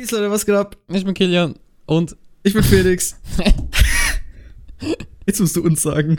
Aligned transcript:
Peace, 0.00 0.12
Leute, 0.12 0.30
was 0.30 0.46
geht 0.46 0.54
ab? 0.54 0.78
Ich 0.88 1.04
bin 1.04 1.12
Kilian 1.12 1.56
und 1.84 2.16
Ich 2.42 2.54
bin 2.54 2.62
Felix. 2.62 3.20
Jetzt 5.26 5.40
musst 5.40 5.56
du 5.56 5.62
uns 5.62 5.82
sagen. 5.82 6.16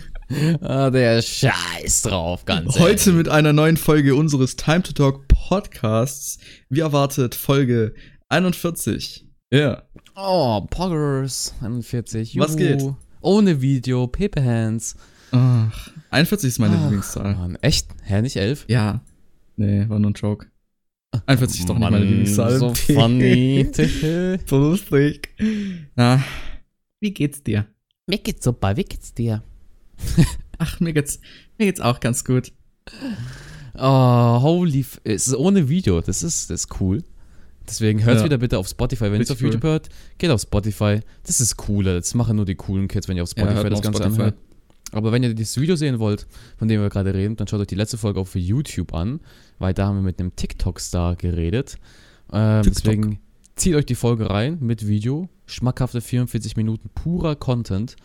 ah, 0.61 0.91
der 0.91 1.19
Scheiß 1.23 2.03
drauf, 2.03 2.45
ganz 2.45 2.77
Heute 2.77 3.09
ehrlich. 3.09 3.15
mit 3.15 3.29
einer 3.29 3.53
neuen 3.53 3.77
Folge 3.77 4.13
unseres 4.13 4.55
Time 4.55 4.83
to 4.83 4.93
Talk 4.93 5.27
Podcasts. 5.29 6.37
Wie 6.69 6.81
erwartet, 6.81 7.33
Folge 7.33 7.95
41. 8.29 9.25
Ja. 9.51 9.81
Oh, 10.15 10.61
Poggers 10.69 11.55
41. 11.61 12.37
Was 12.37 12.55
geht? 12.57 12.83
Ohne 13.21 13.61
Video, 13.61 14.05
Paper 14.05 14.43
Hands. 14.43 14.95
Ach, 15.31 15.89
41 16.11 16.49
ist 16.49 16.59
meine 16.59 16.75
Ach, 16.77 16.81
Lieblingszahl. 16.83 17.33
Mann, 17.33 17.57
echt? 17.63 17.87
Hä, 18.03 18.21
nicht 18.21 18.35
11? 18.35 18.65
Ja. 18.67 19.01
Nee, 19.55 19.89
war 19.89 19.97
nur 19.97 20.11
ein 20.11 20.13
Joke. 20.13 20.50
41 21.25 21.59
ist 21.61 21.69
doch 21.69 21.75
nicht 21.75 21.81
Mann, 21.81 21.93
meine 21.93 22.05
Lieblingszahl. 22.05 22.57
So 22.57 22.73
funny. 22.73 23.69
so 24.45 24.57
lustig. 24.57 25.29
Na, 25.95 26.23
wie 26.99 27.11
geht's 27.13 27.43
dir? 27.43 27.65
Mir 28.07 28.17
geht's 28.17 28.43
super, 28.45 28.75
wie 28.77 28.83
geht's 28.83 29.13
dir? 29.13 29.43
Ach, 30.57 30.79
mir 30.79 30.93
geht's, 30.93 31.19
mir 31.57 31.65
geht's 31.65 31.81
auch 31.81 31.99
ganz 31.99 32.23
gut. 32.23 32.51
Oh, 33.77 34.41
holy. 34.41 34.81
F 34.81 34.99
es 35.03 35.27
ist 35.27 35.35
ohne 35.35 35.69
Video, 35.69 36.01
das 36.01 36.23
ist, 36.23 36.49
das 36.49 36.61
ist 36.65 36.79
cool. 36.81 37.03
Deswegen 37.67 38.03
hört 38.03 38.19
Ja. 38.19 38.25
wieder 38.25 38.37
bitte 38.37 38.57
auf 38.57 38.67
Spotify. 38.67 39.05
Wenn 39.05 39.15
ihr 39.15 39.21
es 39.21 39.31
auf 39.31 39.37
cool. 39.39 39.45
YouTube 39.47 39.63
hört, 39.63 39.89
geht 40.17 40.29
auf 40.31 40.41
Spotify. 40.41 40.99
Das 41.23 41.39
ist 41.39 41.55
cooler. 41.57 41.95
Das 41.95 42.13
machen 42.15 42.35
nur 42.35 42.45
die 42.45 42.55
coolen 42.55 42.87
Kids, 42.87 43.07
wenn 43.07 43.17
ihr 43.17 43.23
auf 43.23 43.29
Ja, 43.37 43.43
Spotify 43.43 43.63
mal 43.63 43.69
das 43.69 43.79
auf 43.79 43.83
Ganze 43.83 43.99
Spotify. 44.01 44.21
anhört. 44.21 44.35
Aber 44.93 45.11
wenn 45.13 45.23
ihr 45.23 45.33
dieses 45.33 45.57
Video 45.59 45.75
sehen 45.77 45.99
wollt, 45.99 46.27
von 46.57 46.67
dem 46.67 46.81
wir 46.81 46.89
gerade 46.89 47.13
reden, 47.13 47.37
dann 47.37 47.47
schaut 47.47 47.61
euch 47.61 47.67
die 47.67 47.75
letzte 47.75 47.97
Folge 47.97 48.19
auf 48.19 48.35
YouTube 48.35 48.93
an, 48.93 49.21
weil 49.61 49.73
da 49.73 49.87
haben 49.87 49.97
wir 49.97 50.01
mit 50.03 50.19
einem 50.19 50.35
TikTok-Star 50.35 51.15
geredet. 51.15 51.77
Ähm, 52.33 52.63
TikTok. 52.63 52.83
deswegen 52.83 53.19
zieht 53.55 53.75
euch 53.75 53.85
die 53.85 53.95
Folge 53.95 54.29
rein 54.29 54.57
mit 54.59 54.87
Video. 54.87 55.29
Schmackhafte 55.45 56.01
44 56.01 56.55
Minuten 56.57 56.89
purer 56.93 57.35
Content. 57.35 57.95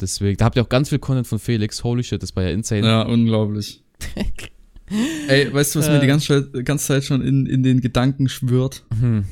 Deswegen, 0.00 0.36
da 0.38 0.46
habt 0.46 0.56
ihr 0.56 0.62
auch 0.62 0.68
ganz 0.68 0.88
viel 0.88 0.98
Content 0.98 1.26
von 1.26 1.38
Felix. 1.38 1.84
Holy 1.84 2.02
shit, 2.02 2.22
das 2.22 2.34
war 2.34 2.44
ja 2.44 2.50
insane. 2.50 2.86
Ja, 2.86 3.02
unglaublich. 3.02 3.82
Ey, 5.28 5.52
weißt 5.52 5.74
du, 5.74 5.78
was 5.78 5.88
mir 5.88 5.96
Äh. 5.96 6.00
die 6.00 6.06
ganze 6.06 6.26
Zeit, 6.52 6.64
ganze 6.64 6.86
Zeit 6.86 7.04
schon 7.04 7.22
in, 7.22 7.46
in 7.46 7.62
den 7.62 7.80
Gedanken 7.80 8.28
schwört? 8.28 8.84
Hm. 8.98 9.24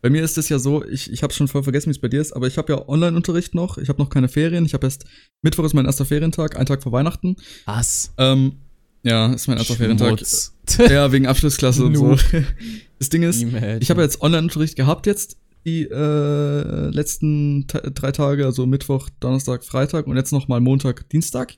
Bei 0.00 0.10
mir 0.10 0.22
ist 0.22 0.36
es 0.36 0.48
ja 0.50 0.58
so, 0.58 0.84
ich, 0.84 1.10
ich 1.12 1.22
habe 1.22 1.32
schon 1.32 1.48
voll 1.48 1.62
vergessen, 1.62 1.86
wie 1.86 1.92
es 1.92 1.98
bei 2.00 2.08
dir 2.08 2.20
ist, 2.20 2.32
aber 2.32 2.46
ich 2.46 2.58
habe 2.58 2.72
ja 2.72 2.88
Online-Unterricht 2.88 3.54
noch. 3.54 3.78
Ich 3.78 3.88
habe 3.88 4.02
noch 4.02 4.10
keine 4.10 4.28
Ferien. 4.28 4.66
Ich 4.66 4.74
habe 4.74 4.86
erst 4.86 5.04
Mittwoch 5.42 5.64
ist 5.64 5.72
mein 5.74 5.86
erster 5.86 6.04
Ferientag, 6.04 6.58
ein 6.58 6.66
Tag 6.66 6.82
vor 6.82 6.92
Weihnachten. 6.92 7.36
Was? 7.64 8.12
Ähm, 8.18 8.56
ja, 9.04 9.32
ist 9.32 9.46
mein. 9.46 9.58
Schmutz. 9.58 10.52
Ja, 10.78 11.12
wegen 11.12 11.26
Abschlussklasse 11.26 11.84
und 11.84 11.94
so. 11.96 12.16
Das 12.98 13.10
Ding 13.10 13.22
ist, 13.22 13.42
Imagine. 13.42 13.78
ich 13.80 13.90
habe 13.90 14.00
jetzt 14.02 14.22
Online-Unterricht 14.22 14.76
gehabt 14.76 15.06
jetzt 15.06 15.36
die 15.66 15.82
äh, 15.82 16.88
letzten 16.88 17.66
drei 17.66 18.12
Tage, 18.12 18.46
also 18.46 18.66
Mittwoch, 18.66 19.10
Donnerstag, 19.20 19.64
Freitag 19.64 20.06
und 20.06 20.16
jetzt 20.16 20.32
noch 20.32 20.48
mal 20.48 20.60
Montag, 20.60 21.08
Dienstag. 21.10 21.56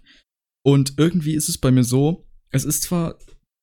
Und 0.64 0.94
irgendwie 0.97 1.34
ist 1.34 1.48
es 1.48 1.58
bei 1.58 1.70
mir 1.70 1.84
so, 1.84 2.27
es 2.50 2.64
ist 2.64 2.83
zwar 2.83 3.17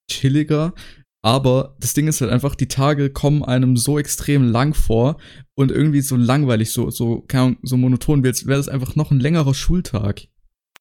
chilliger, 0.10 0.74
aber 1.22 1.76
das 1.80 1.94
Ding 1.94 2.08
ist 2.08 2.22
halt 2.22 2.32
einfach, 2.32 2.56
die 2.56 2.68
Tage 2.68 3.10
kommen 3.10 3.44
einem 3.44 3.76
so 3.76 3.98
extrem 3.98 4.44
lang 4.44 4.74
vor 4.74 5.18
und 5.56 5.72
irgendwie 5.72 6.02
so 6.02 6.16
langweilig, 6.16 6.72
so, 6.72 6.90
so, 6.90 7.22
keine 7.22 7.44
Ahnung, 7.44 7.58
so 7.64 7.78
monoton, 7.78 8.24
wie 8.24 8.28
als 8.28 8.46
wäre 8.46 8.58
das 8.58 8.70
einfach 8.70 8.96
noch 8.96 9.12
ein 9.12 9.20
längerer 9.20 9.54
Schultag. 9.54 10.28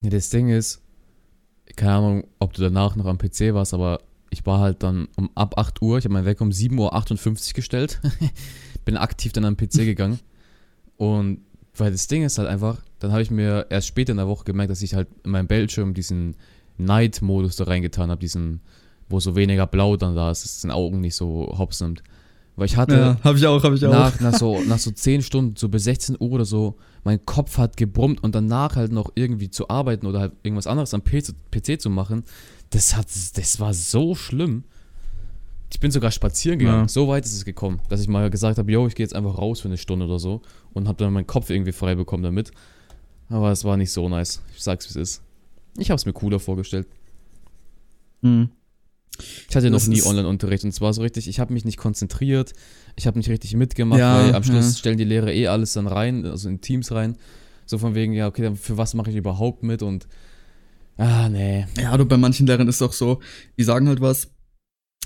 Ja, 0.03 0.11
das 0.11 0.30
Ding 0.30 0.48
ist, 0.48 0.82
keine 1.77 1.92
Ahnung, 1.92 2.25
ob 2.39 2.53
du 2.53 2.62
danach 2.62 2.97
noch 2.97 3.06
am 3.06 3.19
PC 3.19 3.55
warst, 3.55 3.75
aber 3.75 4.01
ich 4.31 4.47
war 4.47 4.61
halt 4.61 4.83
dann 4.83 5.09
um 5.17 5.31
ab 5.34 5.59
8 5.59 5.83
Uhr, 5.83 5.98
ich 5.98 6.05
habe 6.05 6.14
meinen 6.14 6.25
Wecker 6.25 6.42
um 6.42 6.51
7.58 6.51 7.51
Uhr 7.51 7.55
gestellt, 7.55 8.01
bin 8.84 8.97
aktiv 8.97 9.33
dann 9.33 9.45
am 9.45 9.56
PC 9.56 9.79
gegangen 9.79 10.20
und 10.97 11.41
weil 11.75 11.91
das 11.91 12.06
Ding 12.06 12.23
ist 12.23 12.39
halt 12.39 12.48
einfach, 12.48 12.83
dann 12.98 13.12
habe 13.12 13.23
ich 13.23 13.31
mir 13.31 13.67
erst 13.70 13.89
später 13.89 14.12
in 14.12 14.19
der 14.19 14.29
Woche 14.29 14.45
gemerkt, 14.45 14.70
dass 14.70 14.83
ich 14.83 14.95
halt 14.95 15.09
in 15.25 15.31
meinem 15.31 15.47
Bildschirm 15.47 15.95
diesen 15.95 16.37
Night-Modus 16.79 17.57
da 17.57 17.64
reingetan 17.64 18.11
habe, 18.11 18.20
diesen, 18.20 18.61
wo 19.08 19.20
so 19.20 19.36
weniger 19.36 19.67
blau 19.67 19.97
dann 19.97 20.14
da 20.14 20.30
ist, 20.30 20.45
dass 20.45 20.61
den 20.61 20.70
Augen 20.70 21.01
nicht 21.01 21.17
so 21.17 21.55
hops 21.58 21.80
nimmt. 21.80 22.02
Weil 22.57 22.67
ich 22.67 22.77
hatte, 22.77 22.95
Ja, 22.95 23.17
habe 23.24 23.39
ich 23.39 23.46
auch, 23.46 23.63
habe 23.63 23.74
ich 23.74 23.86
auch. 23.86 23.92
nach, 23.92 24.20
nach, 24.20 24.35
so, 24.35 24.61
nach 24.63 24.79
so 24.79 24.90
10 24.90 25.23
Stunden, 25.23 25.57
so 25.57 25.68
bis 25.68 25.85
16 25.85 26.17
Uhr 26.20 26.33
oder 26.33 26.45
so, 26.45 26.77
mein 27.02 27.24
Kopf 27.24 27.57
hat 27.57 27.77
gebrummt 27.77 28.23
und 28.23 28.35
danach 28.35 28.77
halt 28.77 28.92
noch 28.92 29.11
irgendwie 29.14 29.51
zu 29.51 29.68
arbeiten 29.70 30.07
oder 30.07 30.20
halt 30.20 30.33
irgendwas 30.42 30.67
anderes 30.67 30.92
am 30.92 31.02
PC, 31.02 31.35
PC 31.51 31.80
zu 31.80 31.89
machen, 31.89 32.24
das, 32.70 32.95
hat, 32.96 33.07
das 33.35 33.58
war 33.61 33.73
so 33.73 34.14
schlimm. 34.14 34.64
Ich 35.73 35.80
bin 35.80 35.91
sogar 35.91 36.11
spazieren 36.11 36.58
gegangen. 36.58 36.83
Ja. 36.83 36.89
So 36.89 37.08
weit 37.08 37.24
ist 37.24 37.33
es 37.33 37.46
gekommen, 37.46 37.80
dass 37.89 38.02
ich 38.02 38.08
mal 38.08 38.29
gesagt 38.29 38.58
habe, 38.58 38.70
yo, 38.70 38.86
ich 38.86 38.95
gehe 38.95 39.05
jetzt 39.05 39.14
einfach 39.14 39.39
raus 39.39 39.61
für 39.61 39.68
eine 39.68 39.79
Stunde 39.79 40.05
oder 40.05 40.18
so 40.18 40.42
und 40.74 40.86
habe 40.86 41.02
dann 41.02 41.14
meinen 41.14 41.27
Kopf 41.27 41.48
irgendwie 41.48 41.73
frei 41.73 41.95
bekommen 41.95 42.23
damit. 42.23 42.52
Aber 43.30 43.51
es 43.51 43.64
war 43.64 43.79
nicht 43.79 43.91
so 43.91 44.07
nice. 44.11 44.42
Ich 44.55 44.62
sag's, 44.62 44.85
wie 44.86 44.91
es 44.91 44.96
ist. 44.96 45.23
Ich 45.79 45.91
habe 45.91 45.96
es 45.96 46.05
mir 46.05 46.12
cooler 46.12 46.39
vorgestellt. 46.39 46.86
Hm. 48.23 48.51
Ich 49.48 49.55
hatte 49.55 49.70
noch 49.70 49.86
nie 49.86 50.02
Online-Unterricht 50.02 50.64
und 50.64 50.70
es 50.70 50.80
war 50.80 50.92
so 50.92 51.02
richtig, 51.02 51.28
ich 51.28 51.39
habe 51.39 51.52
mich 51.52 51.64
nicht 51.64 51.77
konzentriert, 51.77 52.52
ich 52.96 53.06
habe 53.06 53.18
nicht 53.18 53.28
richtig 53.28 53.55
mitgemacht, 53.55 54.00
Ja, 54.00 54.18
weil 54.24 54.34
am 54.34 54.42
Schluss 54.42 54.73
ja. 54.73 54.78
stellen 54.78 54.98
die 54.98 55.05
Lehrer 55.05 55.33
eh 55.33 55.48
alles 55.48 55.74
dann 55.74 55.86
rein, 55.86 56.24
also 56.24 56.48
in 56.48 56.61
Teams 56.61 56.90
rein. 56.92 57.17
So 57.67 57.78
von 57.78 57.95
wegen, 57.95 58.12
ja, 58.12 58.27
okay, 58.27 58.42
dann 58.42 58.56
für 58.56 58.77
was 58.77 58.95
mache 58.95 59.11
ich 59.11 59.17
überhaupt 59.17 59.62
mit 59.62 59.83
und 59.83 60.08
ah, 60.96 61.28
nee. 61.28 61.67
Ja, 61.80 61.96
du, 61.96 62.05
bei 62.05 62.17
manchen 62.17 62.46
Lehrern 62.46 62.68
ist 62.68 62.77
es 62.77 62.83
auch 62.83 62.92
so, 62.92 63.20
die 63.58 63.64
sagen 63.64 63.89
halt 63.89 64.00
was, 64.00 64.30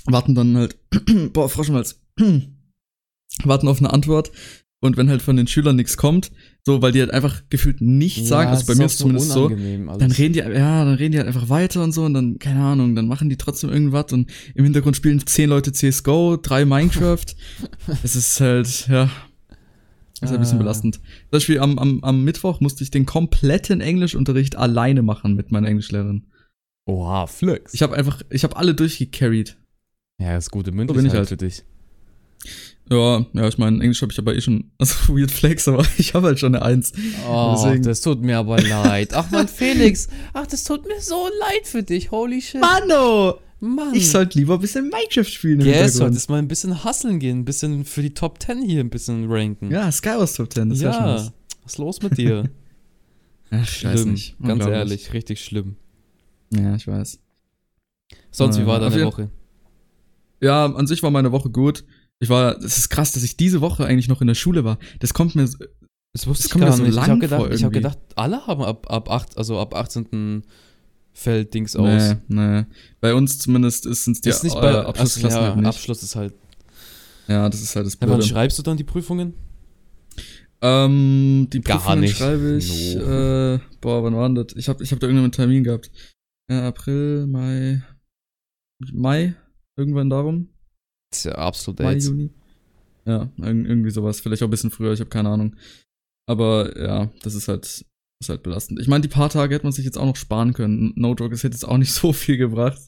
warten 0.05 0.35
dann 0.35 0.55
halt, 0.57 0.77
boah, 1.33 1.49
Froschenhals, 1.49 2.01
warten 3.43 3.67
auf 3.67 3.79
eine 3.79 3.93
Antwort 3.93 4.31
und 4.79 4.95
wenn 4.97 5.09
halt 5.09 5.21
von 5.21 5.35
den 5.35 5.47
Schülern 5.47 5.75
nichts 5.75 5.97
kommt, 5.97 6.31
so, 6.65 6.81
weil 6.81 6.91
die 6.91 6.99
halt 6.99 7.11
einfach 7.11 7.41
gefühlt 7.49 7.81
nichts 7.81 8.27
sagen, 8.27 8.49
also 8.51 8.65
bei 8.65 8.75
mir 8.75 8.85
ist 8.85 8.93
es 8.93 8.97
zumindest 8.99 9.31
so, 9.31 9.49
dann 9.49 10.11
reden 10.11 10.33
die, 10.33 10.39
ja, 10.39 10.85
dann 10.85 10.93
reden 10.95 11.13
die 11.13 11.17
halt 11.17 11.27
einfach 11.27 11.49
weiter 11.49 11.83
und 11.83 11.93
so 11.93 12.03
und 12.05 12.13
dann, 12.13 12.37
keine 12.39 12.61
Ahnung, 12.63 12.93
dann 12.95 13.07
machen 13.07 13.29
die 13.29 13.37
trotzdem 13.37 13.69
irgendwas 13.71 14.11
und 14.13 14.29
im 14.53 14.63
Hintergrund 14.65 14.95
spielen 14.95 15.25
zehn 15.25 15.49
Leute 15.49 15.71
CSGO, 15.71 16.37
drei 16.37 16.65
Minecraft. 16.65 17.25
es 18.03 18.15
ist 18.15 18.39
halt, 18.39 18.87
ja, 18.87 19.09
ist 20.13 20.21
halt 20.29 20.33
ein 20.33 20.39
bisschen 20.41 20.57
Ah. 20.57 20.61
belastend. 20.61 20.95
Zum 20.95 21.03
Beispiel 21.31 21.59
am, 21.59 21.79
am, 21.79 22.03
am 22.03 22.23
Mittwoch 22.23 22.59
musste 22.59 22.83
ich 22.83 22.91
den 22.91 23.05
kompletten 23.05 23.81
Englischunterricht 23.81 24.55
alleine 24.57 25.01
machen 25.01 25.35
mit 25.35 25.51
meiner 25.51 25.67
Englischlehrerin. 25.69 26.27
Oha, 26.85 27.27
Flex. 27.27 27.73
Ich 27.73 27.81
habe 27.81 27.95
einfach, 27.95 28.21
ich 28.29 28.43
habe 28.43 28.55
alle 28.57 28.73
durchgecarried. 28.75 29.57
ja, 30.21 30.33
das 30.35 30.49
gute 30.51 30.71
bin 30.71 30.81
ich 30.81 30.87
Mündlichkeit 30.87 31.17
halt. 31.19 31.29
für 31.29 31.37
dich. 31.37 31.63
Ja, 32.89 33.25
ja, 33.33 33.47
ich 33.47 33.57
meine, 33.57 33.81
Englisch 33.81 34.01
habe 34.01 34.11
ich 34.13 34.17
aber 34.19 34.33
eh 34.35 34.39
schon, 34.41 34.71
also 34.77 35.13
weird 35.15 35.31
flex, 35.31 35.67
aber 35.67 35.85
ich 35.97 36.13
habe 36.13 36.27
halt 36.27 36.39
schon 36.39 36.55
eine 36.55 36.63
Eins. 36.63 36.93
Oh, 37.29 37.55
Deswegen- 37.57 37.83
das 37.83 38.01
tut 38.01 38.21
mir 38.21 38.37
aber 38.37 38.61
leid. 38.61 39.13
Ach 39.13 39.29
man, 39.31 39.47
Felix, 39.47 40.07
ach, 40.33 40.47
das 40.47 40.63
tut 40.63 40.85
mir 40.87 40.99
so 41.01 41.27
leid 41.39 41.65
für 41.67 41.83
dich. 41.83 42.11
Holy 42.11 42.41
shit. 42.41 42.61
Mano! 42.61 43.39
Mann. 43.59 43.95
Ich 43.95 44.11
sollte 44.11 44.37
lieber 44.37 44.53
ein 44.53 44.59
bisschen 44.61 44.83
Minecraft 44.89 45.23
spielen 45.25 45.61
im 45.61 45.65
Yes, 45.65 45.95
solltest 45.95 46.29
mal 46.29 46.37
ein 46.37 46.47
bisschen 46.47 46.83
hustlen 46.83 47.17
gehen, 47.19 47.39
ein 47.39 47.45
bisschen 47.45 47.85
für 47.85 48.03
die 48.03 48.13
Top 48.13 48.39
10 48.41 48.61
hier 48.61 48.81
ein 48.81 48.91
bisschen 48.91 49.25
ranken. 49.31 49.71
Ja, 49.71 49.91
Skywars 49.91 50.33
Top 50.33 50.53
10, 50.53 50.69
das 50.69 50.77
ist 50.77 50.83
ja 50.83 50.93
schon 50.93 51.03
ja. 51.05 51.15
was. 51.15 51.31
Was 51.63 51.73
ist 51.73 51.77
los 51.79 52.01
mit 52.03 52.17
dir? 52.19 52.43
Ach, 53.49 53.63
ich 53.63 53.83
weiß 53.83 53.99
schlimm, 54.01 54.11
nicht. 54.11 54.35
ganz 54.43 54.63
ehrlich, 54.63 55.11
richtig 55.11 55.43
schlimm. 55.43 55.75
Ja, 56.53 56.75
ich 56.75 56.85
weiß. 56.87 57.19
Sonst, 58.29 58.57
wie 58.57 58.61
Ja, 58.61 58.67
war 58.67 58.81
auf 58.85 58.93
deine 58.93 59.05
Woche? 59.05 59.31
Ja, 60.39 60.65
an 60.67 60.85
sich 60.85 61.01
war 61.01 61.09
meine 61.09 61.31
Woche 61.31 61.49
gut. 61.49 61.83
Ich 62.19 62.29
war, 62.29 62.55
das 62.59 62.77
ist 62.77 62.89
krass, 62.89 63.11
dass 63.11 63.23
ich 63.23 63.37
diese 63.37 63.61
Woche 63.61 63.85
eigentlich 63.85 64.07
noch 64.07 64.21
in 64.21 64.27
der 64.27 64.35
Schule 64.35 64.63
war. 64.63 64.79
Das 64.99 65.13
kommt 65.13 65.35
mir, 65.35 65.45
so- 65.47 65.57
Das 66.13 66.25
wusste 66.25 66.43
Das 66.43 66.45
ich 66.45 66.51
kommt 66.51 66.63
mir 66.63 66.69
gar 66.69 66.77
so 66.77 66.83
nicht. 66.83 66.89
ich 66.91 66.95
lang 66.95 67.09
habe 67.09 67.19
gedacht, 67.19 67.39
vor 67.41 67.51
ich 67.51 67.63
hab 67.63 67.73
irgendwie. 67.75 67.79
gedacht, 67.79 67.99
alle 68.15 68.47
haben 68.47 68.63
ab, 68.63 68.89
ab, 68.91 69.09
8, 69.11 69.37
also 69.37 69.59
ab 69.59 69.75
18. 69.75 70.43
fällt 71.13 71.53
Dings 71.53 71.75
aus. 71.75 72.15
nee, 72.27 72.61
nee. 72.61 72.65
Bei 73.01 73.13
uns 73.13 73.37
zumindest 73.39 73.85
ist 73.85 74.07
es 74.07 74.21
die 74.21 74.29
ist 74.29 74.43
nicht 74.43 74.55
äh, 74.55 74.59
bei 74.61 74.85
Abschlussklassen 74.85 75.25
also, 75.25 75.37
ja, 75.39 75.45
halt 75.47 75.55
nicht. 75.57 75.65
Abschluss 75.67 76.01
ist 76.03 76.15
halt. 76.15 76.33
ja, 77.27 77.47
das 77.49 77.61
ist 77.61 77.75
halt 77.75 77.85
das 77.85 77.97
Ja, 78.01 78.09
wann 78.09 78.21
schreibst 78.23 78.57
du 78.57 78.63
dann 78.63 78.77
die 78.77 78.83
Prüfungen? 78.83 79.33
Ähm, 80.61 81.47
die 81.53 81.61
Gar 81.61 81.77
Prüfungen 81.77 81.99
nicht. 82.01 82.17
schreibe 82.17 82.57
ich, 82.57 82.95
No. 82.95 83.01
äh, 83.55 83.59
boah, 83.79 84.03
wann 84.03 84.15
war 84.15 84.27
denn 84.27 84.35
das? 84.35 84.55
Ich 84.55 84.67
hab, 84.69 84.81
ich 84.81 84.91
hab 84.91 84.99
da 84.99 85.05
irgendeinen 85.07 85.31
Termin 85.31 85.63
gehabt. 85.63 85.91
Ja, 86.49 86.67
April, 86.67 87.27
Mai, 87.27 87.83
Mai, 88.91 89.35
irgendwann 89.75 90.09
darum. 90.09 90.49
Das 91.11 91.19
ist 91.19 91.23
ja 91.25 91.33
absolut 91.35 91.79
Mai, 91.79 91.93
AIDS. 91.93 92.05
Juni. 92.07 92.29
Ja, 93.05 93.29
irg- 93.39 93.65
irgendwie 93.65 93.89
sowas. 93.91 94.19
Vielleicht 94.19 94.43
auch 94.43 94.47
ein 94.47 94.51
bisschen 94.51 94.71
früher, 94.71 94.91
ich 94.93 94.99
habe 94.99 95.09
keine 95.09 95.29
Ahnung. 95.29 95.55
Aber 96.29 96.77
ja, 96.77 97.09
das 97.23 97.35
ist 97.35 97.47
halt, 97.47 97.65
ist 97.65 98.29
halt 98.29 98.43
belastend. 98.43 98.79
Ich 98.81 98.87
meine, 98.89 99.01
die 99.01 99.07
paar 99.07 99.29
Tage 99.29 99.55
hätte 99.55 99.65
man 99.65 99.71
sich 99.71 99.85
jetzt 99.85 99.97
auch 99.97 100.05
noch 100.05 100.17
sparen 100.17 100.53
können. 100.53 100.91
No 100.95 101.13
Joke, 101.15 101.33
es 101.33 101.43
hätte 101.43 101.55
jetzt 101.55 101.63
auch 101.67 101.77
nicht 101.77 101.93
so 101.93 102.11
viel 102.13 102.37
gebracht. 102.37 102.81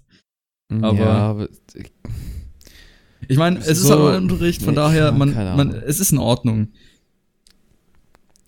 aber- 0.70 0.98
ja, 1.00 1.06
aber 1.08 1.50
Ich 3.28 3.38
meine, 3.38 3.60
es 3.60 3.68
ist 3.68 3.84
So- 3.84 4.10
halt 4.10 4.22
Unterricht, 4.22 4.62
von 4.62 4.74
Nee, 4.74 4.76
daher, 4.82 5.12
man, 5.14 5.34
man, 5.56 5.72
es 5.74 6.00
ist 6.02 6.12
in 6.12 6.18
Ordnung. 6.18 6.70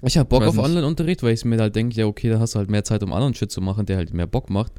ich 0.03 0.17
habe 0.17 0.27
Bock 0.27 0.41
weiß 0.41 0.57
auf. 0.57 0.65
Online-Unterricht, 0.65 1.23
weil 1.23 1.33
ich 1.33 1.45
mir 1.45 1.57
halt 1.59 1.75
denke, 1.75 1.95
ja, 1.95 2.05
okay, 2.05 2.29
da 2.29 2.39
hast 2.39 2.55
du 2.55 2.59
halt 2.59 2.69
mehr 2.69 2.83
Zeit, 2.83 3.03
um 3.03 3.13
anderen 3.13 3.33
Shit 3.33 3.51
zu 3.51 3.61
machen, 3.61 3.85
der 3.85 3.97
halt 3.97 4.13
mehr 4.13 4.27
Bock 4.27 4.49
macht. 4.49 4.73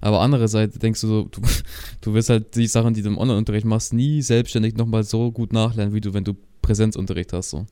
Aber 0.00 0.20
andererseits 0.20 0.78
denkst 0.78 1.00
du 1.00 1.06
so, 1.06 1.28
du, 1.30 1.40
du 2.00 2.14
wirst 2.14 2.30
halt 2.30 2.54
die 2.56 2.66
Sachen, 2.66 2.94
die 2.94 3.02
du 3.02 3.08
im 3.08 3.18
Online-Unterricht 3.18 3.66
machst, 3.66 3.92
nie 3.92 4.22
selbstständig 4.22 4.76
nochmal 4.76 5.04
so 5.04 5.32
gut 5.32 5.52
nachlernen, 5.52 5.94
wie 5.94 6.00
du, 6.00 6.14
wenn 6.14 6.24
du 6.24 6.34
Präsenzunterricht 6.62 7.32
hast. 7.32 7.50
So. 7.50 7.66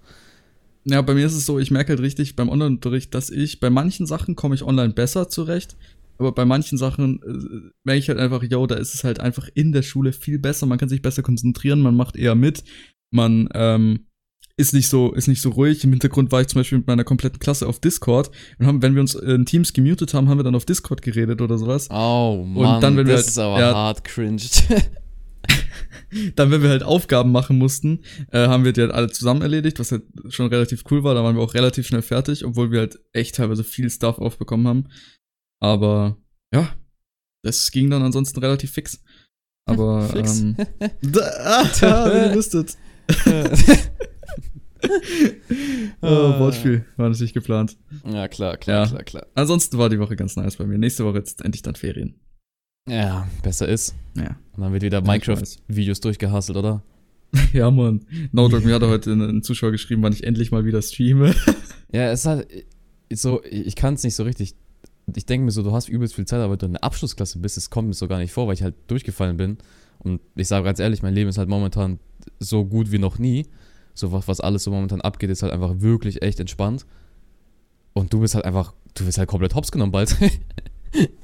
Ja, 0.84 1.00
bei 1.02 1.14
mir 1.14 1.26
ist 1.26 1.34
es 1.34 1.46
so, 1.46 1.58
ich 1.58 1.70
merke 1.70 1.90
halt 1.90 2.00
richtig 2.00 2.36
beim 2.36 2.48
Online-Unterricht, 2.48 3.14
dass 3.14 3.30
ich 3.30 3.60
bei 3.60 3.70
manchen 3.70 4.06
Sachen 4.06 4.36
komme 4.36 4.54
ich 4.54 4.62
online 4.62 4.92
besser 4.92 5.28
zurecht. 5.28 5.76
Aber 6.18 6.32
bei 6.32 6.44
manchen 6.44 6.78
Sachen 6.78 7.20
äh, 7.22 7.70
merke 7.82 7.98
ich 7.98 8.08
halt 8.08 8.18
einfach, 8.18 8.42
yo, 8.42 8.66
da 8.66 8.76
ist 8.76 8.94
es 8.94 9.02
halt 9.02 9.18
einfach 9.18 9.48
in 9.54 9.72
der 9.72 9.82
Schule 9.82 10.12
viel 10.12 10.38
besser. 10.38 10.66
Man 10.66 10.78
kann 10.78 10.88
sich 10.88 11.02
besser 11.02 11.22
konzentrieren, 11.22 11.80
man 11.80 11.96
macht 11.96 12.16
eher 12.16 12.34
mit. 12.34 12.62
Man 13.10 13.48
ähm, 13.54 14.06
ist 14.56 14.72
nicht 14.72 14.88
so, 14.88 15.12
ist 15.12 15.26
nicht 15.26 15.40
so 15.42 15.50
ruhig. 15.50 15.82
Im 15.84 15.90
Hintergrund 15.90 16.30
war 16.30 16.40
ich 16.40 16.46
zum 16.48 16.60
Beispiel 16.60 16.78
mit 16.78 16.86
meiner 16.86 17.04
kompletten 17.04 17.38
Klasse 17.40 17.66
auf 17.66 17.80
Discord 17.80 18.30
und 18.58 18.66
haben, 18.66 18.82
wenn 18.82 18.94
wir 18.94 19.00
uns 19.00 19.14
in 19.14 19.46
Teams 19.46 19.72
gemutet 19.72 20.14
haben, 20.14 20.28
haben 20.28 20.38
wir 20.38 20.44
dann 20.44 20.54
auf 20.54 20.64
Discord 20.64 21.02
geredet 21.02 21.40
oder 21.40 21.58
sowas. 21.58 21.88
Oh 21.90 22.44
Mann, 22.46 22.80
dann, 22.80 22.96
wenn 22.96 23.06
wir 23.06 23.14
das 23.14 23.22
halt- 23.22 23.30
ist 23.30 23.38
aber 23.38 23.60
ja. 23.60 23.74
hart 23.74 24.04
cringe. 24.04 24.42
Dann, 26.36 26.52
wenn 26.52 26.62
wir 26.62 26.68
halt 26.68 26.84
Aufgaben 26.84 27.32
machen 27.32 27.58
mussten, 27.58 28.04
äh, 28.30 28.46
haben 28.46 28.64
wir 28.64 28.72
die 28.72 28.82
halt 28.82 28.92
alle 28.92 29.10
zusammen 29.10 29.42
erledigt, 29.42 29.80
was 29.80 29.90
halt 29.90 30.04
schon 30.28 30.46
relativ 30.46 30.84
cool 30.90 31.02
war. 31.02 31.14
Da 31.14 31.24
waren 31.24 31.34
wir 31.34 31.42
auch 31.42 31.54
relativ 31.54 31.88
schnell 31.88 32.02
fertig, 32.02 32.44
obwohl 32.44 32.70
wir 32.70 32.80
halt 32.80 33.00
echt 33.12 33.34
teilweise 33.34 33.64
viel 33.64 33.90
Stuff 33.90 34.18
aufbekommen 34.18 34.68
haben. 34.68 34.88
Aber 35.60 36.16
ja, 36.54 36.72
das 37.42 37.70
ging 37.72 37.90
dann 37.90 38.02
ansonsten 38.02 38.38
relativ 38.38 38.70
fix. 38.70 39.02
Aber 39.66 40.02
Fix. 40.08 40.40
ähm, 40.40 40.56
da, 41.02 41.20
ah, 41.82 42.26
ihr 42.28 42.34
wüsstet. 42.34 42.76
Oh, 46.00 46.38
Wortspiel 46.38 46.84
war 46.96 47.08
natürlich 47.08 47.32
geplant. 47.34 47.76
ja, 48.10 48.28
klar, 48.28 48.56
klar, 48.56 48.84
Ja. 48.84 48.88
klar, 48.90 49.02
klar. 49.04 49.26
Ansonsten 49.34 49.78
war 49.78 49.88
die 49.88 49.98
Woche 49.98 50.16
ganz 50.16 50.36
nice 50.36 50.56
bei 50.56 50.66
mir. 50.66 50.78
Nächste 50.78 51.04
Woche 51.04 51.18
jetzt 51.18 51.42
endlich 51.44 51.62
dann 51.62 51.74
Ferien. 51.76 52.14
Ja, 52.88 53.26
besser 53.42 53.68
ist. 53.68 53.94
Ja. 54.16 54.36
Und 54.54 54.62
dann 54.62 54.72
wird 54.72 54.82
wieder 54.82 55.00
Minecraft-Videos 55.00 56.00
durchgehasselt, 56.00 56.56
oder? 56.58 56.82
Ja, 57.52 57.70
Mann. 57.70 58.04
No 58.32 58.48
Dog, 58.48 58.64
mir 58.64 58.74
hat 58.74 58.82
heute 58.82 59.10
ein 59.12 59.42
Zuschauer 59.42 59.72
geschrieben, 59.72 60.02
wann 60.02 60.12
ich 60.12 60.22
endlich 60.24 60.50
mal 60.52 60.64
wieder 60.64 60.80
streame. 60.82 61.34
Ja, 61.92 62.10
es 62.10 62.20
ist 62.20 62.26
halt 62.26 62.52
äh, 62.52 62.64
so, 63.14 63.42
ich 63.44 63.76
kann 63.76 63.94
es 63.94 64.02
nicht 64.02 64.16
so 64.16 64.24
richtig. 64.24 64.54
Ich 65.14 65.26
denke 65.26 65.44
mir 65.44 65.50
so, 65.52 65.62
du 65.62 65.70
hast 65.72 65.88
übelst 65.88 66.14
viel 66.16 66.24
Zeit, 66.26 66.40
aber 66.40 66.56
du 66.56 66.66
in 66.66 66.72
der 66.72 66.82
Abschlussklasse 66.82 67.38
bist, 67.38 67.56
es 67.56 67.70
kommt 67.70 67.86
mir 67.88 67.94
so 67.94 68.08
gar 68.08 68.18
nicht 68.18 68.32
vor, 68.32 68.46
weil 68.48 68.54
ich 68.54 68.62
halt 68.64 68.74
durchgefallen 68.88 69.36
bin. 69.36 69.58
Und 70.00 70.20
ich 70.34 70.48
sage 70.48 70.64
ganz 70.64 70.80
ehrlich, 70.80 71.02
mein 71.02 71.14
Leben 71.14 71.30
ist 71.30 71.38
halt 71.38 71.48
momentan 71.48 72.00
so 72.40 72.64
gut 72.64 72.90
wie 72.90 72.98
noch 72.98 73.18
nie. 73.20 73.46
So 73.94 74.12
was, 74.12 74.26
was 74.28 74.40
alles 74.40 74.64
so 74.64 74.70
momentan 74.70 75.00
abgeht, 75.00 75.30
ist 75.30 75.42
halt 75.42 75.52
einfach 75.52 75.74
wirklich 75.80 76.22
echt 76.22 76.40
entspannt. 76.40 76.84
Und 77.92 78.12
du 78.12 78.20
bist 78.20 78.34
halt 78.34 78.44
einfach, 78.44 78.74
du 78.94 79.06
wirst 79.06 79.18
halt 79.18 79.28
komplett 79.28 79.54
hops 79.54 79.70
genommen 79.72 79.92
bald. 79.92 80.16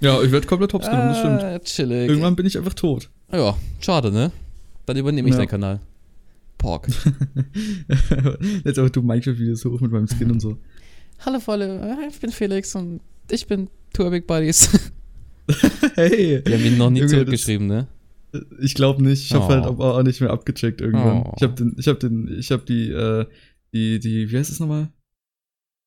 Ja, 0.01 0.21
ich 0.21 0.33
werde 0.33 0.49
komplett 0.49 0.73
hops 0.73 0.87
genommen, 0.91 1.11
das 1.11 1.19
stimmt. 1.21 1.43
Ah, 1.45 1.59
chillig. 1.61 2.09
Irgendwann 2.09 2.35
bin 2.35 2.45
ich 2.45 2.59
einfach 2.59 2.75
tot. 2.75 3.09
Ja, 3.33 3.57
schade, 3.79 4.11
ne? 4.11 4.33
Dann 4.87 4.97
übernehme 4.97 5.29
ich 5.29 5.35
Ja. 5.35 5.39
deinen 5.39 5.49
Kanal. 5.49 5.79
Pork. 6.59 6.89
Jetzt 8.65 8.81
aber 8.81 8.91
du 8.91 9.01
Minecraft-Videos 9.03 9.65
hoch 9.65 9.81
mit 9.81 9.93
meinem 9.93 10.09
Skin 10.09 10.29
und 10.31 10.41
so. 10.41 10.59
Hallo 11.25 11.39
Volle, 11.39 11.99
ich 12.11 12.19
bin 12.19 12.33
Felix 12.33 12.75
und 12.75 13.01
ich 13.31 13.47
bin 13.47 13.69
Tour 13.93 14.11
Big 14.11 14.27
Buddies. 14.27 14.71
Hey! 15.95 16.43
Die 16.43 16.53
haben 16.53 16.65
ihn 16.65 16.77
noch 16.77 16.91
nie 16.91 17.07
zurückgeschrieben, 17.07 17.69
ne? 17.69 17.87
Ich 18.61 18.75
glaube 18.75 19.03
nicht. 19.03 19.23
Ich 19.25 19.35
habe 19.35 19.45
Oh. 19.45 19.49
halt 19.49 19.65
auch 19.67 20.03
nicht 20.03 20.21
mehr 20.21 20.31
abgecheckt 20.31 20.81
irgendwann. 20.81 21.23
Oh. 21.25 21.33
Ich 21.37 21.43
habe 21.43 21.55
den, 21.55 21.75
ich 21.79 21.89
habe 21.89 21.99
den, 21.99 22.29
ich 22.39 22.51
habe 22.53 22.65
die, 22.65 22.91
äh, 22.91 23.27
die, 23.75 23.99
die, 23.99 24.31
wie 24.31 24.37
heißt 24.39 24.51
es 24.51 24.61
nochmal? 24.61 24.89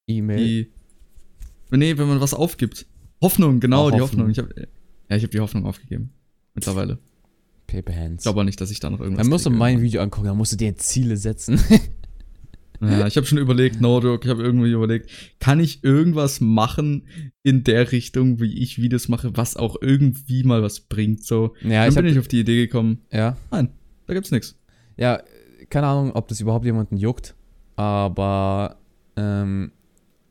E-Mail. 0.08 0.38
Die, 0.38 0.72
nee, 1.72 1.98
wenn 1.98 2.08
man 2.08 2.20
was 2.22 2.34
aufgibt. 2.34 2.86
Hoffnung, 3.22 3.60
genau, 3.60 3.88
Auch 3.88 3.92
die 3.92 4.02
Hoffnung. 4.02 4.28
Hoffnung. 4.28 4.32
Ich 4.32 4.40
hab, 4.40 4.70
ja, 5.10 5.16
ich 5.16 5.24
habe 5.24 5.32
die 5.32 5.40
Hoffnung 5.40 5.66
aufgegeben. 5.66 6.12
Mittlerweile. 6.54 7.00
Paper 7.68 7.96
Hands. 7.96 8.22
Ich 8.22 8.24
glaube 8.24 8.42
auch 8.42 8.44
nicht, 8.44 8.60
dass 8.60 8.70
ich 8.72 8.80
da 8.82 8.90
noch 8.90 9.00
irgendwas 9.00 9.24
Dann 9.26 9.30
musst 9.32 9.46
du 9.46 9.50
kriege. 9.50 9.60
mein 9.60 9.82
Video 9.82 10.02
angucken, 10.02 10.28
dann 10.28 10.38
musst 10.38 10.52
du 10.52 10.58
dir 10.58 10.76
Ziele 10.76 11.16
setzen. 11.18 11.58
Ja, 12.82 13.08
ich 13.08 13.16
habe 13.16 13.26
schon 13.26 13.38
überlegt, 13.38 13.80
no 13.80 14.02
joke, 14.02 14.26
ich 14.26 14.30
habe 14.30 14.44
irgendwie 14.44 14.72
überlegt, 14.72 15.10
kann 15.40 15.60
ich 15.62 15.84
irgendwas 15.84 16.42
machen 16.42 17.08
in 17.42 17.64
der 17.64 17.92
Richtung, 17.94 18.42
wie 18.42 18.62
ich 18.62 18.82
Videos 18.82 19.08
mache, 19.08 19.38
was 19.38 19.56
auch 19.56 19.78
irgendwie 19.82 20.44
mal 20.44 20.62
was 20.62 20.82
bringt, 20.82 21.24
so. 21.24 21.54
ja, 21.62 21.82
Dann 21.86 21.90
ich 21.90 21.96
bin 21.96 22.06
ich 22.08 22.20
auf 22.20 22.28
die 22.28 22.42
Idee 22.42 22.66
gekommen, 22.66 23.00
ja, 23.12 23.38
nein, 23.52 23.70
da 24.06 24.14
gibt's 24.14 24.32
nichts. 24.32 24.58
ja, 24.98 25.22
keine 25.70 25.88
Ahnung, 25.88 26.12
ob 26.14 26.28
das 26.28 26.42
überhaupt 26.42 26.66
jemanden 26.66 26.98
juckt, 26.98 27.36
aber 27.78 28.78
ähm, 29.16 29.72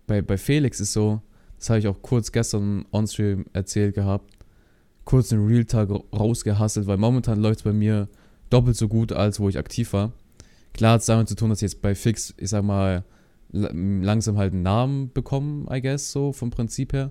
bei, 0.06 0.20
bei 0.20 0.36
Felix 0.36 0.78
ist 0.80 0.92
so, 0.92 1.22
das 1.58 1.70
habe 1.70 1.78
ich 1.78 1.86
auch 1.88 2.02
kurz 2.02 2.32
gestern 2.32 2.84
on-stream 2.92 3.46
erzählt 3.54 3.94
gehabt, 3.94 4.30
kurz 5.04 5.32
einen 5.32 5.46
Real-Tag 5.46 5.88
rausgehasselt, 6.12 6.86
weil 6.86 6.98
momentan 6.98 7.40
läuft 7.40 7.60
es 7.60 7.62
bei 7.62 7.72
mir 7.72 8.08
doppelt 8.50 8.76
so 8.76 8.88
gut, 8.88 9.12
als 9.12 9.40
wo 9.40 9.48
ich 9.48 9.58
aktiv 9.58 9.92
war. 9.94 10.12
Klar 10.74 10.94
hat 10.94 11.00
es 11.00 11.06
damit 11.06 11.28
zu 11.28 11.34
tun, 11.36 11.50
dass 11.50 11.58
ich 11.58 11.70
jetzt 11.72 11.82
bei 11.82 11.94
Fix, 11.94 12.34
ich 12.38 12.48
sag 12.50 12.64
mal, 12.64 13.04
la- 13.50 13.70
langsam 13.72 14.38
halt 14.38 14.52
einen 14.52 14.62
Namen 14.62 15.12
bekommen, 15.12 15.66
I 15.70 15.80
guess, 15.80 16.10
so 16.12 16.32
vom 16.32 16.50
Prinzip 16.50 16.92
her. 16.92 17.10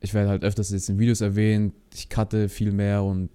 Ich 0.00 0.14
werde 0.14 0.30
halt 0.30 0.44
öfters 0.44 0.70
jetzt 0.70 0.88
in 0.88 0.98
Videos 0.98 1.20
erwähnt, 1.20 1.74
ich 1.94 2.08
cutte 2.08 2.48
viel 2.48 2.72
mehr 2.72 3.02
und 3.02 3.28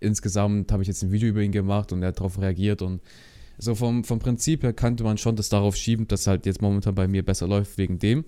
insgesamt 0.00 0.70
habe 0.72 0.82
ich 0.82 0.88
jetzt 0.88 1.02
ein 1.02 1.10
Video 1.12 1.28
über 1.28 1.42
ihn 1.42 1.52
gemacht 1.52 1.92
und 1.92 2.02
er 2.02 2.08
hat 2.08 2.18
darauf 2.18 2.38
reagiert 2.40 2.82
und 2.82 3.00
so 3.58 3.74
vom, 3.74 4.04
vom 4.04 4.20
Prinzip 4.20 4.62
her 4.62 4.72
kannte 4.72 5.02
man 5.02 5.18
schon 5.18 5.34
das 5.34 5.48
darauf 5.48 5.74
schieben, 5.74 6.06
dass 6.06 6.28
halt 6.28 6.46
jetzt 6.46 6.62
momentan 6.62 6.94
bei 6.94 7.08
mir 7.08 7.24
besser 7.24 7.48
läuft 7.48 7.76
wegen 7.76 7.98
dem. 7.98 8.24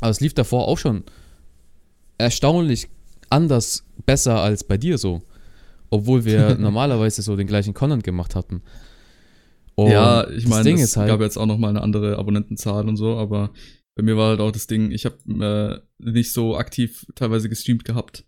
Aber 0.00 0.10
es 0.10 0.20
lief 0.20 0.34
davor 0.34 0.68
auch 0.68 0.76
schon 0.78 1.04
erstaunlich 2.18 2.88
anders 3.30 3.84
besser 4.06 4.40
als 4.40 4.64
bei 4.64 4.76
dir 4.76 4.98
so. 4.98 5.22
Obwohl 5.88 6.24
wir 6.24 6.54
normalerweise 6.58 7.22
so 7.22 7.34
den 7.36 7.46
gleichen 7.46 7.74
Content 7.74 8.04
gemacht 8.04 8.34
hatten. 8.34 8.62
Und 9.84 9.92
ja, 9.92 10.28
ich 10.28 10.46
meine, 10.46 10.72
es 10.72 10.96
halt, 10.96 11.08
gab 11.08 11.20
jetzt 11.20 11.38
auch 11.38 11.46
noch 11.46 11.58
mal 11.58 11.68
eine 11.68 11.80
andere 11.80 12.18
Abonnentenzahl 12.18 12.86
und 12.88 12.96
so, 12.96 13.16
aber 13.16 13.50
bei 13.96 14.02
mir 14.02 14.16
war 14.16 14.28
halt 14.30 14.40
auch 14.40 14.50
das 14.50 14.66
Ding, 14.66 14.90
ich 14.90 15.06
habe 15.06 15.82
äh, 15.98 16.04
nicht 16.04 16.32
so 16.32 16.56
aktiv 16.56 17.06
teilweise 17.14 17.48
gestreamt 17.48 17.84
gehabt. 17.84 18.24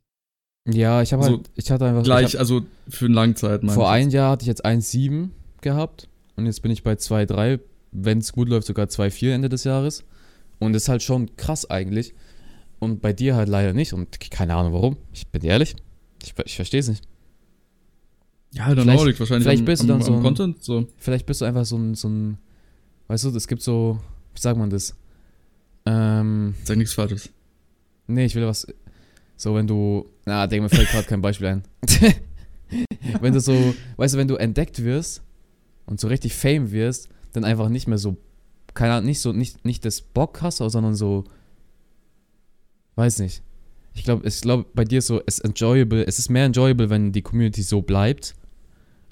ja, 0.67 1.03
ich 1.03 1.13
habe 1.13 1.25
so 1.25 1.31
halt, 1.31 1.51
ich 1.55 1.71
hatte 1.71 1.85
einfach, 1.85 2.05
Gleich, 2.05 2.35
ich 2.35 2.39
also 2.39 2.63
für 2.89 3.07
eine 3.07 3.15
lange 3.15 3.35
Zeit, 3.35 3.63
hab, 3.63 3.71
vor 3.73 3.91
ein. 3.91 4.11
Jahr 4.11 4.31
hatte 4.31 4.45
ich 4.45 4.49
jetzt 4.49 4.65
1,7 4.65 5.29
gehabt 5.61 6.09
und 6.37 6.47
jetzt 6.47 6.63
bin 6.63 6.71
ich 6.71 6.83
bei 6.83 6.95
2,3, 6.95 7.61
wenn 7.91 8.19
es 8.19 8.33
gut 8.33 8.49
läuft 8.49 8.67
sogar 8.67 8.87
2,4 8.87 9.35
Ende 9.35 9.49
des 9.49 9.65
Jahres. 9.65 10.05
Und 10.59 10.73
das 10.73 10.85
ist 10.85 10.89
halt 10.89 11.03
schon 11.03 11.37
krass 11.37 11.69
eigentlich. 11.69 12.15
Und 12.79 13.01
bei 13.01 13.13
dir 13.13 13.37
halt 13.37 13.49
leider 13.49 13.73
nicht 13.73 13.93
und 13.93 14.19
keine 14.31 14.55
Ahnung 14.55 14.73
warum. 14.73 14.97
Ich 15.13 15.29
bin 15.29 15.43
ehrlich, 15.43 15.77
ich, 16.23 16.35
ich 16.45 16.57
verstehe 16.57 16.81
es 16.81 16.89
nicht. 16.89 17.05
Ja, 18.55 18.75
dann 18.75 18.85
vielleicht- 18.85 19.01
auch 19.01 19.07
liegt 19.07 19.21
wahrscheinlich 19.21 19.45
vielleicht 19.45 19.61
am, 19.61 19.65
bist 19.67 19.83
du 19.83 19.93
am, 19.93 19.99
dann 19.99 20.03
so 20.07 20.15
am 20.15 20.23
Content, 20.23 20.63
so. 20.63 20.87
Vielleicht 20.99 21.27
bist 21.27 21.41
du 21.41 21.45
einfach 21.47 21.65
so 21.65 21.77
ein, 21.77 21.95
so 21.95 22.09
ein, 22.09 22.39
weißt 23.09 23.25
du, 23.25 23.29
es 23.37 23.49
gibt 23.49 23.63
so, 23.63 23.99
wie 24.35 24.41
sagt 24.41 24.59
man 24.59 24.69
das? 24.71 24.94
Ähm, 25.87 26.55
Sag 26.65 26.77
nichts 26.77 26.93
Falsches. 26.94 27.31
nee, 28.06 28.25
ich 28.27 28.35
will 28.35 28.47
was, 28.47 28.67
so 29.37 29.55
wenn 29.55 29.67
du, 29.67 30.06
na, 30.27 30.47
denk 30.47 30.63
mir 30.63 30.69
fällt 30.69 30.91
gerade 30.91 31.06
kein 31.09 31.21
Beispiel 31.23 31.47
ein. 31.49 31.63
wenn 33.21 33.32
du 33.32 33.41
so, 33.41 33.75
weißt 33.97 34.15
du, 34.15 34.19
wenn 34.19 34.29
du 34.29 34.37
entdeckt 34.37 34.82
wirst 34.85 35.23
und 35.87 35.99
so 35.99 36.09
richtig 36.09 36.35
Fame 36.35 36.71
wirst, 36.73 37.09
dann 37.32 37.44
einfach 37.44 37.69
nicht 37.69 37.89
mehr 37.89 37.99
so, 37.99 38.17
keine 38.75 38.93
Ahnung, 38.94 39.06
nicht 39.06 39.21
so, 39.21 39.32
nicht, 39.32 39.65
nicht 39.65 39.85
das 39.85 40.01
Bock 40.03 40.43
hast, 40.43 40.59
sondern 40.59 40.94
so, 40.94 41.25
weiß 42.97 43.19
nicht. 43.21 43.43
Ich 43.94 44.05
glaube, 44.05 44.27
ich 44.27 44.41
glaube, 44.41 44.67
bei 44.75 44.85
dir 44.85 44.99
ist 44.99 45.06
so, 45.09 45.21
es 45.27 45.39
enjoyable, 45.41 46.06
es 46.06 46.19
ist 46.19 46.29
mehr 46.29 46.44
enjoyable, 46.47 46.89
wenn 46.91 47.13
die 47.13 47.23
Community 47.23 47.63
so 47.63 47.82
bleibt, 47.82 48.35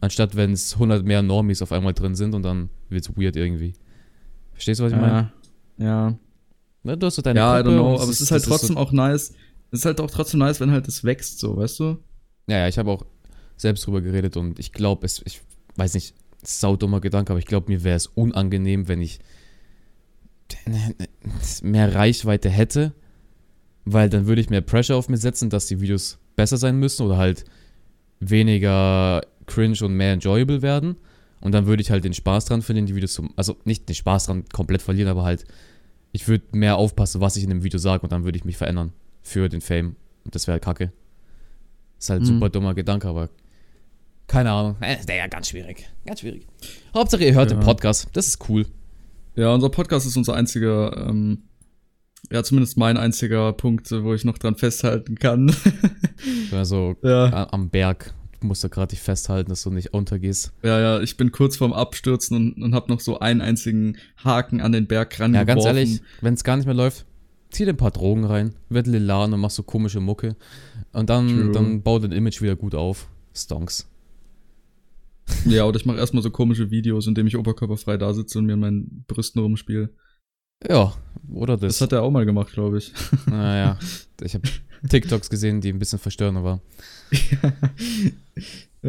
anstatt 0.00 0.36
wenn 0.36 0.52
es 0.52 0.74
100 0.74 1.04
mehr 1.04 1.22
Normies 1.22 1.62
auf 1.62 1.72
einmal 1.72 1.94
drin 1.94 2.14
sind 2.14 2.34
und 2.34 2.42
dann 2.42 2.70
wird 2.88 3.08
es 3.08 3.16
weird 3.16 3.36
irgendwie. 3.36 3.74
Verstehst 4.52 4.80
du, 4.80 4.84
was 4.84 4.92
ich 4.92 4.98
meine? 4.98 5.32
Ja. 5.78 6.18
Ne, 6.82 6.96
du 6.96 7.06
hast 7.06 7.16
so 7.16 7.22
deine 7.22 7.40
Ja, 7.40 7.58
I 7.58 7.62
Gruppe 7.62 7.76
don't 7.76 7.78
know, 7.78 8.00
aber 8.00 8.10
es 8.10 8.20
ist 8.20 8.30
halt 8.30 8.44
trotzdem 8.44 8.76
auch 8.76 8.92
nice. 8.92 9.32
Es 9.70 9.80
ist 9.80 9.84
halt 9.84 10.00
auch 10.00 10.10
trotzdem 10.10 10.40
nice, 10.40 10.60
wenn 10.60 10.70
halt 10.70 10.88
es 10.88 11.04
wächst, 11.04 11.38
so, 11.38 11.56
weißt 11.56 11.80
du? 11.80 11.98
ja, 12.48 12.58
ja, 12.58 12.68
ich 12.68 12.78
habe 12.78 12.90
auch 12.90 13.04
selbst 13.56 13.86
drüber 13.86 14.00
geredet 14.00 14.36
und 14.36 14.58
ich 14.58 14.72
glaube, 14.72 15.06
es, 15.06 15.22
ich 15.24 15.40
weiß 15.76 15.94
nicht, 15.94 16.14
saudummer 16.42 17.00
Gedanke, 17.00 17.32
aber 17.32 17.38
ich 17.38 17.46
glaube, 17.46 17.70
mir 17.70 17.84
wäre 17.84 17.96
es 17.96 18.06
unangenehm, 18.06 18.88
wenn 18.88 19.00
ich 19.00 19.20
mehr 21.62 21.94
Reichweite 21.94 22.48
hätte, 22.48 22.92
weil 23.84 24.08
dann 24.10 24.26
würde 24.26 24.40
ich 24.40 24.50
mehr 24.50 24.62
Pressure 24.62 24.96
auf 24.96 25.08
mir 25.08 25.16
setzen, 25.16 25.50
dass 25.50 25.66
die 25.66 25.80
Videos 25.80 26.18
besser 26.36 26.56
sein 26.56 26.76
müssen 26.76 27.06
oder 27.06 27.18
halt 27.18 27.44
weniger 28.18 29.22
cringe 29.50 29.78
und 29.82 29.94
mehr 29.94 30.12
enjoyable 30.14 30.62
werden. 30.62 30.96
Und 31.40 31.52
dann 31.52 31.66
würde 31.66 31.82
ich 31.82 31.90
halt 31.90 32.04
den 32.04 32.14
Spaß 32.14 32.44
dran 32.46 32.62
verlieren, 32.62 32.86
die 32.86 32.94
Videos 32.94 33.14
zu. 33.14 33.28
Also 33.36 33.56
nicht 33.64 33.88
den 33.88 33.94
Spaß 33.94 34.26
dran 34.26 34.44
komplett 34.52 34.82
verlieren, 34.82 35.08
aber 35.10 35.24
halt, 35.24 35.44
ich 36.12 36.28
würde 36.28 36.44
mehr 36.52 36.76
aufpassen, 36.76 37.20
was 37.20 37.36
ich 37.36 37.44
in 37.44 37.50
dem 37.50 37.62
Video 37.62 37.78
sage 37.78 38.02
und 38.02 38.12
dann 38.12 38.24
würde 38.24 38.36
ich 38.38 38.44
mich 38.44 38.56
verändern 38.56 38.92
für 39.22 39.48
den 39.48 39.60
Fame. 39.60 39.96
Und 40.24 40.34
das 40.34 40.46
wäre 40.46 40.54
halt 40.54 40.64
kacke. 40.64 40.92
Ist 41.98 42.10
halt 42.10 42.20
ein 42.22 42.24
Mhm. 42.24 42.34
super 42.34 42.50
dummer 42.50 42.74
Gedanke, 42.74 43.08
aber 43.08 43.30
keine 44.26 44.50
Ahnung. 44.52 44.76
Äh, 44.80 44.98
ist 45.00 45.08
ja 45.08 45.26
ganz 45.26 45.48
schwierig. 45.48 45.88
Ganz 46.06 46.20
schwierig. 46.20 46.46
Hauptsache, 46.94 47.24
ihr 47.24 47.34
hört 47.34 47.50
Ja. 47.50 47.56
den 47.56 47.64
Podcast. 47.64 48.08
Das 48.12 48.26
ist 48.28 48.48
cool. 48.48 48.66
Ja, 49.34 49.52
unser 49.54 49.70
Podcast 49.70 50.06
ist 50.06 50.16
unser 50.16 50.34
einziger, 50.34 51.08
ähm, 51.08 51.38
ja, 52.30 52.42
zumindest 52.42 52.76
mein 52.76 52.96
einziger 52.96 53.52
Punkt, 53.54 53.90
wo 53.90 54.12
ich 54.14 54.24
noch 54.24 54.36
dran 54.38 54.56
festhalten 54.56 55.14
kann. 55.16 55.54
Also 56.52 56.96
ja. 57.02 57.48
am 57.50 57.70
Berg. 57.70 58.12
Musst 58.42 58.64
da 58.64 58.68
gerade 58.68 58.90
dich 58.90 59.00
festhalten, 59.00 59.50
dass 59.50 59.62
du 59.62 59.70
nicht 59.70 59.92
untergehst. 59.92 60.52
Ja, 60.62 60.80
ja, 60.80 61.00
ich 61.00 61.16
bin 61.16 61.30
kurz 61.30 61.56
vorm 61.56 61.72
Abstürzen 61.72 62.36
und, 62.36 62.62
und 62.62 62.74
hab 62.74 62.88
noch 62.88 63.00
so 63.00 63.18
einen 63.18 63.40
einzigen 63.40 63.98
Haken 64.24 64.60
an 64.60 64.72
den 64.72 64.86
Berg 64.86 65.20
ran 65.20 65.34
Ja, 65.34 65.44
ganz 65.44 65.64
ehrlich, 65.64 66.00
wenn 66.22 66.34
es 66.34 66.44
gar 66.44 66.56
nicht 66.56 66.66
mehr 66.66 66.74
läuft, 66.74 67.04
zieh 67.50 67.64
dir 67.64 67.72
ein 67.72 67.76
paar 67.76 67.90
Drogen 67.90 68.24
rein, 68.24 68.54
werd 68.68 68.86
Lilan 68.86 69.34
und 69.34 69.40
mach 69.40 69.50
so 69.50 69.62
komische 69.62 70.00
Mucke. 70.00 70.36
Und 70.92 71.10
dann, 71.10 71.28
True. 71.28 71.52
dann 71.52 71.82
bau 71.82 71.98
dein 71.98 72.12
Image 72.12 72.40
wieder 72.40 72.56
gut 72.56 72.74
auf. 72.74 73.08
Stonks. 73.34 73.86
Ja, 75.46 75.64
oder 75.64 75.78
ich 75.78 75.86
mache 75.86 75.98
erstmal 75.98 76.24
so 76.24 76.30
komische 76.30 76.72
Videos, 76.72 77.06
in 77.06 77.14
denen 77.14 77.28
ich 77.28 77.36
oberkörperfrei 77.36 77.96
da 77.96 78.12
sitze 78.12 78.38
und 78.38 78.46
mir 78.46 78.54
in 78.54 78.60
meinen 78.60 79.04
Brüsten 79.06 79.40
rumspiele. 79.40 79.90
Ja, 80.68 80.92
oder 81.32 81.56
das. 81.56 81.78
Das 81.78 81.80
hat 81.82 81.92
er 81.92 82.02
auch 82.02 82.10
mal 82.10 82.26
gemacht, 82.26 82.52
glaube 82.52 82.78
ich. 82.78 82.92
naja, 83.26 83.78
ich 84.22 84.34
habe 84.34 84.48
TikToks 84.88 85.30
gesehen, 85.30 85.60
die 85.60 85.70
ein 85.70 85.78
bisschen 85.78 85.98
verstörender 85.98 86.44
waren. 86.44 86.60
ja. 87.10 87.52
Äh, 88.82 88.88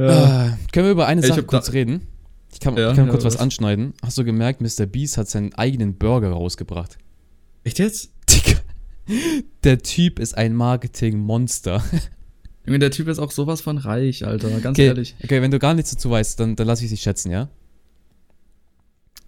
können 0.72 0.86
wir 0.86 0.92
über 0.92 1.08
eine 1.08 1.22
Sache 1.22 1.44
kurz 1.44 1.68
da- 1.68 1.72
reden? 1.74 2.08
Ich 2.54 2.60
kann, 2.60 2.76
Ja, 2.78 2.90
ich 2.92 2.96
kann 2.96 3.06
ja, 3.06 3.12
kurz 3.12 3.24
was 3.24 3.36
was? 3.36 3.42
anschneiden. 3.42 3.94
Hast 4.02 4.18
du 4.18 4.24
gemerkt, 4.26 4.62
Mr. 4.62 4.86
Beast 4.86 5.18
hat 5.18 5.28
seinen 5.30 5.54
eigenen 5.54 5.98
Burger 5.98 6.32
rausgebracht? 6.32 6.98
Echt 7.64 7.80
jetzt? 7.80 8.12
Der 9.64 9.80
Typ 9.80 10.20
ist 10.20 10.38
ein 10.38 10.56
Marketing-Monster. 10.56 11.84
Junge, 12.66 12.80
der 12.80 12.92
Typ 12.92 13.08
ist 13.08 13.20
auch 13.20 13.32
sowas 13.32 13.62
von 13.62 13.78
reich, 13.78 14.26
Alter. 14.26 14.50
Ganz 14.62 14.78
Okay, 14.78 14.88
ehrlich. 14.88 15.16
okay, 15.24 15.42
wenn 15.42 15.52
du 15.52 15.60
gar 15.60 15.74
nichts 15.74 15.92
dazu 15.92 16.10
weißt, 16.12 16.40
dann, 16.40 16.56
dann 16.56 16.68
lass 16.68 16.82
ich 16.82 16.90
dich 16.90 17.02
schätzen, 17.02 17.32
ja? 17.32 17.50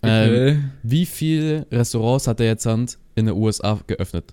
Ähm, 0.01 0.29
Okay. 0.29 0.59
wie 0.83 1.05
viele 1.05 1.65
Restaurants 1.71 2.27
hat 2.27 2.39
er 2.39 2.45
jetzt 2.47 2.65
in 2.65 2.87
den 3.15 3.29
USA 3.31 3.79
geöffnet? 3.87 4.31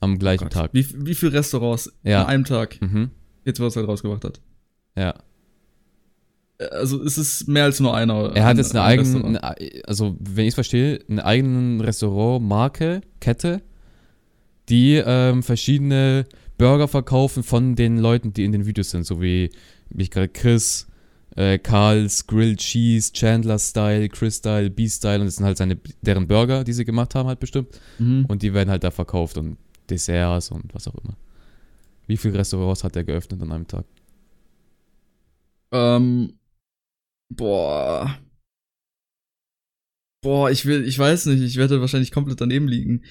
Am 0.00 0.18
gleichen 0.18 0.44
Gott. 0.44 0.52
Tag. 0.52 0.70
Wie, 0.72 0.86
wie 1.06 1.14
viele 1.14 1.32
Restaurants 1.34 1.92
Ja. 2.02 2.22
an 2.22 2.26
einem 2.28 2.44
Tag, 2.44 2.80
Mhm. 2.80 3.10
jetzt 3.44 3.60
was 3.60 3.76
er 3.76 3.80
halt 3.80 3.88
rausgebracht 3.90 4.24
hat? 4.24 4.40
Ja. 4.96 5.14
Also 6.72 7.02
es 7.02 7.16
ist 7.16 7.48
mehr 7.48 7.64
als 7.64 7.80
nur 7.80 7.96
einer. 7.96 8.32
Er 8.34 8.44
hat 8.44 8.58
jetzt 8.58 8.76
eine 8.76 8.82
ein 8.84 9.36
eigene, 9.38 9.86
also 9.88 10.14
wenn 10.20 10.44
ich 10.44 10.48
es 10.50 10.54
verstehe, 10.54 11.00
eine 11.08 11.24
eigene 11.24 11.82
Restaurantmarke, 11.86 13.00
Kette, 13.20 13.62
die 14.68 14.96
ähm, 15.04 15.42
verschiedene 15.42 16.26
Burger 16.58 16.86
verkaufen 16.86 17.42
von 17.42 17.76
den 17.76 17.96
Leuten, 17.98 18.34
die 18.34 18.44
in 18.44 18.52
den 18.52 18.66
Videos 18.66 18.90
sind, 18.90 19.06
so 19.06 19.22
wie, 19.22 19.50
wie 19.88 20.02
ich 20.02 20.10
gerade 20.10 20.28
Chris, 20.28 20.86
äh, 21.34 21.58
Karls, 21.58 22.26
Grilled 22.26 22.58
Cheese, 22.58 23.10
Chandler 23.14 23.58
Style, 23.58 24.08
Chris 24.10 24.36
Style, 24.36 24.68
B 24.68 24.86
Style 24.86 25.20
und 25.20 25.26
das 25.26 25.36
sind 25.36 25.46
halt 25.46 25.56
seine, 25.56 25.78
deren 26.02 26.26
Burger, 26.28 26.62
die 26.62 26.74
sie 26.74 26.84
gemacht 26.84 27.14
haben 27.14 27.26
halt 27.28 27.40
bestimmt 27.40 27.68
Mhm. 27.98 28.26
und 28.26 28.42
die 28.42 28.52
werden 28.52 28.68
halt 28.68 28.84
da 28.84 28.90
verkauft 28.90 29.38
und 29.38 29.56
Desserts 29.88 30.50
und 30.50 30.74
was 30.74 30.86
auch 30.86 30.94
immer. 31.02 31.16
Wie 32.06 32.18
viele 32.18 32.38
Restaurants 32.38 32.84
hat 32.84 32.96
er 32.96 33.04
geöffnet 33.04 33.40
an 33.40 33.50
einem 33.52 33.66
Tag? 33.66 33.86
Ähm, 35.72 36.38
boah. 37.32 38.18
Boah, 40.22 40.50
ich 40.50 40.66
will, 40.66 40.84
ich 40.86 40.98
weiß 40.98 41.26
nicht, 41.26 41.42
ich 41.42 41.56
werde 41.56 41.80
wahrscheinlich 41.80 42.12
komplett 42.12 42.40
daneben 42.40 42.68
liegen. 42.68 43.04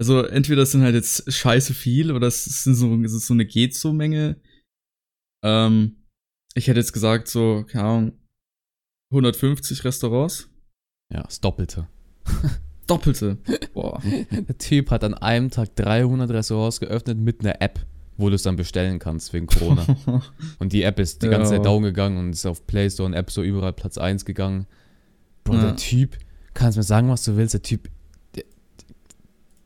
Also 0.00 0.22
entweder 0.22 0.62
es 0.62 0.72
sind 0.72 0.82
halt 0.82 0.94
jetzt 0.94 1.30
scheiße 1.32 1.74
viel 1.74 2.10
oder 2.10 2.26
es 2.26 2.44
sind 2.44 2.74
so, 2.74 2.94
es 3.02 3.12
ist 3.12 3.26
so 3.26 3.34
eine 3.34 3.46
geht 3.46 3.74
so 3.74 3.92
Menge. 3.92 4.40
Ähm, 5.44 6.04
ich 6.54 6.68
hätte 6.68 6.80
jetzt 6.80 6.92
gesagt 6.92 7.28
so, 7.28 7.64
keine 7.64 7.84
Ahnung, 7.84 8.18
150 9.12 9.84
Restaurants. 9.84 10.50
Ja, 11.12 11.22
das 11.22 11.40
Doppelte. 11.40 11.88
Doppelte. 12.86 13.38
Boah. 13.72 14.00
Der 14.30 14.58
Typ 14.58 14.90
hat 14.90 15.04
an 15.04 15.14
einem 15.14 15.50
Tag 15.50 15.76
300 15.76 16.30
Restaurants 16.30 16.80
geöffnet 16.80 17.18
mit 17.18 17.40
einer 17.40 17.60
App, 17.60 17.86
wo 18.16 18.28
du 18.28 18.34
es 18.34 18.42
dann 18.42 18.56
bestellen 18.56 18.98
kannst 18.98 19.32
wegen 19.32 19.46
Corona. 19.46 19.84
und 20.58 20.72
die 20.72 20.82
App 20.82 20.98
ist 20.98 21.22
die 21.22 21.28
ganze 21.28 21.54
Ja. 21.54 21.58
Zeit 21.58 21.66
down 21.66 21.82
gegangen 21.82 22.18
und 22.18 22.30
ist 22.30 22.46
auf 22.46 22.66
Play 22.66 22.88
Store 22.90 23.06
und 23.06 23.14
App 23.14 23.30
Store 23.30 23.46
überall 23.46 23.72
Platz 23.72 23.98
1 23.98 24.24
gegangen. 24.24 24.66
Bro, 25.44 25.54
Ja. 25.54 25.60
der 25.62 25.76
Typ, 25.76 26.16
kannst 26.54 26.76
mir 26.76 26.82
sagen, 26.84 27.08
was 27.08 27.24
du 27.24 27.36
willst, 27.36 27.54
der 27.54 27.62
Typ, 27.62 27.88
der, 28.34 28.44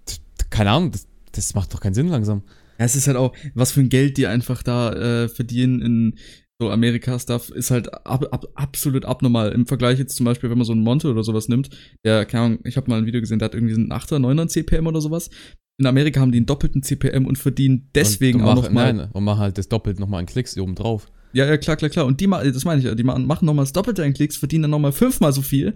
der, 0.08 0.46
keine 0.50 0.70
Ahnung, 0.70 0.90
das, 0.92 1.06
das 1.32 1.54
macht 1.54 1.72
doch 1.74 1.80
keinen 1.80 1.94
Sinn 1.94 2.08
langsam. 2.08 2.42
Ja, 2.78 2.84
es 2.84 2.96
ist 2.96 3.06
halt 3.06 3.16
auch, 3.16 3.34
was 3.54 3.72
für 3.72 3.80
ein 3.80 3.88
Geld 3.88 4.16
die 4.16 4.26
einfach 4.26 4.62
da 4.62 4.92
äh, 4.92 5.28
verdienen 5.28 5.80
in 5.82 6.14
so 6.60 6.70
Amerika-Stuff, 6.70 7.50
ist 7.50 7.70
halt 7.70 7.92
ab, 8.06 8.26
ab, 8.32 8.46
absolut 8.54 9.04
abnormal. 9.04 9.52
Im 9.52 9.66
Vergleich 9.66 9.98
jetzt 10.00 10.16
zum 10.16 10.24
Beispiel, 10.24 10.50
wenn 10.50 10.58
man 10.58 10.64
so 10.64 10.72
einen 10.72 10.82
Monte 10.82 11.08
oder 11.08 11.22
sowas 11.22 11.48
nimmt, 11.48 11.70
der, 12.04 12.24
keine 12.26 12.44
Ahnung, 12.44 12.58
ich 12.64 12.76
habe 12.76 12.90
mal 12.90 12.98
ein 12.98 13.06
Video 13.06 13.20
gesehen, 13.20 13.38
der 13.38 13.46
hat 13.46 13.54
irgendwie 13.54 13.74
so 13.74 13.80
einen 13.80 13.92
8er, 13.92 14.16
9er 14.18 14.48
CPM 14.48 14.86
oder 14.88 15.00
sowas. 15.00 15.30
In 15.78 15.86
Amerika 15.86 16.20
haben 16.20 16.32
die 16.32 16.38
einen 16.38 16.46
doppelten 16.46 16.82
CPM 16.82 17.24
und 17.26 17.38
verdienen 17.38 17.88
deswegen 17.94 18.40
und 18.40 18.46
auch 18.48 18.54
mach, 18.56 18.62
noch 18.64 18.70
mal. 18.70 18.92
Nein, 18.92 19.10
und 19.12 19.24
machen 19.24 19.38
halt 19.38 19.58
das 19.58 19.68
doppelt 19.68 20.00
nochmal 20.00 20.20
an 20.20 20.26
Klicks 20.26 20.58
oben 20.58 20.74
drauf. 20.74 21.10
Ja, 21.32 21.46
ja, 21.46 21.56
klar, 21.56 21.76
klar, 21.76 21.88
klar. 21.90 22.06
Und 22.06 22.20
die, 22.20 22.26
ma- 22.26 22.42
das 22.42 22.64
meine 22.64 22.80
ich 22.80 22.86
ja, 22.86 22.94
die 22.94 23.04
ma- 23.04 23.18
machen 23.18 23.46
nochmal 23.46 23.64
das 23.64 23.72
Doppelte 23.72 24.02
an 24.02 24.12
Klicks, 24.12 24.36
verdienen 24.36 24.62
dann 24.62 24.70
nochmal 24.72 24.92
fünfmal 24.92 25.32
so 25.32 25.42
viel. 25.42 25.74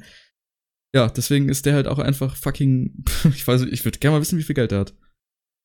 Ja, 0.95 1.09
deswegen 1.09 1.49
ist 1.49 1.67
der 1.67 1.75
halt 1.75 1.87
auch 1.87 1.99
einfach 1.99 2.35
fucking, 2.37 3.05
ich 3.35 3.47
weiß 3.47 3.61
nicht, 3.63 3.73
ich 3.73 3.85
würde 3.85 3.99
gerne 3.99 4.17
mal 4.17 4.21
wissen, 4.21 4.39
wie 4.39 4.43
viel 4.43 4.55
Geld 4.57 4.73
der 4.73 4.81
hat. 4.81 4.95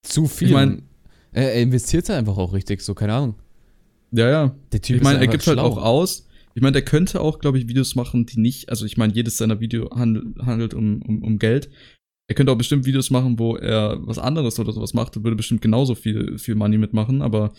Zu 0.03 0.27
viel. 0.27 0.49
Ich 0.49 0.53
mein- 0.53 0.83
er, 1.31 1.53
er 1.53 1.61
investiert 1.61 2.07
halt 2.09 2.19
einfach 2.19 2.37
auch 2.37 2.53
richtig, 2.53 2.81
so, 2.81 2.93
keine 2.93 3.13
Ahnung. 3.13 3.35
Ja, 4.11 4.29
ja. 4.29 4.55
Der 4.71 4.81
Typ 4.81 4.97
Ich 4.97 5.03
meine, 5.03 5.19
er 5.19 5.27
gibt 5.27 5.45
halt 5.47 5.57
schlau. 5.59 5.65
auch 5.67 5.77
aus. 5.77 6.27
Ich 6.53 6.61
meine, 6.61 6.73
der 6.73 6.83
könnte 6.83 7.21
auch, 7.21 7.39
glaube 7.39 7.57
ich, 7.59 7.67
Videos 7.67 7.95
machen, 7.95 8.25
die 8.25 8.39
nicht, 8.39 8.69
also 8.69 8.85
ich 8.85 8.97
meine, 8.97 9.13
jedes 9.13 9.37
seiner 9.37 9.59
Video 9.59 9.89
handel, 9.91 10.33
handelt 10.43 10.73
um, 10.73 11.01
um, 11.01 11.21
um 11.23 11.39
Geld. 11.39 11.69
Er 12.29 12.35
könnte 12.35 12.51
auch 12.51 12.57
bestimmt 12.57 12.85
Videos 12.85 13.09
machen, 13.09 13.39
wo 13.39 13.55
er 13.55 13.97
was 14.05 14.19
anderes 14.19 14.59
oder 14.59 14.73
sowas 14.73 14.93
macht 14.93 15.15
und 15.15 15.23
würde 15.23 15.37
bestimmt 15.37 15.61
genauso 15.61 15.95
viel, 15.95 16.37
viel 16.37 16.55
Money 16.55 16.77
mitmachen, 16.77 17.21
aber 17.21 17.53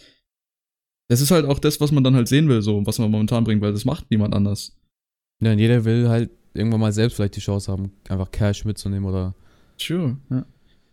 das 1.09 1.23
ist 1.23 1.31
halt 1.31 1.47
auch 1.47 1.59
das, 1.59 1.81
was 1.81 1.91
man 1.91 2.05
dann 2.05 2.15
halt 2.15 2.29
sehen 2.29 2.49
will, 2.49 2.61
so, 2.61 2.85
was 2.87 2.99
man 2.99 3.11
momentan 3.11 3.45
bringt, 3.45 3.63
weil 3.63 3.73
das 3.73 3.87
macht 3.87 4.11
niemand 4.11 4.35
anders. 4.35 4.77
Ja, 5.43 5.53
und 5.53 5.59
jeder 5.59 5.85
will 5.85 6.09
halt 6.09 6.31
irgendwann 6.53 6.81
mal 6.81 6.93
selbst 6.93 7.17
vielleicht 7.17 7.37
die 7.37 7.41
Chance 7.41 7.73
haben, 7.73 7.93
einfach 8.09 8.31
Cash 8.31 8.65
mitzunehmen 8.65 9.09
oder. 9.09 9.35
Sure, 9.79 10.19
ja. 10.31 10.45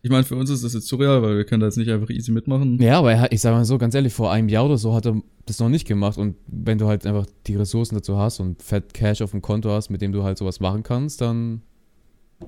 Ich 0.05 0.11
meine, 0.11 0.23
für 0.23 0.35
uns 0.35 0.51
ist 0.51 0.63
das 0.63 0.75
jetzt 0.75 0.87
surreal, 0.87 1.23
weil 1.23 1.35
wir 1.35 1.45
können 1.45 1.61
da 1.61 1.65
jetzt 1.65 1.77
nicht 1.77 1.89
einfach 1.89 2.11
easy 2.11 2.31
mitmachen. 2.31 2.79
Ja, 2.79 2.99
aber 2.99 3.11
er, 3.11 3.31
ich 3.31 3.41
sage 3.41 3.55
mal 3.55 3.65
so, 3.65 3.79
ganz 3.79 3.95
ehrlich, 3.95 4.13
vor 4.13 4.31
einem 4.31 4.49
Jahr 4.49 4.65
oder 4.65 4.77
so 4.77 4.93
hat 4.93 5.07
er 5.07 5.19
das 5.47 5.59
noch 5.59 5.67
nicht 5.67 5.87
gemacht. 5.87 6.19
Und 6.19 6.35
wenn 6.45 6.77
du 6.77 6.85
halt 6.85 7.07
einfach 7.07 7.25
die 7.47 7.55
Ressourcen 7.55 7.95
dazu 7.95 8.15
hast 8.15 8.39
und 8.39 8.61
fett 8.61 8.93
Cash 8.93 9.23
auf 9.23 9.31
dem 9.31 9.41
Konto 9.41 9.71
hast, 9.71 9.89
mit 9.89 10.01
dem 10.03 10.11
du 10.11 10.23
halt 10.23 10.37
sowas 10.37 10.59
machen 10.59 10.83
kannst, 10.83 11.21
dann 11.21 11.63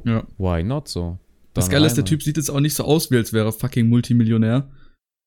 Ja. 0.03 0.25
why 0.37 0.63
not 0.63 0.87
so? 0.87 1.17
Das 1.53 1.65
Dann 1.65 1.73
Geile 1.73 1.87
ist, 1.87 1.95
der 1.95 2.05
Typ 2.05 2.21
sieht 2.21 2.37
jetzt 2.37 2.49
auch 2.49 2.59
nicht 2.59 2.75
so 2.75 2.83
aus, 2.83 3.09
wie 3.09 3.17
als 3.17 3.33
wäre 3.33 3.47
er 3.47 3.51
fucking 3.51 3.89
Multimillionär. 3.89 4.69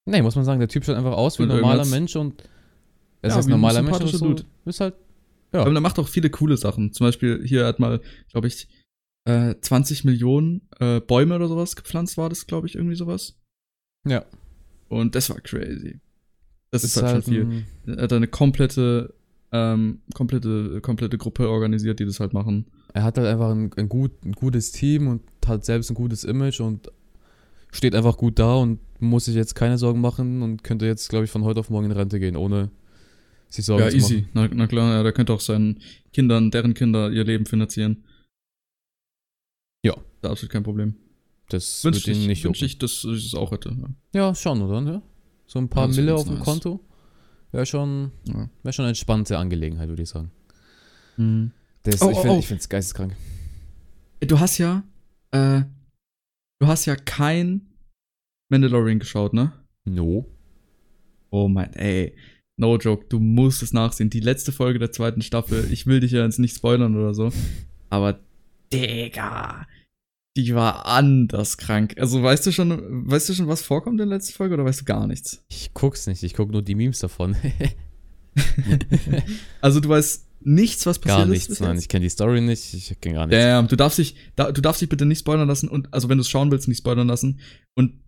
Nee, 0.06 0.22
muss 0.22 0.36
man 0.36 0.44
sagen, 0.44 0.60
der 0.60 0.68
Typ 0.68 0.84
schaut 0.84 0.96
einfach 0.96 1.12
aus 1.12 1.38
wie 1.38 1.42
ein 1.42 1.48
normaler 1.48 1.84
Mensch 1.86 2.16
und 2.16 2.42
er 3.22 3.30
ist 3.30 3.36
Ja, 3.36 3.42
wie 3.42 3.46
ein 3.46 3.50
normaler 3.50 3.82
Mensch 3.82 3.98
sympathischer 3.98 4.18
so. 4.18 4.44
Ist 4.64 4.80
halt, 4.80 4.94
ja. 5.52 5.62
Aber 5.62 5.70
der 5.72 5.80
macht 5.80 5.98
auch 5.98 6.08
viele 6.08 6.30
coole 6.30 6.56
Sachen. 6.56 6.92
Zum 6.92 7.06
Beispiel, 7.06 7.42
hier 7.44 7.66
hat 7.66 7.80
mal, 7.80 8.00
glaube 8.30 8.46
ich, 8.46 8.68
äh, 9.24 9.54
20 9.60 10.04
Millionen 10.04 10.62
äh, 10.78 11.00
Bäume 11.00 11.34
oder 11.34 11.48
sowas 11.48 11.76
gepflanzt, 11.76 12.16
war 12.16 12.28
das, 12.28 12.46
glaube 12.46 12.66
ich, 12.66 12.76
irgendwie 12.76 12.96
sowas. 12.96 13.36
Ja. 14.06 14.24
Und 14.88 15.14
das 15.14 15.30
war 15.30 15.40
crazy. 15.40 16.00
Das 16.70 16.84
ist, 16.84 16.96
ist 16.96 17.02
halt, 17.02 17.14
halt 17.14 17.24
schon 17.24 17.32
viel. 17.32 17.64
Er 17.86 18.04
hat 18.04 18.12
eine 18.12 18.28
komplette, 18.28 19.14
ähm, 19.52 20.02
komplette, 20.14 20.80
komplette 20.80 21.18
Gruppe 21.18 21.48
organisiert, 21.48 21.98
die 21.98 22.06
das 22.06 22.20
halt 22.20 22.32
machen. 22.32 22.66
Er 22.92 23.02
hat 23.02 23.18
halt 23.18 23.26
einfach 23.28 23.50
ein, 23.50 23.70
ein, 23.76 23.88
gut, 23.88 24.12
ein 24.24 24.32
gutes 24.32 24.72
Team 24.72 25.08
und 25.08 25.22
hat 25.46 25.64
selbst 25.64 25.90
ein 25.90 25.94
gutes 25.94 26.24
Image 26.24 26.60
und 26.60 26.90
steht 27.72 27.94
einfach 27.94 28.16
gut 28.16 28.38
da 28.38 28.54
und 28.56 28.80
muss 29.00 29.26
sich 29.26 29.34
jetzt 29.34 29.54
keine 29.54 29.78
Sorgen 29.78 30.00
machen 30.00 30.42
und 30.42 30.64
könnte 30.64 30.86
jetzt, 30.86 31.08
glaube 31.08 31.24
ich, 31.24 31.30
von 31.30 31.44
heute 31.44 31.60
auf 31.60 31.70
morgen 31.70 31.86
in 31.86 31.92
Rente 31.92 32.18
gehen, 32.20 32.36
ohne 32.36 32.70
sich 33.48 33.64
Sorgen 33.64 33.84
ja, 33.84 33.90
zu 33.90 33.96
easy. 33.96 34.14
machen. 34.16 34.30
Na, 34.34 34.48
na 34.52 34.66
klar, 34.66 34.92
ja, 34.94 35.02
der 35.02 35.12
könnte 35.12 35.32
auch 35.32 35.40
seinen 35.40 35.80
Kindern, 36.12 36.50
deren 36.50 36.74
Kinder 36.74 37.10
ihr 37.10 37.24
Leben 37.24 37.46
finanzieren. 37.46 38.04
Ja. 39.84 39.94
Da 40.20 40.30
absolut 40.30 40.52
kein 40.52 40.62
Problem. 40.62 40.96
Das 41.48 41.84
ihn 41.84 41.94
ich, 41.94 42.06
nicht 42.26 42.42
jucken. 42.44 42.64
ich, 42.64 42.78
dass 42.78 43.04
ich 43.04 43.26
es 43.26 43.34
auch 43.34 43.50
hätte. 43.50 43.70
Ja. 43.70 43.88
Ja, 44.28 44.34
schon, 44.34 44.62
oder? 44.62 44.82
Ja. 44.92 45.02
So 45.46 45.58
ein 45.58 45.68
paar 45.68 45.88
Ja, 45.88 45.94
Mille 45.96 46.14
auf 46.14 46.24
dem 46.24 46.34
nice. 46.34 46.44
Konto. 46.44 46.80
Wäre 47.52 47.66
schon, 47.66 48.12
Ja. 48.28 48.48
wär 48.62 48.72
schon 48.72 48.84
eine 48.84 48.90
entspannte 48.90 49.36
Angelegenheit, 49.38 49.88
würde 49.88 50.02
ich 50.02 50.08
sagen. 50.08 50.30
Mhm. 51.16 51.50
Das, 51.82 52.02
Oh, 52.02 52.10
ich 52.10 52.16
oh, 52.16 52.20
finde 52.20 52.36
oh. 52.36 52.38
ich 52.38 52.46
find's 52.46 52.68
geisteskrank. 52.68 53.16
Du 54.20 54.38
hast 54.38 54.58
ja, 54.58 54.82
äh, 55.30 55.62
du 56.60 56.66
hast 56.66 56.84
ja 56.84 56.96
kein 56.96 57.70
Mandalorian 58.50 58.98
geschaut, 58.98 59.32
ne? 59.32 59.52
No. 59.84 60.26
Oh 61.30 61.48
mein, 61.48 61.72
ey. 61.74 62.14
No 62.58 62.76
joke, 62.76 63.06
du 63.08 63.18
musst 63.18 63.62
es 63.62 63.72
nachsehen. 63.72 64.10
Die 64.10 64.20
letzte 64.20 64.52
Folge 64.52 64.78
der 64.78 64.92
zweiten 64.92 65.22
Staffel, 65.22 65.72
ich 65.72 65.86
will 65.86 66.00
dich 66.00 66.12
ja 66.12 66.22
jetzt 66.22 66.38
nicht 66.38 66.54
spoilern 66.54 66.94
oder 66.94 67.14
so. 67.14 67.32
Aber, 67.88 68.20
Digga, 68.70 69.66
die 70.36 70.54
war 70.54 70.84
anders 70.84 71.56
krank. 71.56 71.94
Also 71.98 72.22
weißt 72.22 72.46
du 72.46 72.52
schon, 72.52 73.08
weißt 73.08 73.30
du 73.30 73.34
schon, 73.34 73.48
was 73.48 73.62
vorkommt 73.62 73.94
in 73.94 74.08
der 74.08 74.18
letzten 74.18 74.34
Folge 74.34 74.54
oder 74.54 74.66
weißt 74.66 74.82
du 74.82 74.84
gar 74.84 75.06
nichts? 75.06 75.42
Ich 75.48 75.72
guck's 75.72 76.06
nicht, 76.06 76.22
ich 76.22 76.34
guck 76.34 76.50
nur 76.50 76.62
die 76.62 76.74
Memes 76.74 76.98
davon. 76.98 77.34
Also 79.60 79.80
du 79.80 79.88
weißt, 79.88 80.26
nichts, 80.40 80.86
was 80.86 80.98
passiert 80.98 81.18
Gar 81.18 81.24
ist. 81.26 81.30
nichts, 81.30 81.48
bis 81.48 81.60
nein. 81.60 81.78
Ich 81.78 81.88
kenne 81.88 82.04
die 82.04 82.10
Story 82.10 82.40
nicht, 82.40 82.72
ich 82.74 83.00
kenne 83.00 83.14
gar 83.16 83.26
nichts. 83.26 83.40
Ja, 83.42 83.48
ja, 83.48 83.62
du 83.62 83.76
darfst 83.76 83.98
dich, 83.98 84.14
da, 84.36 84.50
du 84.52 84.60
darfst 84.60 84.80
dich 84.82 84.88
bitte 84.88 85.04
nicht 85.06 85.20
spoilern 85.20 85.48
lassen 85.48 85.68
und, 85.68 85.92
also 85.92 86.08
wenn 86.08 86.18
du 86.18 86.22
es 86.22 86.28
schauen 86.28 86.50
willst, 86.50 86.68
nicht 86.68 86.78
spoilern 86.78 87.08
lassen. 87.08 87.40
Und 87.74 88.00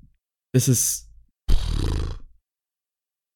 es 0.55 0.69
ist, 0.69 1.09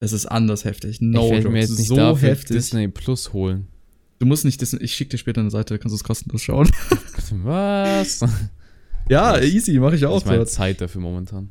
es 0.01 0.13
ist 0.13 0.27
anders 0.27 0.65
heftig. 0.65 1.01
No 1.01 1.25
ich 1.27 1.31
werde 1.31 1.43
joke. 1.45 1.53
mir 1.53 1.61
jetzt 1.61 1.71
ist 1.71 1.79
nicht 1.79 1.89
so 1.89 1.97
dafür 1.97 2.29
heftig. 2.31 2.57
Disney 2.57 2.89
Plus 2.89 3.33
holen. 3.33 3.69
Du 4.19 4.27
musst 4.27 4.45
nicht 4.45 4.61
Disney, 4.61 4.83
ich 4.83 4.95
schick 4.95 5.11
dir 5.11 5.19
später 5.19 5.41
eine 5.41 5.51
Seite, 5.51 5.75
da 5.75 5.79
kannst 5.79 5.93
du 5.93 5.97
es 5.97 6.05
kostenlos 6.05 6.43
schauen. 6.43 6.71
Was? 7.43 8.21
ja, 9.09 9.41
easy, 9.41 9.79
mache 9.79 9.97
ich 9.97 10.07
auch. 10.07 10.21
ich 10.21 10.27
meine. 10.27 10.47
Zeit 10.47 10.81
dafür 10.81 11.01
momentan. 11.01 11.51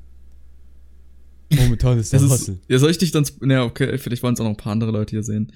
Momentan 1.53 1.99
ist 1.99 2.11
Das 2.11 2.23
ist, 2.23 2.51
ja, 2.67 2.79
soll 2.79 2.89
ich 2.89 2.97
dich 2.97 3.11
dann, 3.11 3.23
sp- 3.29 3.45
ja, 3.47 3.63
okay, 3.63 3.97
vielleicht 3.99 4.23
wollen 4.23 4.33
es 4.33 4.39
auch 4.39 4.45
noch 4.45 4.51
ein 4.51 4.57
paar 4.57 4.71
andere 4.71 4.89
Leute 4.91 5.11
hier 5.11 5.23
sehen, 5.23 5.51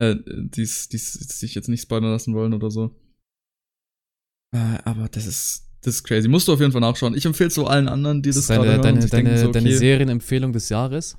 äh, 0.00 0.16
die's, 0.26 0.88
die's 0.88 1.12
sich 1.12 1.54
jetzt 1.54 1.68
nicht 1.68 1.82
spoilern 1.82 2.10
lassen 2.10 2.34
wollen 2.34 2.52
oder 2.52 2.70
so. 2.70 2.90
Äh, 4.52 4.78
aber 4.84 5.08
das 5.08 5.26
ist, 5.26 5.68
das 5.82 5.96
ist 5.96 6.04
crazy. 6.04 6.26
Musst 6.26 6.48
du 6.48 6.52
auf 6.52 6.60
jeden 6.60 6.72
Fall 6.72 6.80
nachschauen. 6.80 7.14
Ich 7.14 7.24
empfehle 7.24 7.48
es 7.48 7.54
so 7.54 7.66
allen 7.66 7.88
anderen, 7.88 8.22
die 8.22 8.30
das, 8.30 8.38
ist 8.38 8.48
gerade 8.48 8.66
deine, 8.66 8.72
hören 8.72 8.82
deine, 8.82 9.06
deine, 9.06 9.24
denken, 9.24 9.40
so, 9.40 9.52
deine 9.52 9.68
okay, 9.68 9.78
Serienempfehlung 9.78 10.52
des 10.52 10.68
Jahres? 10.68 11.16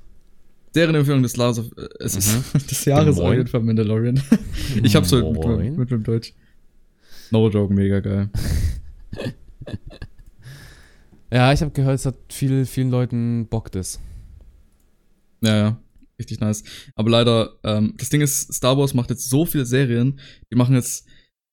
Serienempfehlung 0.74 1.22
des 1.22 1.36
Jahres, 1.36 1.58
äh, 1.58 1.88
es 2.00 2.14
Mhm. 2.14 2.44
ist 2.54 2.70
des 2.70 2.84
Jahres 2.84 3.18
auf 3.18 3.32
jeden 3.32 3.48
Fall 3.48 3.62
Mandalorian. 3.62 4.22
ich 4.82 4.94
hab's 4.94 5.12
heute 5.12 5.30
mit, 5.30 5.44
mit, 5.46 5.78
mit 5.78 5.90
dem 5.90 6.02
Deutsch. 6.02 6.34
No 7.30 7.48
joke, 7.48 7.72
mega 7.72 8.00
geil. 8.00 8.28
Ja, 11.32 11.50
ich 11.50 11.62
habe 11.62 11.70
gehört, 11.70 11.94
es 11.94 12.04
hat 12.04 12.16
viel, 12.28 12.66
vielen 12.66 12.90
Leuten 12.90 13.46
Bock 13.46 13.72
das. 13.72 13.98
Ja, 15.40 15.56
ja. 15.56 15.81
Richtig 16.22 16.38
nice. 16.38 16.62
Aber 16.94 17.10
leider, 17.10 17.58
ähm, 17.64 17.94
das 17.96 18.10
Ding 18.10 18.20
ist, 18.20 18.54
Star 18.54 18.78
Wars 18.78 18.94
macht 18.94 19.10
jetzt 19.10 19.28
so 19.28 19.44
viele 19.44 19.66
Serien. 19.66 20.20
Die 20.52 20.56
machen 20.56 20.76
jetzt 20.76 21.04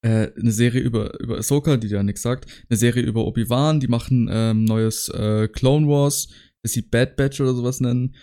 äh, 0.03 0.31
eine 0.39 0.51
Serie 0.51 0.79
über, 0.79 1.19
über 1.19 1.39
Ahsoka, 1.39 1.75
die 1.77 1.87
ja 1.87 2.03
nichts 2.03 2.21
sagt. 2.21 2.45
Eine 2.69 2.77
Serie 2.77 3.01
über 3.01 3.25
Obi-Wan. 3.25 3.79
Die 3.79 3.87
machen 3.87 4.29
ähm, 4.31 4.65
neues 4.65 5.09
äh, 5.09 5.47
Clone 5.47 5.87
Wars, 5.87 6.27
das 6.61 6.73
sie 6.73 6.83
Bad 6.83 7.15
Batch 7.15 7.41
oder 7.41 7.55
sowas 7.55 7.79
nennen. 7.79 8.15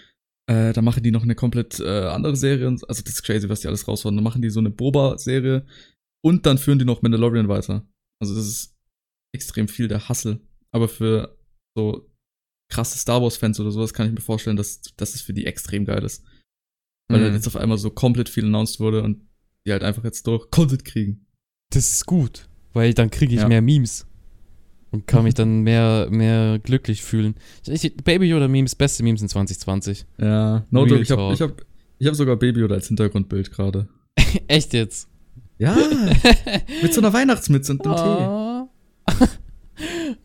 Äh, 0.48 0.72
da 0.72 0.82
machen 0.82 1.02
die 1.02 1.10
noch 1.10 1.24
eine 1.24 1.34
komplett 1.34 1.80
äh, 1.80 2.06
andere 2.06 2.36
Serie. 2.36 2.68
Also 2.68 3.02
das 3.02 3.14
ist 3.14 3.24
crazy, 3.24 3.48
was 3.48 3.62
die 3.62 3.66
alles 3.66 3.88
raushauen. 3.88 4.14
Dann 4.14 4.22
machen 4.22 4.40
die 4.40 4.50
so 4.50 4.60
eine 4.60 4.70
Boba-Serie 4.70 5.66
und 6.24 6.46
dann 6.46 6.58
führen 6.58 6.78
die 6.78 6.84
noch 6.84 7.02
Mandalorian 7.02 7.48
weiter. 7.48 7.88
Also 8.22 8.36
das 8.36 8.46
ist 8.46 8.76
extrem 9.34 9.66
viel 9.66 9.88
der 9.88 10.08
Hassel. 10.08 10.38
Aber 10.70 10.86
für 10.86 11.36
so 11.76 12.08
krasse 12.70 12.98
Star 12.98 13.20
Wars-Fans 13.20 13.58
oder 13.58 13.72
sowas 13.72 13.92
kann 13.92 14.06
ich 14.06 14.12
mir 14.12 14.20
vorstellen, 14.20 14.56
dass, 14.56 14.80
dass 14.96 15.16
es 15.16 15.22
für 15.22 15.32
die 15.32 15.46
extrem 15.46 15.84
geil 15.84 16.04
ist. 16.04 16.24
Weil 17.08 17.20
Mhm. 17.20 17.24
halt 17.24 17.34
jetzt 17.34 17.46
auf 17.46 17.56
einmal 17.56 17.78
so 17.78 17.90
komplett 17.90 18.28
viel 18.28 18.44
announced 18.44 18.80
wurde 18.80 19.02
und 19.02 19.20
die 19.66 19.72
halt 19.72 19.82
einfach 19.84 20.04
jetzt 20.04 20.26
durch 20.26 20.50
Content 20.50 20.84
kriegen. 20.84 21.26
Das 21.70 21.90
ist 21.92 22.06
gut, 22.06 22.48
weil 22.72 22.94
dann 22.94 23.10
kriege 23.10 23.34
ich 23.34 23.40
Ja. 23.40 23.48
mehr 23.48 23.62
Memes 23.62 24.06
und 24.90 25.06
kann 25.06 25.24
mich 25.24 25.34
dann 25.34 25.60
mehr, 25.62 26.08
mehr 26.10 26.58
glücklich 26.58 27.02
fühlen. 27.02 27.34
Ich, 27.66 27.96
Baby 28.04 28.26
Yoda 28.26 28.48
Memes, 28.48 28.74
beste 28.74 29.02
Memes 29.02 29.22
in 29.22 29.28
2020. 29.28 30.06
Ja, 30.18 30.64
no 30.70 30.82
Real 30.82 31.02
joke, 31.02 31.02
ich 31.02 31.10
hab, 31.10 31.18
talk. 31.18 31.34
ich 31.34 31.40
hab, 31.42 31.62
ich 31.98 32.06
hab 32.06 32.14
sogar 32.14 32.36
Baby 32.36 32.62
oder 32.64 32.76
als 32.76 32.86
Hintergrundbild 32.88 33.50
gerade. 33.50 33.88
Echt 34.48 34.72
jetzt? 34.72 35.08
Ja, 35.58 35.76
mit 36.82 36.92
so 36.94 37.00
einer 37.00 37.12
Weihnachtsmütze 37.12 37.72
und 37.72 37.86
einem 37.86 38.28
Oh. 38.28 38.68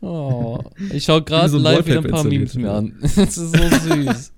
oh. 0.00 0.58
Ich 0.92 1.04
schaue 1.04 1.22
gerade 1.22 1.48
so 1.48 1.58
live 1.58 1.86
wieder 1.86 1.98
ein 1.98 2.10
paar 2.10 2.24
Memes 2.24 2.54
mir 2.54 2.70
an. 2.72 2.94
Das 3.00 3.16
ist 3.16 3.36
so 3.36 3.68
süß. 3.94 4.32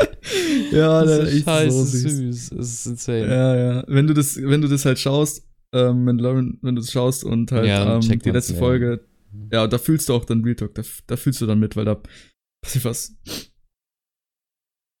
Ja, 0.72 1.04
Das 1.04 1.18
der 1.18 1.28
ist 1.28 1.44
scheiße 1.44 1.70
so 1.76 1.84
süß. 1.84 2.02
süß. 2.16 2.50
Das 2.56 2.68
ist 2.72 2.86
insane. 2.86 3.26
Ja, 3.26 3.56
ja. 3.56 3.84
Wenn 3.88 4.06
du 4.06 4.14
das, 4.14 4.40
wenn 4.40 4.60
du 4.60 4.68
das 4.68 4.84
halt 4.84 4.98
schaust, 4.98 5.44
ähm, 5.72 6.04
Mandalorian, 6.04 6.58
wenn 6.62 6.76
du 6.76 6.80
das 6.82 6.92
schaust 6.92 7.24
und 7.24 7.50
halt 7.52 7.66
Ja, 7.66 7.96
ähm, 7.96 8.00
die 8.20 8.30
letzte 8.30 8.52
ja. 8.54 8.58
Folge, 8.58 9.00
ja, 9.52 9.66
da 9.66 9.78
fühlst 9.78 10.08
du 10.08 10.14
auch 10.14 10.24
dann 10.24 10.42
Real 10.44 10.54
Talk, 10.56 10.74
da, 10.74 10.82
da 11.06 11.16
fühlst 11.16 11.40
du 11.40 11.46
dann 11.46 11.58
mit, 11.60 11.74
weil 11.76 11.84
da 11.84 12.00
passiert 12.62 12.84
was, 12.84 13.14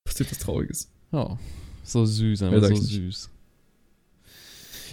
passiert 0.04 0.30
was 0.30 0.38
Trauriges. 0.38 0.90
Oh, 1.12 1.36
so 1.84 2.04
süß, 2.04 2.42
einfach 2.42 2.68
so 2.68 2.74
süß. 2.76 3.30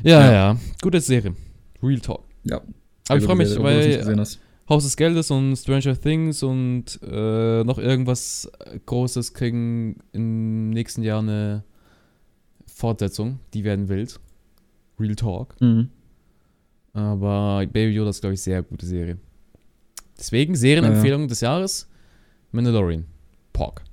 Ja, 0.04 0.20
Ja. 0.26 0.32
ja, 0.32 0.60
gute 0.82 1.02
Serie. 1.02 1.36
Real 1.82 2.00
Talk. 2.00 2.24
Ja. 2.44 2.62
Aber 3.10 3.18
ich 3.20 3.26
freue 3.26 3.36
mich, 3.36 3.50
Obwohl 3.52 3.58
du 3.58 3.78
weil 3.78 3.98
gesehen 3.98 4.20
hast. 4.20 4.40
Haus 4.70 4.84
des 4.84 4.98
Geldes 4.98 5.32
und 5.32 5.56
Stranger 5.56 6.00
Things 6.00 6.44
und 6.44 7.00
äh, 7.02 7.64
noch 7.64 7.78
irgendwas 7.78 8.52
Großes 8.86 9.34
kriegen 9.34 10.00
im 10.12 10.72
nächsten 10.72 11.04
Jahr 11.04 11.20
eine 11.20 11.64
Fortsetzung. 12.66 13.40
Die 13.54 13.64
werden 13.64 13.88
wild. 13.88 14.20
Real 15.00 15.16
Talk. 15.16 15.56
Mhm. 15.62 15.90
Aber 16.94 17.66
Baby 17.66 17.94
Yoda 17.94 18.10
ist, 18.10 18.22
glaube 18.22 18.34
ich, 18.34 18.42
sehr 18.42 18.62
gute 18.64 18.86
Serie. 18.86 19.18
Deswegen 20.18 20.56
Serienempfehlung 20.56 21.28
des 21.28 21.42
Jahres: 21.42 21.90
Mandalorian. 22.52 23.06
Pork. 23.54 23.84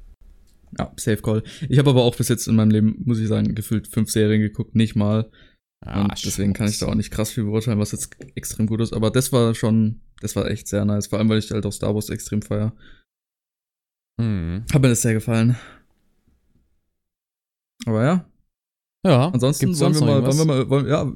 Ja, 0.79 0.93
Safe 0.97 1.23
Call. 1.23 1.43
Ich 1.69 1.79
habe 1.79 1.91
aber 1.91 2.03
auch 2.03 2.17
bis 2.17 2.29
jetzt 2.29 2.49
in 2.49 2.57
meinem 2.57 2.71
Leben, 2.71 2.97
muss 3.05 3.21
ich 3.21 3.29
sagen, 3.29 3.55
gefühlt 3.55 3.87
fünf 3.87 4.11
Serien 4.11 4.41
geguckt, 4.41 4.75
nicht 4.75 4.97
mal. 4.97 5.31
Und 5.87 6.25
deswegen 6.25 6.53
kann 6.55 6.69
ich 6.69 6.79
da 6.79 6.87
auch 6.87 6.95
nicht 6.95 7.11
krass 7.11 7.31
viel 7.31 7.45
beurteilen, 7.45 7.79
was 7.79 7.93
jetzt 7.93 8.17
extrem 8.35 8.67
gut 8.67 8.81
ist. 8.81 8.93
Aber 8.93 9.11
das 9.11 9.33
war 9.33 9.55
schon, 9.55 10.01
das 10.21 10.35
war 10.37 10.47
echt 10.51 10.67
sehr 10.69 10.85
nice. 10.85 11.09
Vor 11.09 11.19
allem, 11.19 11.29
weil 11.29 11.39
ich 11.39 11.51
halt 11.51 11.67
auch 11.67 11.73
Star 11.73 11.95
Wars 11.95 12.09
extrem 12.11 12.41
feier. 12.43 12.73
Mhm. 14.19 14.65
Hat 14.73 14.81
mir 14.83 14.89
das 14.89 15.03
sehr 15.03 15.15
gefallen. 15.15 15.57
Aber 17.87 18.05
ja, 18.05 18.25
Ja, 19.05 19.29
ansonsten 19.29 19.67
gibt's 19.67 19.81
wollen 19.81 19.95
sonst 19.95 20.07
wir 20.07 20.21
mal, 20.21 20.23
wollen 20.27 20.39
wir 20.39 20.45
mal, 20.47 20.71
wollen, 20.71 20.87
ja, 20.89 21.13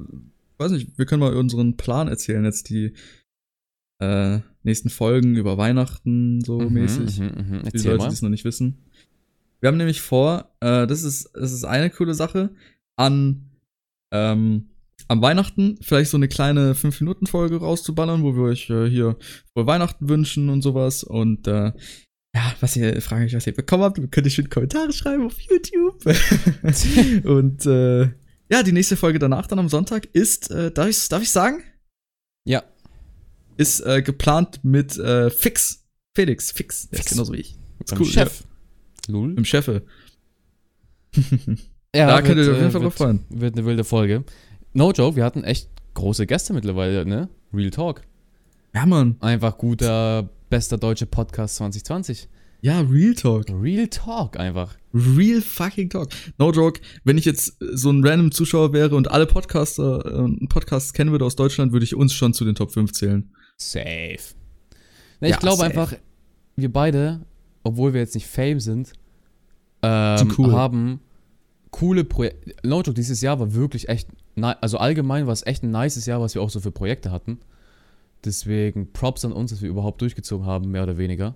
weiß 0.57 0.71
nicht, 0.73 0.97
wir 0.97 1.05
können 1.05 1.21
mal 1.21 1.35
unseren 1.35 1.77
Plan 1.77 2.07
erzählen, 2.07 2.43
jetzt 2.45 2.69
die 2.69 2.93
äh, 3.99 4.39
nächsten 4.63 4.89
Folgen 4.89 5.35
über 5.35 5.57
Weihnachten 5.57 6.41
so 6.43 6.59
Mhm, 6.59 6.73
mäßig. 6.73 7.19
mhm, 7.19 7.25
mhm. 7.25 7.69
Die 7.73 7.77
Leute, 7.79 8.07
die 8.07 8.13
es 8.13 8.21
noch 8.21 8.29
nicht 8.29 8.45
wissen. 8.45 8.85
Wir 9.61 9.67
haben 9.67 9.77
nämlich 9.77 10.01
vor, 10.01 10.53
äh, 10.61 10.85
das 10.87 11.03
ist, 11.03 11.31
das 11.33 11.51
ist 11.51 11.63
eine 11.65 11.89
coole 11.89 12.13
Sache, 12.13 12.51
an, 12.95 13.48
ähm, 14.11 14.69
am 15.07 15.21
Weihnachten 15.21 15.77
vielleicht 15.81 16.11
so 16.11 16.17
eine 16.17 16.27
kleine 16.27 16.73
5-Minuten-Folge 16.73 17.57
rauszuballern, 17.57 18.23
wo 18.23 18.35
wir 18.35 18.43
euch 18.43 18.69
äh, 18.69 18.89
hier 18.89 19.17
frohe 19.53 19.65
Weihnachten 19.65 20.09
wünschen 20.09 20.49
und 20.49 20.61
sowas. 20.61 21.03
Und 21.03 21.47
äh, 21.47 21.71
ja, 22.35 22.53
was 22.59 22.75
ihr, 22.75 23.01
frage 23.01 23.25
ich, 23.25 23.33
was 23.33 23.47
ihr 23.47 23.53
bekommen 23.53 23.83
habt, 23.83 24.11
könnt 24.11 24.27
ihr 24.27 24.31
schön 24.31 24.49
Kommentare 24.49 24.93
schreiben 24.93 25.25
auf 25.25 25.39
YouTube. 25.39 26.05
und 27.25 27.65
äh, 27.65 28.09
ja, 28.51 28.63
die 28.63 28.71
nächste 28.71 28.97
Folge 28.97 29.19
danach, 29.19 29.47
dann 29.47 29.59
am 29.59 29.69
Sonntag, 29.69 30.07
ist, 30.13 30.51
äh, 30.51 30.71
darf 30.71 30.89
ich 30.89 31.07
darf 31.07 31.21
ich 31.21 31.31
sagen? 31.31 31.63
Ja. 32.45 32.63
Ist 33.57 33.81
äh, 33.81 34.01
geplant 34.01 34.63
mit 34.63 34.97
äh, 34.97 35.29
Fix. 35.29 35.85
Felix, 36.15 36.51
Fix. 36.51 36.89
Der 36.89 36.99
ist 36.99 37.05
Fix. 37.05 37.11
genauso 37.11 37.33
wie 37.33 37.37
ich. 37.37 37.57
Ist 37.83 37.99
cool, 37.99 38.05
Chef. 38.05 38.43
Lul. 39.07 39.35
Im 39.37 39.45
Chefe. 39.45 39.85
Ja, 41.95 42.07
da 42.07 42.21
könnt 42.21 42.37
ihr 42.37 42.43
auf 42.51 42.57
äh, 42.57 42.59
jeden 42.59 42.71
Fall 42.71 42.81
wird, 42.81 42.93
freuen. 42.93 43.25
Wird 43.29 43.55
eine 43.57 43.65
wilde 43.65 43.83
Folge. 43.83 44.23
No 44.73 44.91
joke, 44.91 45.15
wir 45.15 45.23
hatten 45.25 45.43
echt 45.43 45.69
große 45.95 46.27
Gäste 46.27 46.53
mittlerweile, 46.53 47.05
ne? 47.05 47.29
Real 47.53 47.71
Talk. 47.71 48.01
Ja, 48.75 48.85
Mann. 48.85 49.15
Einfach 49.21 49.57
guter, 49.57 50.29
bester 50.49 50.77
deutscher 50.77 51.07
Podcast 51.07 51.55
2020. 51.55 52.29
Ja, 52.61 52.81
Real 52.81 53.15
Talk. 53.15 53.45
Real 53.49 53.87
Talk 53.87 54.37
einfach. 54.39 54.75
Real 54.93 55.41
fucking 55.41 55.89
Talk. 55.89 56.09
No 56.37 56.51
joke. 56.51 56.79
Wenn 57.03 57.17
ich 57.17 57.25
jetzt 57.25 57.59
äh, 57.61 57.75
so 57.75 57.89
ein 57.89 58.05
random 58.05 58.31
Zuschauer 58.31 58.73
wäre 58.73 58.95
und 58.95 59.09
alle 59.09 59.25
Podcaster, 59.25 60.05
äh, 60.27 60.45
Podcasts 60.47 60.93
kennen 60.93 61.11
würde 61.11 61.25
aus 61.25 61.35
Deutschland, 61.35 61.71
würde 61.71 61.85
ich 61.85 61.95
uns 61.95 62.13
schon 62.13 62.33
zu 62.33 62.45
den 62.45 62.53
Top 62.55 62.71
5 62.71 62.91
zählen. 62.91 63.31
Safe. 63.57 64.17
Na, 65.21 65.27
ich 65.27 65.33
Ja, 65.33 65.37
glaube 65.39 65.57
safe. 65.57 65.65
einfach, 65.69 65.93
wir 66.55 66.71
beide, 66.71 67.21
obwohl 67.63 67.93
wir 67.93 68.01
jetzt 68.01 68.13
nicht 68.13 68.27
Fame 68.27 68.59
sind, 68.59 68.93
ähm, 69.81 70.33
cool. 70.37 70.51
haben 70.51 70.99
coole 71.71 72.03
Projekte. 72.03 72.55
No 72.63 72.77
joke, 72.77 72.93
dieses 72.93 73.21
Jahr 73.21 73.39
war 73.39 73.53
wirklich 73.53 73.89
echt, 73.89 74.09
also 74.35 74.77
allgemein 74.77 75.27
war 75.27 75.33
es 75.33 75.45
echt 75.45 75.63
ein 75.63 75.71
nices 75.71 76.05
Jahr, 76.05 76.21
was 76.21 76.35
wir 76.35 76.41
auch 76.41 76.49
so 76.49 76.59
für 76.59 76.71
Projekte 76.71 77.11
hatten. 77.11 77.39
Deswegen 78.25 78.91
Props 78.91 79.23
an 79.23 79.31
uns, 79.31 79.51
dass 79.51 79.61
wir 79.61 79.69
überhaupt 79.69 80.01
durchgezogen 80.01 80.45
haben, 80.45 80.71
mehr 80.71 80.83
oder 80.83 80.97
weniger. 80.97 81.35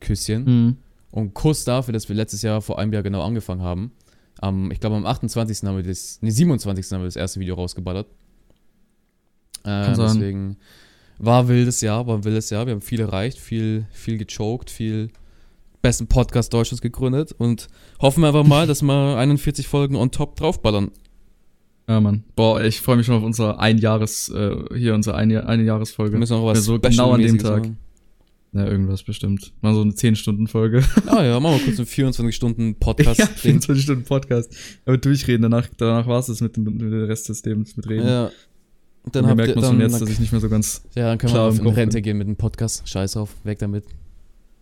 Küsschen. 0.00 0.44
Mhm. 0.44 0.76
Und 1.10 1.34
Kuss 1.34 1.64
dafür, 1.64 1.92
dass 1.92 2.08
wir 2.08 2.16
letztes 2.16 2.42
Jahr 2.42 2.62
vor 2.62 2.78
einem 2.78 2.92
Jahr 2.92 3.02
genau 3.02 3.22
angefangen 3.22 3.62
haben. 3.62 3.92
Am, 4.40 4.70
ich 4.70 4.80
glaube, 4.80 4.96
am 4.96 5.06
28. 5.06 5.62
haben 5.64 5.76
wir 5.76 5.82
das, 5.82 6.18
nee, 6.20 6.30
27. 6.30 6.92
haben 6.92 7.00
wir 7.00 7.06
das 7.06 7.16
erste 7.16 7.40
Video 7.40 7.54
rausgeballert. 7.54 8.06
Äh, 9.64 9.94
deswegen 9.94 10.56
war 11.18 11.48
wildes 11.48 11.80
Jahr, 11.80 12.06
war 12.06 12.16
ein 12.16 12.24
wildes 12.24 12.48
Jahr. 12.50 12.66
Wir 12.66 12.72
haben 12.72 12.80
viel 12.80 13.00
erreicht, 13.00 13.38
viel, 13.38 13.86
viel 13.90 14.18
gechoked, 14.18 14.70
viel 14.70 15.10
besten 15.82 16.06
Podcast 16.06 16.52
Deutschlands 16.52 16.82
gegründet 16.82 17.32
und 17.36 17.68
hoffen 18.00 18.22
wir 18.22 18.28
einfach 18.28 18.44
mal, 18.46 18.66
dass 18.66 18.82
wir 18.82 19.16
41 19.18 19.66
Folgen 19.68 19.96
on 19.96 20.10
top 20.10 20.36
draufballern. 20.36 20.90
Ja, 21.88 22.00
Mann. 22.00 22.22
Boah, 22.36 22.62
ich 22.62 22.80
freue 22.80 22.96
mich 22.96 23.06
schon 23.06 23.16
auf 23.16 23.22
unsere 23.24 23.58
Einjahres, 23.58 24.28
äh, 24.28 24.54
hier 24.76 24.94
unsere 24.94 25.16
eine, 25.16 25.46
eine 25.46 25.62
Wir 25.62 25.68
Jahresfolge. 25.68 26.16
müssen 26.18 26.34
auch 26.34 26.46
was 26.46 26.58
Ja, 26.58 26.62
so 26.62 26.78
genau 26.78 27.12
an 27.12 27.20
dem 27.22 27.38
Tag. 27.38 27.62
machen. 27.62 27.78
Ja, 28.52 28.64
irgendwas 28.66 29.02
bestimmt. 29.04 29.52
Mal 29.60 29.74
so 29.74 29.82
eine 29.82 29.92
10-Stunden-Folge. 29.92 30.84
Ah 31.06 31.22
ja, 31.24 31.38
machen 31.38 31.58
wir 31.58 31.64
kurz 31.64 31.78
einen 31.78 32.12
24-Stunden-Podcast. 32.12 33.18
ja, 33.20 33.26
24 33.26 33.84
Stunden 33.84 34.04
Podcast. 34.04 34.52
Aber 34.86 34.98
durchreden, 34.98 35.42
danach, 35.42 35.68
danach 35.76 36.06
war 36.08 36.18
es 36.18 36.26
das 36.26 36.40
mit 36.40 36.56
dem, 36.56 36.64
mit 36.64 36.80
dem 36.80 37.04
Rest 37.04 37.28
des 37.28 37.44
Lebens, 37.44 37.76
mit 37.76 37.88
Reden. 37.88 38.06
Ja. 38.08 38.30
Dann 39.12 39.24
merkt 39.36 39.50
ihr, 39.50 39.54
man 39.54 39.62
dann, 39.62 39.72
schon 39.72 39.80
jetzt, 39.80 40.00
dass 40.00 40.10
ich 40.10 40.18
nicht 40.20 40.32
mehr 40.32 40.40
so 40.40 40.48
ganz. 40.48 40.82
ja, 40.94 41.08
dann 41.08 41.18
können 41.18 41.32
wir 41.32 41.40
auf 41.42 41.58
Rente 41.76 41.98
bin. 41.98 42.02
gehen 42.02 42.18
mit 42.18 42.26
dem 42.26 42.36
Podcast. 42.36 42.88
Scheiß 42.88 43.16
auf, 43.16 43.34
weg 43.44 43.58
damit. 43.60 43.84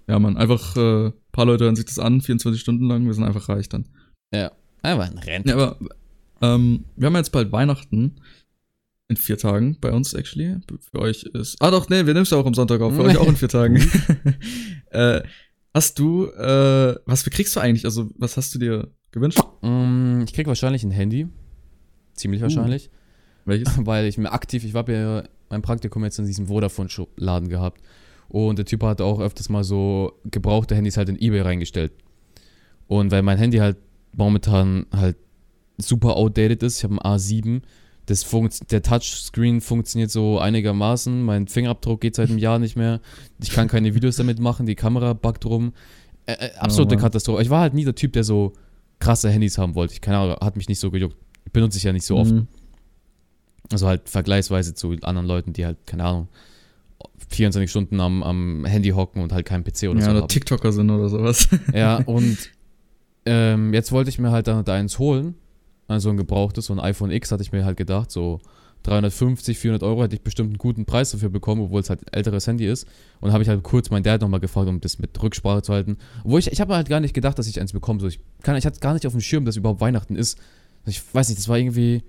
Ja, 0.09 0.19
man, 0.19 0.37
einfach 0.37 0.77
äh, 0.77 1.13
paar 1.33 1.47
Leute 1.47 1.65
hören 1.65 1.77
sich 1.77 1.85
das 1.85 1.99
an, 1.99 2.21
24 2.21 2.61
Stunden 2.61 2.89
lang, 2.89 3.07
wir 3.07 3.15
sind 3.15 3.25
einfach 3.25 3.49
reich 3.49 3.69
dann. 3.69 3.87
Ja, 4.33 4.53
einfach 4.83 5.11
in 5.11 5.19
Rente. 5.19 5.51
Ja, 5.51 5.55
aber 5.57 5.79
ähm, 6.41 6.85
wir 6.97 7.07
haben 7.07 7.17
jetzt 7.17 7.33
bald 7.33 7.53
Weihnachten. 7.53 8.17
In 9.11 9.17
vier 9.17 9.39
Tagen 9.39 9.79
bei 9.81 9.91
uns, 9.91 10.13
actually. 10.13 10.57
Für 10.93 10.99
euch 10.99 11.23
ist. 11.23 11.57
Ah, 11.61 11.71
doch, 11.71 11.89
nee, 11.89 12.05
wir 12.05 12.13
nehmen 12.13 12.25
es 12.25 12.31
ja 12.31 12.37
auch 12.37 12.45
am 12.45 12.53
Sonntag 12.53 12.83
auf. 12.83 12.95
Für 12.95 13.05
euch 13.05 13.17
auch 13.17 13.27
in 13.27 13.37
vier 13.37 13.49
Tagen. 13.49 13.77
äh, 14.91 15.23
hast 15.73 15.99
du, 15.99 16.27
äh, 16.27 16.95
was 17.07 17.25
kriegst 17.25 17.57
du 17.57 17.61
eigentlich? 17.61 17.87
Also, 17.87 18.11
was 18.19 18.37
hast 18.37 18.55
du 18.55 18.59
dir 18.59 18.89
gewünscht? 19.11 19.41
Mm, 19.63 20.25
ich 20.27 20.35
krieg 20.35 20.47
wahrscheinlich 20.47 20.85
ein 20.85 20.91
Handy. 20.91 21.27
Ziemlich 22.13 22.43
Uh. 22.43 22.45
wahrscheinlich. 22.45 22.91
Welches? 23.47 23.87
weil 23.87 24.05
ich 24.05 24.19
mir 24.19 24.31
aktiv, 24.33 24.63
ich 24.65 24.75
habe 24.75 24.93
ja 24.93 25.25
mein 25.49 25.63
Praktikum 25.63 26.05
jetzt 26.05 26.19
in 26.19 26.27
diesem 26.27 26.49
Vodafone-Laden 26.49 27.49
gehabt. 27.49 27.81
Und 28.29 28.59
der 28.59 28.67
Typ 28.67 28.83
hatte 28.83 29.05
auch 29.05 29.21
öfters 29.21 29.49
mal 29.49 29.65
so 29.65 30.13
gebrauchte 30.25 30.75
Handys 30.75 30.97
halt 30.97 31.09
in 31.09 31.19
Ebay 31.19 31.41
reingestellt. 31.41 31.93
Und 32.87 33.11
weil 33.11 33.23
mein 33.23 33.39
Handy 33.39 33.59
halt 33.59 33.77
momentan 34.13 34.87
halt 34.95 35.17
super 35.79 36.17
outdated 36.17 36.63
ist, 36.63 36.79
ich 36.79 36.85
habe 36.85 36.95
ein 36.95 37.19
A7, 37.19 37.63
das 38.07 38.23
funkt, 38.25 38.73
der 38.73 38.83
Touchscreen 38.83 39.61
funktioniert 39.61 40.11
so 40.11 40.39
einigermaßen, 40.39 41.23
mein 41.23 41.47
Fingerabdruck 41.47 42.01
geht 42.01 42.17
seit 42.17 42.31
einem 42.31 42.39
Jahr 42.39 42.59
nicht 42.59 42.75
mehr, 42.75 43.01
ich 43.41 43.51
kann 43.51 43.69
keine 43.69 43.95
Videos 43.95 44.17
damit 44.17 44.41
machen, 44.41 44.67
die 44.67 44.75
Kamera 44.75 45.13
buggt 45.13 45.45
rum. 45.45 45.73
Äh, 46.27 46.33
äh, 46.33 46.55
absolute 46.57 46.97
Mann. 46.97 47.05
Katastrophe. 47.05 47.43
Ich 47.43 47.51
war 47.51 47.61
halt 47.61 47.75
nie 47.75 47.85
der 47.85 47.95
Typ, 47.95 48.13
der 48.15 48.25
so 48.25 48.55
krasse 48.99 49.31
Handys 49.31 49.59
haben 49.59 49.75
wollte. 49.75 49.95
Ich 49.95 50.01
keine 50.01 50.19
Ahnung, 50.19 50.37
hat 50.41 50.57
mich 50.57 50.69
nicht 50.69 50.81
so 50.81 50.91
gejuckt. 50.91 51.17
Benutze 51.53 51.79
ich 51.79 51.85
ja 51.85 51.93
nicht 51.93 52.05
so 52.05 52.17
oft. 52.17 52.33
Mhm. 52.33 52.49
Also 53.71 53.87
halt 53.87 54.09
vergleichsweise 54.09 54.75
zu 54.75 54.93
anderen 55.03 55.27
Leuten, 55.27 55.53
die 55.53 55.65
halt, 55.65 55.87
keine 55.87 56.05
Ahnung, 56.05 56.29
24 57.29 57.71
Stunden 57.71 58.01
am, 58.01 58.23
am 58.23 58.65
Handy 58.65 58.91
hocken 58.91 59.23
und 59.23 59.33
halt 59.33 59.47
keinen 59.47 59.65
PC 59.65 59.85
oder 59.89 59.99
Ja, 60.01 60.05
so 60.07 60.11
oder 60.13 60.21
haben. 60.23 60.29
TikToker 60.29 60.73
sind 60.73 60.91
oder 60.91 61.09
sowas. 61.09 61.49
Ja, 61.75 61.97
und 62.07 62.37
ähm, 63.27 63.75
jetzt 63.75 63.93
wollte 63.93 64.11
ich 64.11 64.19
mir 64.19 64.31
halt 64.31 64.47
da, 64.47 64.63
da 64.63 64.75
eins 64.75 64.99
holen. 64.99 65.35
Also 65.87 66.11
ein 66.11 66.17
gebrauchtes, 66.17 66.67
so 66.67 66.73
ein 66.75 66.81
iPhone 66.81 67.11
X 67.11 67.33
hatte 67.33 67.43
ich 67.43 67.53
mir 67.53 67.65
halt 67.65 67.77
gedacht, 67.77 68.11
so 68.11 68.41
350, 68.85 69.59
400 69.59 69.83
Euro 69.83 70.03
hätte 70.03 70.15
ich 70.15 70.23
bestimmt 70.23 70.51
einen 70.51 70.59
guten 70.59 70.85
Preis 70.85 71.11
dafür 71.11 71.31
bekommen, 71.31 71.63
obwohl 71.63 71.81
es 71.81 71.91
halt 71.91 72.01
ein 72.07 72.13
älteres 72.13 72.47
Handy 72.47 72.67
ist. 72.67 72.87
Und 73.21 73.33
habe 73.33 73.43
ich 73.43 73.49
halt 73.49 73.63
kurz 73.63 73.91
meinen 73.91 74.03
Dad 74.03 74.21
nochmal 74.21 74.41
gefragt, 74.41 74.69
um 74.69 74.81
das 74.81 74.99
mit 74.99 75.21
Rücksprache 75.23 75.63
zu 75.63 75.73
halten. 75.73 75.97
Obwohl 76.25 76.39
ich, 76.41 76.53
ich 76.53 76.61
habe 76.61 76.75
halt 76.77 76.89
gar 76.89 77.01
nicht 77.01 77.15
gedacht, 77.15 77.39
dass 77.39 77.49
ich 77.49 77.61
eins 77.61 77.73
bekomme. 77.73 78.01
So, 78.01 78.07
ich, 78.07 78.21
kann, 78.43 78.57
ich 78.57 78.65
hatte 78.67 78.81
gar 78.81 78.95
nicht 78.95 79.07
auf 79.07 79.13
dem 79.13 79.21
Schirm, 79.21 79.45
dass 79.45 79.57
überhaupt 79.57 79.81
Weihnachten 79.81 80.15
ist. 80.15 80.39
Ich 80.87 81.03
weiß 81.13 81.29
nicht, 81.29 81.39
das 81.41 81.49
war 81.49 81.59
irgendwie, 81.59 82.03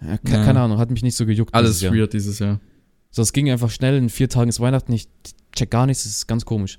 ja, 0.00 0.16
ke 0.18 0.32
Ja. 0.32 0.44
keine 0.44 0.60
Ahnung, 0.60 0.78
hat 0.78 0.90
mich 0.90 1.02
nicht 1.02 1.16
so 1.16 1.26
gejuckt. 1.26 1.52
Alles 1.54 1.80
dieses 1.80 1.94
weird 1.94 2.12
dieses 2.12 2.38
Jahr. 2.38 2.60
So, 3.16 3.22
es 3.22 3.32
ging 3.32 3.50
einfach 3.50 3.70
schnell, 3.70 3.96
in 3.96 4.10
vier 4.10 4.28
Tagen 4.28 4.50
ist 4.50 4.60
Weihnachten, 4.60 4.92
ich 4.92 5.08
check 5.54 5.70
gar 5.70 5.86
nichts, 5.86 6.02
das 6.02 6.12
ist 6.12 6.26
ganz 6.26 6.44
komisch. 6.44 6.76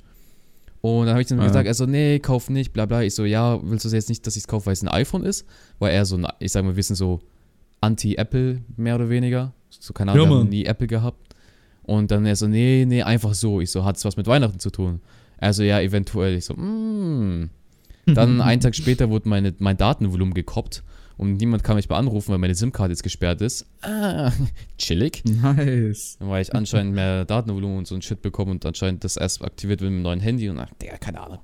Und 0.82 1.08
dann 1.08 1.16
habe 1.16 1.22
ich 1.22 1.28
dann 1.28 1.40
Ja. 1.40 1.48
gesagt, 1.48 1.66
er 1.66 1.74
so, 1.74 1.88
nee, 1.88 2.20
kauf 2.20 2.52
nicht, 2.52 2.74
bla 2.74 2.86
bla. 2.86 3.02
Ich 3.02 3.16
so, 3.16 3.26
ja, 3.26 3.60
willst 3.64 3.86
du 3.86 3.90
jetzt 3.90 4.08
nicht, 4.08 4.28
dass 4.28 4.36
ich 4.36 4.44
es 4.44 4.48
kaufe, 4.48 4.68
weil 4.68 4.74
es 4.74 4.84
ein 4.84 4.88
iPhone 4.88 5.24
ist? 5.24 5.48
Weil 5.80 5.96
er 5.96 6.06
so, 6.06 6.16
ein, 6.16 6.28
ich 6.38 6.52
sag 6.52 6.64
mal, 6.64 6.76
wir 6.76 6.84
sind 6.84 6.96
so 6.96 7.22
anti-Apple, 7.82 8.62
mehr 8.76 8.94
oder 8.94 9.10
weniger. 9.10 9.52
So, 9.72 9.94
keine 9.94 10.12
Ahnung, 10.12 10.26
Ja, 10.26 10.30
wir 10.30 10.38
haben 10.42 10.50
nie 10.50 10.66
Apple 10.66 10.86
gehabt. 10.86 11.34
Und 11.82 12.12
dann 12.12 12.24
er 12.28 12.36
so, 12.36 12.48
nee, 12.48 12.86
nee, 12.88 13.02
einfach 13.02 13.34
so. 13.34 13.60
Ich 13.60 13.72
so, 13.72 13.84
hat's 13.84 14.06
was 14.06 14.16
mit 14.16 14.28
Weihnachten 14.28 14.60
zu 14.60 14.70
tun? 14.70 15.02
Also 15.40 15.64
ja, 15.64 15.82
eventuell. 15.82 16.36
Ich 16.38 16.46
so, 16.46 16.54
mm. 16.54 17.50
Dann 18.06 18.42
einen 18.42 18.62
Tag 18.62 18.76
später 18.76 19.10
wurde 19.10 19.28
meine, 19.28 19.56
mein 19.58 19.78
Datenvolumen 19.78 20.36
gekoppt 20.36 20.84
und 21.18 21.34
niemand 21.38 21.64
kann 21.64 21.76
mich 21.76 21.90
mehr 21.90 21.98
anrufen, 21.98 22.32
weil 22.32 22.38
meine 22.38 22.54
SIM-Karte 22.56 22.92
jetzt 22.92 23.04
gesperrt 23.04 23.42
ist. 23.42 23.66
Ah, 23.82 24.32
chillig. 24.78 25.24
Nice. 25.26 26.18
War 26.20 26.40
ich 26.42 26.54
anscheinend 26.54 26.94
mehr 26.94 27.26
Datenvolumen 27.26 27.80
und 27.80 27.88
so 27.88 27.96
ein 27.96 28.02
Shit 28.02 28.22
bekommen 28.22 28.52
und 28.52 28.66
anscheinend 28.66 29.04
das 29.04 29.18
erst 29.18 29.42
aktiviert 29.44 29.82
wird 29.82 29.92
mit 29.92 30.00
dem 30.00 30.04
neuen 30.04 30.20
Handy 30.20 30.50
und 30.50 30.60
ach, 30.60 30.70
Digga, 30.82 30.98
keine 30.98 31.22
Ahnung. 31.22 31.40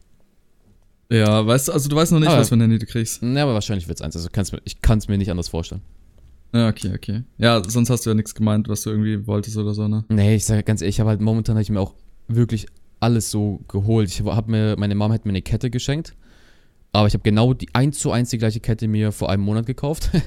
Ja, 1.11 1.45
weißt 1.45 1.67
du, 1.67 1.71
also 1.73 1.89
du 1.89 1.95
weißt 1.95 2.11
noch 2.11 2.19
nicht, 2.19 2.29
Aber- 2.29 2.39
was 2.39 2.49
für 2.49 2.55
ein 2.55 2.61
Handy 2.61 2.79
du 2.79 2.85
kriegst. 2.85 3.21
Ne, 3.21 3.41
aber 3.41 3.53
wahrscheinlich 3.53 3.87
wird's 3.87 4.01
eins. 4.01 4.15
Also 4.15 4.29
kann's 4.31 4.51
mir, 4.51 4.61
ich 4.63 4.81
kann 4.81 4.97
es 4.99 5.07
mir 5.07 5.17
nicht 5.17 5.29
anders 5.31 5.49
vorstellen. 5.49 5.81
Ja, 6.53 6.69
okay, 6.69 6.91
okay. 6.95 7.23
Ja, 7.39 7.61
sonst 7.67 7.89
hast 7.89 8.05
du 8.05 8.11
ja 8.11 8.13
nichts 8.15 8.35
gemeint, 8.35 8.67
was 8.69 8.83
du 8.83 8.91
irgendwie 8.91 9.25
wolltest 9.27 9.57
oder 9.57 9.73
so, 9.73 9.87
ne? 9.87 10.05
Nee, 10.09 10.35
ich 10.35 10.45
sage 10.45 10.63
ganz 10.63 10.81
ehrlich, 10.81 10.95
ich 10.95 10.99
habe 10.99 11.09
halt 11.09 11.19
momentan 11.21 11.55
hab 11.55 11.61
ich 11.63 11.69
mir 11.69 11.79
auch 11.79 11.93
wirklich 12.27 12.67
alles 12.99 13.31
so 13.31 13.59
geholt. 13.67 14.09
Ich 14.09 14.21
habe 14.23 14.51
mir, 14.51 14.75
meine 14.77 14.95
Mom 14.95 15.11
hat 15.11 15.25
mir 15.25 15.31
eine 15.31 15.41
Kette 15.41 15.69
geschenkt, 15.69 16.15
aber 16.93 17.07
ich 17.07 17.13
habe 17.13 17.23
genau 17.23 17.53
die 17.53 17.67
eins 17.73 17.99
zu 17.99 18.11
eins 18.11 18.29
die 18.29 18.37
gleiche 18.37 18.59
Kette 18.61 18.87
mir 18.87 19.11
vor 19.11 19.29
einem 19.29 19.43
Monat 19.43 19.65
gekauft. 19.65 20.09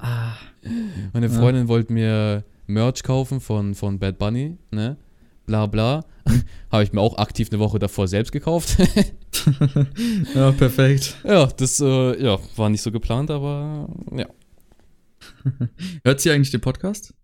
Ah. 0.00 0.34
Meine 1.14 1.28
Ja. 1.28 1.32
Freundin 1.32 1.68
wollte 1.68 1.92
mir 1.92 2.44
Merch 2.66 3.02
kaufen 3.04 3.40
von, 3.40 3.74
von 3.74 3.98
Bad 3.98 4.18
Bunny, 4.18 4.58
ne? 4.72 4.96
Bla 5.46 5.66
bla. 5.66 6.04
habe 6.70 6.82
ich 6.82 6.92
mir 6.92 7.00
auch 7.00 7.16
aktiv 7.16 7.48
eine 7.50 7.60
Woche 7.60 7.78
davor 7.78 8.08
selbst 8.08 8.32
gekauft. 8.32 8.76
ja, 10.34 10.52
perfekt. 10.52 11.16
ja, 11.24 11.46
das 11.46 11.80
äh, 11.80 12.22
ja, 12.22 12.38
war 12.56 12.68
nicht 12.68 12.82
so 12.82 12.90
geplant, 12.92 13.30
aber 13.30 13.88
ja. 14.14 14.26
Hört 16.04 16.20
sie 16.20 16.30
eigentlich 16.32 16.50
den 16.50 16.60
Podcast? 16.60 17.14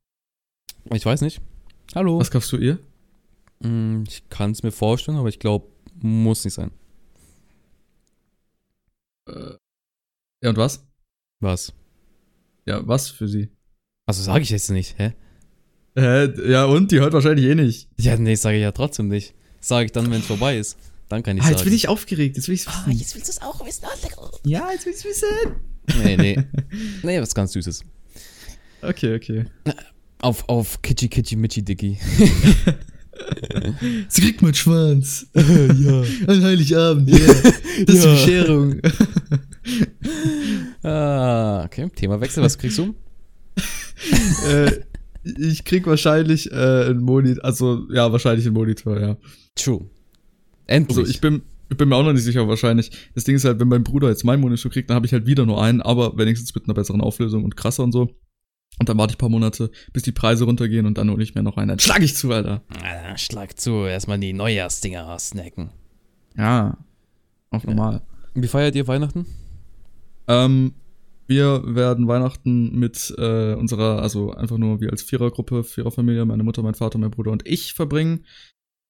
Ich 0.95 1.05
weiß 1.05 1.21
nicht. 1.21 1.41
Hallo. 1.95 2.19
Was 2.19 2.31
kaufst 2.31 2.53
du 2.53 2.57
ihr? 2.57 2.79
Mm, 3.61 4.05
Ich 4.07 4.29
kann 4.31 4.53
es 4.53 4.62
mir 4.62 4.73
vorstellen, 4.73 5.19
aber 5.19 5.29
ich 5.29 5.41
glaube, 5.41 5.67
muss 6.01 6.45
nicht 6.45 6.55
sein. 6.55 6.71
Äh, 9.29 9.55
ja, 10.43 10.51
und 10.51 10.57
was? 10.57 10.87
Was? 11.41 11.73
Ja, 12.67 12.87
was 12.87 13.09
für 13.11 13.29
sie? 13.29 13.51
Also 14.07 14.23
sage 14.23 14.43
ich 14.43 14.51
jetzt 14.51 14.71
nicht, 14.71 14.99
hä? 14.99 15.12
Hä? 15.97 16.29
Ja, 16.51 16.65
und? 16.67 16.93
Die 16.93 17.01
hört 17.01 17.12
wahrscheinlich 17.12 17.47
eh 17.47 17.55
nicht. 17.55 17.89
Ja, 17.99 18.17
nee, 18.17 18.35
sage 18.35 18.57
ich 18.57 18.62
ja 18.62 18.73
trotzdem 18.73 19.09
nicht. 19.09 19.35
Sage 19.61 19.87
ich 19.87 19.93
dann, 19.93 20.11
wenn 20.11 20.21
es 20.21 20.27
vorbei 20.27 20.59
ist. 20.59 20.77
Dann 21.09 21.23
kann 21.23 21.37
ich 21.37 21.43
Ah, 21.43 21.47
sagen. 21.47 21.57
jetzt 21.57 21.65
bin 21.65 21.73
ich 21.73 21.89
aufgeregt. 21.89 22.37
Jetzt 22.37 22.49
will 22.49 22.55
ich's 22.55 22.67
wissen. 22.67 22.93
jetzt 22.99 23.15
willst 23.15 23.29
du 23.29 23.33
es 23.33 23.43
auch 23.43 23.65
wissen. 23.65 23.85
ja, 24.45 24.71
jetzt 24.73 24.87
will 24.87 24.93
ich's 24.93 25.05
wissen. 25.05 25.57
Nee, 26.03 26.17
nee. 26.17 26.45
nee, 27.03 27.21
was 27.21 27.35
ganz 27.35 27.53
Süßes. 27.53 27.83
Okay, 28.83 29.15
okay. 29.17 29.45
Auf, 30.21 30.49
auf 30.49 30.83
Kitschy 30.83 31.09
Kitschy 31.09 31.37
Mitchy 31.37 31.62
Dicky. 31.62 31.99
Sie 34.09 34.21
kriegt 34.21 34.43
meinen 34.43 34.55
Schwanz. 34.55 35.27
ja. 35.35 36.03
An 36.27 36.43
Heiligabend, 36.43 37.09
ja. 37.11 37.19
Das 37.87 37.97
ist 37.97 38.05
Ja. 38.05 38.15
die 38.15 38.27
Bescherung. 38.27 38.81
Ah, 40.83 41.65
okay. 41.65 41.91
Themawechsel, 41.95 42.43
was 42.43 42.59
kriegst 42.59 42.79
du? 42.79 42.95
äh, 44.49 44.71
ich 45.25 45.65
krieg 45.65 45.87
wahrscheinlich 45.87 46.51
äh, 46.53 46.55
einen 46.55 47.01
Monitor. 47.01 47.45
Also, 47.45 47.87
ja, 47.91 48.12
wahrscheinlich 48.12 48.47
einen 48.47 48.55
Monitor, 48.55 49.01
ja. 49.01 49.17
True. 49.57 49.87
Endlich. 50.67 50.99
Also, 50.99 51.11
ich 51.11 51.21
bin, 51.21 51.43
ich 51.69 51.77
bin 51.77 51.89
mir 51.89 51.97
auch 51.97 52.05
noch 52.05 52.12
nicht 52.12 52.23
sicher, 52.23 52.47
wahrscheinlich. 52.47 52.91
Das 53.15 53.25
Ding 53.25 53.35
ist 53.35 53.45
halt, 53.45 53.59
wenn 53.59 53.69
mein 53.69 53.83
Bruder 53.83 54.09
jetzt 54.09 54.25
meinen 54.25 54.41
Monitor 54.41 54.71
kriegt, 54.71 54.91
dann 54.91 54.95
habe 54.95 55.07
ich 55.07 55.12
halt 55.12 55.27
wieder 55.27 55.47
nur 55.47 55.62
einen, 55.62 55.83
aber 55.83 56.17
wenigstens 56.17 56.55
mit 56.55 56.65
einer 56.65 56.75
besseren 56.75 57.01
Auflösung 57.01 57.45
und 57.45 57.57
krasser 57.57 57.83
und 57.83 57.93
so. 57.93 58.11
Und 58.79 58.89
dann 58.89 58.99
warte 58.99 59.12
ich 59.12 59.17
ein 59.17 59.19
paar 59.19 59.31
Monate, 59.31 59.71
bis 59.93 60.03
die 60.03 60.12
Preise 60.12 60.45
runtergehen 60.45 60.87
und 60.87 60.99
dann 60.99 61.11
hole 61.11 61.23
ich 61.23 61.35
mir 61.35 61.43
noch 61.43 61.57
einen. 61.57 61.69
Dann 61.69 61.79
schlag 61.79 62.03
ich 62.03 62.15
zu, 62.15 62.31
Alter. 62.31 62.62
Ah, 62.83 63.17
schlag 63.17 63.59
zu, 63.59 63.87
erstmal 63.87 64.19
die 64.19 64.35
Neujahrsdinger 64.35 65.19
snacken. 65.19 65.71
Ja. 66.37 66.77
Auf 67.51 67.65
Ja. 67.65 68.03
Wie 68.37 68.49
feiert 68.49 68.75
ihr 68.77 68.87
Weihnachten? 68.87 69.27
Ähm, 70.29 70.75
wir 71.27 71.62
werden 71.64 72.07
Weihnachten 72.07 72.79
mit 72.79 73.14
äh, 73.16 73.55
unserer, 73.55 74.03
also 74.03 74.33
einfach 74.33 74.59
nur 74.59 74.81
wir 74.81 74.90
als 74.90 75.03
Vierergruppe, 75.03 75.64
Viererfamilie, 75.64 76.25
meine 76.27 76.42
Mutter, 76.42 76.62
mein 76.62 76.75
Vater, 76.75 76.99
mein 76.99 77.11
Bruder 77.11 77.33
und 77.33 77.49
ich 77.49 77.72
verbringen. 77.72 78.27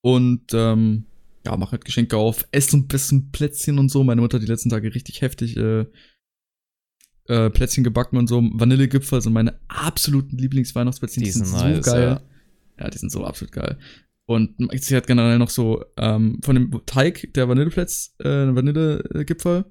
Und 0.03 0.53
ähm, 0.53 1.07
ja, 1.47 1.57
machen 1.57 1.73
halt 1.73 1.85
Geschenke 1.85 2.17
auf, 2.17 2.47
essen 2.51 2.81
ein 2.81 2.89
bisschen 2.89 3.31
Plätzchen 3.31 3.79
und 3.79 3.89
so. 3.89 4.03
Meine 4.03 4.21
Mutter 4.21 4.37
hat 4.37 4.43
die 4.43 4.51
letzten 4.51 4.69
Tage 4.69 4.95
richtig 4.95 5.23
heftig 5.23 5.57
äh, 5.57 5.87
äh, 7.29 7.51
Plätzchen 7.51 7.85
gebacken 7.85 8.19
und 8.19 8.27
so. 8.27 8.43
Vanillegipfel 8.43 9.23
sind 9.23 9.33
meine 9.33 9.59
absoluten 9.69 10.37
Lieblingsweihnachtsplätzchen. 10.39 11.23
Die 11.23 11.31
sind 11.31 11.47
so 11.47 11.57
nice, 11.57 11.87
geil. 11.87 12.21
Ja. 12.79 12.91
die 12.91 12.99
sind 12.99 13.13
so 13.13 13.25
absolut 13.25 13.53
geil. 13.53 13.79
Und 14.29 14.57
sie 14.81 14.97
hat 14.97 15.07
generell 15.07 15.39
noch 15.39 15.51
so 15.51 15.85
ähm, 15.97 16.41
von 16.43 16.57
dem 16.57 16.83
Teig 16.85 17.33
der 17.35 17.49
Vanilleplätz, 17.49 18.17
äh, 18.19 18.55
Vanillegipfel, 18.55 19.65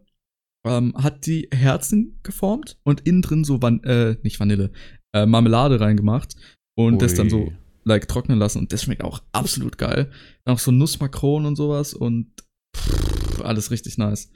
ähm, 0.66 0.94
hat 0.98 1.26
die 1.26 1.50
Herzen 1.54 2.20
geformt 2.24 2.80
und 2.84 3.02
innen 3.02 3.22
drin 3.22 3.44
so 3.44 3.62
Van 3.62 3.84
äh, 3.84 4.18
nicht 4.24 4.40
Vanille, 4.40 4.72
äh, 5.14 5.26
Marmelade 5.26 5.80
reingemacht 5.80 6.36
und 6.78 7.02
das 7.02 7.14
dann 7.14 7.30
so 7.30 7.44
Ui. 7.44 7.58
like 7.84 8.08
trocknen 8.08 8.40
lassen 8.40 8.60
und 8.60 8.74
das 8.74 8.84
schmeckt 8.84 9.04
auch 9.04 9.22
absolut 9.34 9.78
geil. 9.78 10.12
Dann 10.46 10.56
auch 10.56 10.60
so 10.60 10.72
Nussmakronen 10.72 11.48
und 11.48 11.56
sowas 11.58 11.94
und 11.94 12.32
pff, 12.76 13.42
alles 13.42 13.72
richtig 13.72 13.98
nice. 13.98 14.32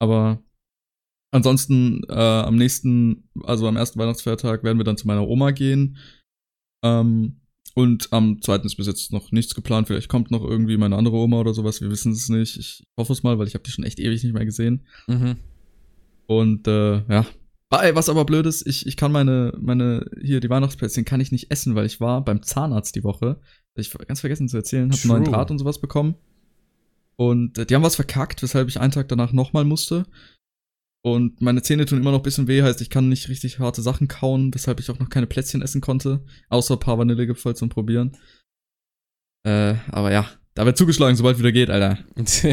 Aber 0.00 0.44
ansonsten 1.32 2.02
äh, 2.08 2.12
am 2.12 2.56
nächsten, 2.56 3.28
also 3.42 3.66
am 3.66 3.76
ersten 3.76 3.98
Weihnachtsfeiertag 3.98 4.62
werden 4.62 4.78
wir 4.78 4.84
dann 4.84 4.98
zu 4.98 5.06
meiner 5.06 5.26
Oma 5.26 5.50
gehen. 5.50 5.96
Ähm, 6.84 7.40
und 7.74 8.12
am 8.12 8.40
zweiten 8.40 8.66
ist 8.66 8.76
bis 8.76 8.86
jetzt 8.86 9.12
noch 9.12 9.32
nichts 9.32 9.54
geplant. 9.54 9.88
Vielleicht 9.88 10.08
kommt 10.08 10.30
noch 10.30 10.44
irgendwie 10.44 10.76
meine 10.76 10.96
andere 10.96 11.16
Oma 11.16 11.40
oder 11.40 11.54
sowas. 11.54 11.80
Wir 11.80 11.90
wissen 11.90 12.12
es 12.12 12.28
nicht. 12.28 12.56
Ich 12.56 12.84
hoffe 12.96 13.12
es 13.12 13.24
mal, 13.24 13.38
weil 13.38 13.48
ich 13.48 13.54
habe 13.54 13.64
die 13.64 13.72
schon 13.72 13.84
echt 13.84 13.98
ewig 13.98 14.22
nicht 14.22 14.32
mehr 14.32 14.44
gesehen. 14.44 14.86
Mhm. 15.08 15.36
Und 16.26 16.68
äh, 16.68 17.02
ja. 17.08 17.26
Ah, 17.70 17.82
was 17.94 18.08
aber 18.08 18.24
blöd 18.24 18.46
ist, 18.46 18.64
ich, 18.68 18.86
ich 18.86 18.96
kann 18.96 19.10
meine, 19.10 19.52
meine, 19.60 20.08
hier, 20.22 20.38
die 20.38 20.48
Weihnachtsplätzchen 20.50 21.04
kann 21.04 21.20
ich 21.20 21.32
nicht 21.32 21.50
essen, 21.50 21.74
weil 21.74 21.86
ich 21.86 22.00
war 22.00 22.24
beim 22.24 22.42
Zahnarzt 22.42 22.94
die 22.94 23.02
Woche. 23.02 23.40
Ich 23.74 23.90
ganz 23.90 24.20
vergessen 24.20 24.48
zu 24.48 24.56
erzählen, 24.56 24.92
habe 24.92 25.00
einen 25.02 25.08
neuen. 25.08 25.24
Draht 25.24 25.50
und 25.50 25.58
sowas 25.58 25.80
bekommen. 25.80 26.14
Und 27.16 27.58
äh, 27.58 27.66
die 27.66 27.74
haben 27.74 27.82
was 27.82 27.96
verkackt, 27.96 28.42
weshalb 28.44 28.68
ich 28.68 28.78
einen 28.78 28.92
Tag 28.92 29.08
danach 29.08 29.32
nochmal 29.32 29.64
musste. 29.64 30.04
Und 31.06 31.42
meine 31.42 31.60
Zähne 31.60 31.84
tun 31.84 31.98
immer 32.00 32.12
noch 32.12 32.20
ein 32.20 32.22
bisschen 32.22 32.48
weh, 32.48 32.62
heißt, 32.62 32.80
ich 32.80 32.88
kann 32.88 33.10
nicht 33.10 33.28
richtig 33.28 33.58
harte 33.58 33.82
Sachen 33.82 34.08
kauen, 34.08 34.54
weshalb 34.54 34.80
ich 34.80 34.90
auch 34.90 34.98
noch 34.98 35.10
keine 35.10 35.26
Plätzchen 35.26 35.60
essen 35.60 35.82
konnte. 35.82 36.24
Außer 36.48 36.74
ein 36.76 36.80
paar 36.80 36.96
Vanillegipfel 36.96 37.54
zum 37.54 37.68
Probieren. 37.68 38.16
Äh, 39.42 39.74
aber 39.90 40.12
ja, 40.12 40.26
da 40.54 40.64
wird 40.64 40.78
zugeschlagen, 40.78 41.14
sobald 41.14 41.38
wieder 41.38 41.52
geht, 41.52 41.68
Alter. 41.68 41.98
Und 42.14 42.50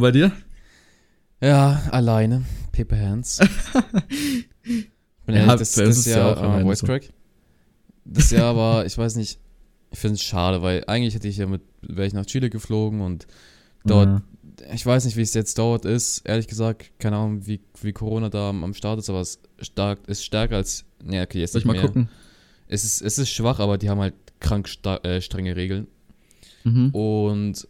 bei 0.00 0.12
dir? 0.12 0.30
ja, 1.42 1.82
alleine. 1.90 2.44
Paper 2.70 2.98
Hands. 3.00 3.40
Ich 4.66 5.26
bin 5.26 5.36
Ja, 5.36 5.42
ehrlich, 5.42 5.58
das, 5.60 5.72
das 5.72 5.88
das 5.88 5.98
ist 5.98 6.06
ja 6.06 6.18
Jahr 6.18 6.36
auch 6.38 6.58
äh, 6.58 6.62
Voice 6.62 6.78
so. 6.80 6.86
Crack. 6.86 7.12
Das 8.04 8.30
Jahr 8.30 8.54
war, 8.56 8.84
ich 8.86 8.96
weiß 8.96 9.16
nicht, 9.16 9.40
ich 9.90 9.98
finde 9.98 10.14
es 10.16 10.22
schade, 10.22 10.60
weil 10.62 10.84
eigentlich 10.86 11.14
hätte 11.14 11.28
ich 11.28 11.38
ja 11.38 11.46
mit, 11.46 11.62
wäre 11.80 12.06
ich 12.06 12.12
nach 12.12 12.26
Chile 12.26 12.50
geflogen 12.50 13.00
und 13.00 13.26
dort, 13.84 14.06
Ja. 14.08 14.22
Ich 14.72 14.84
weiß 14.86 15.04
nicht, 15.04 15.16
wie 15.16 15.22
es 15.22 15.34
jetzt 15.34 15.58
dort 15.58 15.84
ist, 15.84 16.18
ehrlich 16.26 16.46
gesagt, 16.46 16.90
keine 16.98 17.16
Ahnung, 17.16 17.46
wie, 17.46 17.60
wie 17.82 17.92
Corona 17.92 18.28
da 18.28 18.50
am, 18.50 18.62
am 18.64 18.74
Start 18.74 18.98
ist, 18.98 19.10
aber 19.10 19.20
es 19.20 19.40
stark, 19.60 20.06
ist 20.08 20.24
stärker 20.24 20.56
als, 20.56 20.84
ja, 21.08 21.22
okay, 21.22 21.40
jetzt 21.40 21.52
Soll 21.52 21.60
ich 21.60 21.64
nicht 21.66 21.74
mal 21.74 21.80
mehr. 21.80 21.86
gucken? 21.88 22.08
Es 22.68 22.84
ist, 22.84 23.02
es 23.02 23.18
ist 23.18 23.30
schwach, 23.30 23.58
aber 23.58 23.78
die 23.78 23.90
haben 23.90 24.00
halt 24.00 24.14
krank 24.40 24.68
äh, 25.02 25.20
strenge 25.20 25.56
Regeln. 25.56 25.86
Mhm. 26.64 26.90
Und 26.90 27.68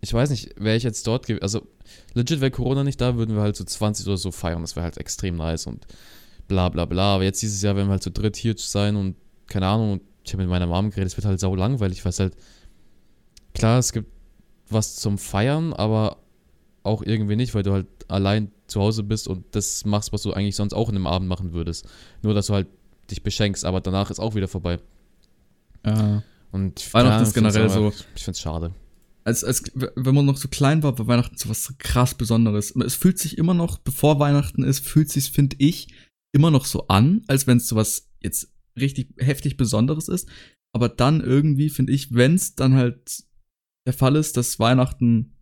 ich 0.00 0.12
weiß 0.14 0.30
nicht, 0.30 0.54
wäre 0.58 0.76
ich 0.76 0.82
jetzt 0.82 1.06
dort, 1.06 1.26
ge- 1.26 1.40
also 1.40 1.66
legit 2.14 2.40
wäre 2.40 2.50
Corona 2.50 2.84
nicht 2.84 3.00
da, 3.00 3.16
würden 3.16 3.34
wir 3.36 3.42
halt 3.42 3.56
so 3.56 3.64
20 3.64 4.06
oder 4.06 4.16
so 4.16 4.30
feiern. 4.30 4.62
Das 4.62 4.76
wäre 4.76 4.84
halt 4.84 4.96
extrem 4.96 5.36
nice 5.36 5.66
und 5.66 5.86
bla 6.48 6.68
bla 6.70 6.86
bla. 6.86 7.16
Aber 7.16 7.24
jetzt 7.24 7.42
dieses 7.42 7.60
Jahr 7.60 7.76
werden 7.76 7.88
wir 7.88 7.92
halt 7.92 8.02
zu 8.02 8.10
dritt 8.10 8.36
hier 8.36 8.54
sein 8.56 8.96
und 8.96 9.16
keine 9.46 9.66
Ahnung. 9.66 9.92
Und 9.92 10.02
ich 10.24 10.32
habe 10.32 10.42
mit 10.42 10.50
meiner 10.50 10.66
Mom 10.66 10.88
geredet, 10.90 11.08
es 11.12 11.16
wird 11.18 11.26
halt 11.26 11.38
sau 11.40 11.54
langweilig, 11.54 12.02
weil 12.04 12.10
es 12.10 12.20
halt, 12.20 12.34
klar, 13.54 13.78
es 13.78 13.92
gibt 13.92 14.10
was 14.70 14.96
zum 14.96 15.18
Feiern, 15.18 15.72
aber 15.72 16.18
auch 16.82 17.02
irgendwie 17.02 17.36
nicht, 17.36 17.54
weil 17.54 17.62
du 17.62 17.72
halt 17.72 17.86
allein 18.08 18.50
zu 18.66 18.80
Hause 18.80 19.02
bist 19.02 19.28
und 19.28 19.44
das 19.52 19.84
machst, 19.84 20.12
was 20.12 20.22
du 20.22 20.32
eigentlich 20.32 20.56
sonst 20.56 20.72
auch 20.72 20.88
in 20.88 20.96
einem 20.96 21.06
Abend 21.06 21.28
machen 21.28 21.52
würdest. 21.52 21.86
Nur, 22.22 22.34
dass 22.34 22.46
du 22.46 22.54
halt 22.54 22.68
dich 23.10 23.22
beschenkst, 23.22 23.64
aber 23.64 23.80
danach 23.80 24.10
ist 24.10 24.18
auch 24.20 24.34
wieder 24.34 24.48
vorbei. 24.48 24.78
Ja. 25.84 26.22
Und 26.52 26.94
Weihnachten 26.94 27.12
Ahnung, 27.14 27.26
ist 27.26 27.34
generell 27.34 27.68
so- 27.68 27.92
Ich 28.14 28.24
find's 28.24 28.40
schade. 28.40 28.74
als, 29.24 29.44
als 29.44 29.62
wenn 29.74 30.14
man 30.14 30.24
noch 30.26 30.36
so 30.36 30.48
klein 30.48 30.82
war, 30.82 30.98
war 30.98 31.06
Weihnachten 31.06 31.36
so 31.36 31.48
was 31.48 31.72
krass 31.78 32.14
Besonderes. 32.14 32.74
Es 32.76 32.94
fühlt 32.94 33.18
sich 33.18 33.38
immer 33.38 33.54
noch, 33.54 33.78
bevor 33.78 34.18
Weihnachten 34.18 34.62
ist, 34.64 34.84
fühlt 34.84 35.10
sich, 35.10 35.30
finde 35.30 35.56
ich, 35.58 35.88
immer 36.32 36.50
noch 36.50 36.64
so 36.64 36.86
an, 36.88 37.22
als 37.28 37.46
wenn 37.46 37.58
es 37.58 37.68
so 37.68 37.76
was 37.76 38.08
jetzt 38.20 38.48
richtig 38.78 39.14
heftig 39.18 39.56
Besonderes 39.56 40.08
ist. 40.08 40.28
Aber 40.72 40.88
dann 40.88 41.20
irgendwie, 41.20 41.68
finde 41.70 41.92
ich, 41.92 42.14
wenn 42.14 42.34
es 42.34 42.54
dann 42.54 42.74
halt 42.74 43.24
der 43.86 43.92
Fall 43.92 44.16
ist, 44.16 44.36
dass 44.36 44.58
Weihnachten 44.58 45.36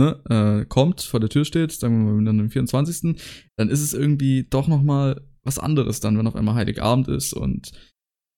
ne, 0.00 0.60
äh, 0.62 0.64
kommt, 0.66 1.00
vor 1.02 1.20
der 1.20 1.28
Tür 1.28 1.44
steht, 1.44 1.72
sagen 1.72 2.04
wir 2.06 2.12
mal 2.12 2.24
dann 2.24 2.40
am 2.40 2.50
24., 2.50 3.16
dann 3.56 3.68
ist 3.68 3.80
es 3.82 3.92
irgendwie 3.94 4.46
doch 4.48 4.66
noch 4.68 4.82
mal 4.82 5.20
was 5.44 5.58
anderes 5.58 6.00
dann, 6.00 6.18
wenn 6.18 6.26
auf 6.26 6.36
einmal 6.36 6.54
Heiligabend 6.54 7.08
ist 7.08 7.32
und 7.32 7.70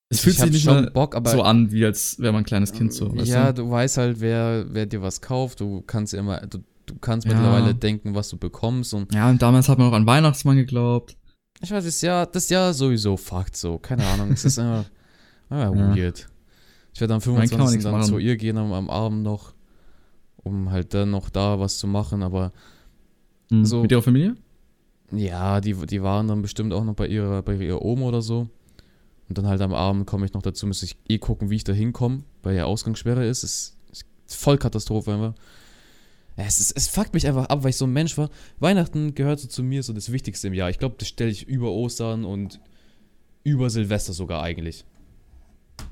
es 0.09 0.19
fühlt 0.19 0.35
Ich 0.35 0.41
sich 0.41 0.51
nicht 0.51 0.65
mehr 0.65 0.91
Bock, 0.91 1.19
so 1.25 1.41
an, 1.41 1.71
wie 1.71 1.85
als 1.85 2.19
wäre 2.19 2.31
man 2.33 2.43
ein 2.43 2.45
kleines 2.45 2.71
Kind 2.71 2.93
so. 2.93 3.13
ja, 3.15 3.51
du? 3.51 3.63
du 3.63 3.71
weißt 3.71 3.97
halt, 3.97 4.19
wer, 4.19 4.65
wer 4.69 4.85
dir 4.85 5.01
was 5.01 5.21
kauft. 5.21 5.59
Du 5.59 5.81
kannst 5.81 6.13
immer, 6.13 6.39
du, 6.45 6.59
du 6.85 6.95
kannst 6.99 7.25
Ja. 7.25 7.33
mittlerweile 7.33 7.73
denken, 7.73 8.13
was 8.13 8.29
du 8.29 8.37
bekommst. 8.37 8.93
Und 8.93 9.11
Ja, 9.13 9.29
und 9.29 9.41
damals 9.41 9.69
hat 9.69 9.79
man 9.79 9.87
noch 9.87 9.95
an 9.97 10.05
Weihnachtsmann 10.05 10.55
geglaubt. 10.57 11.17
ich 11.61 11.71
weiß, 11.71 11.83
das 11.83 12.01
Jahr, 12.01 12.27
das 12.27 12.49
Jahr 12.49 12.73
sowieso 12.75 13.17
fuckt 13.17 13.55
so. 13.57 13.79
Keine 13.79 14.05
Ahnung. 14.05 14.31
es 14.33 14.45
ist 14.45 14.59
immer, 14.59 14.85
immer 15.49 15.61
Ja. 15.63 15.95
weird. 15.95 16.27
Ich 16.93 17.01
werde 17.01 17.15
am 17.15 17.19
Nein, 17.19 17.25
kann 17.25 17.35
man 17.35 17.47
25. 17.49 17.71
nichts 17.71 17.83
dann 17.85 17.91
machen. 17.93 18.05
zu 18.05 18.19
ihr 18.19 18.37
gehen 18.37 18.57
am, 18.57 18.71
am 18.71 18.89
Abend 18.91 19.23
noch, 19.23 19.53
um 20.43 20.71
halt 20.71 20.93
dann 20.93 21.11
noch 21.11 21.29
da 21.29 21.59
was 21.59 21.77
zu 21.77 21.87
machen. 21.87 22.23
Aber 22.23 22.51
Hm. 23.49 23.65
So. 23.65 23.81
Mit 23.81 23.91
ihrer 23.91 24.01
Familie? 24.01 24.35
ja, 25.11 25.61
die, 25.61 25.73
die 25.73 26.01
waren 26.01 26.27
dann 26.27 26.41
bestimmt 26.41 26.73
auch 26.73 26.83
noch 26.83 26.95
bei 26.95 27.07
ihrer, 27.07 27.43
bei 27.43 27.55
ihrer 27.55 27.83
Oma 27.83 28.07
oder 28.07 28.21
so. 28.21 28.49
Und 29.29 29.37
dann 29.37 29.45
halt 29.47 29.61
am 29.61 29.73
Abend 29.73 30.07
komme 30.07 30.25
ich 30.25 30.33
noch 30.33 30.41
dazu, 30.41 30.65
müsste 30.65 30.85
ich 30.85 30.97
eh 31.07 31.19
gucken, 31.19 31.49
wie 31.51 31.55
ich 31.57 31.63
da 31.63 31.71
hinkomme, 31.71 32.23
weil 32.41 32.55
ja 32.55 32.65
Ausgangssperre 32.65 33.25
ist. 33.25 33.43
Es 33.43 33.77
ist 33.91 34.07
voll 34.27 34.57
Katastrophe 34.57 35.13
einfach. 35.13 35.33
Es, 36.35 36.59
ist, 36.59 36.71
es 36.75 36.87
fuckt 36.87 37.13
mich 37.13 37.27
einfach 37.27 37.45
ab, 37.45 37.63
weil 37.63 37.69
ich 37.69 37.77
so 37.77 37.85
ein 37.85 37.93
Mensch 37.93 38.17
war. 38.17 38.29
Weihnachten 38.59 39.13
gehört 39.13 39.39
so 39.39 39.47
zu 39.47 39.61
mir 39.61 39.83
so 39.83 39.93
das 39.93 40.11
Wichtigste 40.11 40.47
im 40.47 40.55
Jahr. 40.55 40.71
Ich 40.71 40.79
glaube, 40.79 40.95
das 40.97 41.07
stelle 41.07 41.29
ich 41.29 41.47
über 41.47 41.71
Ostern 41.71 42.25
und 42.25 42.59
über 43.43 43.69
Silvester 43.69 44.13
sogar 44.13 44.41
eigentlich. 44.41 44.83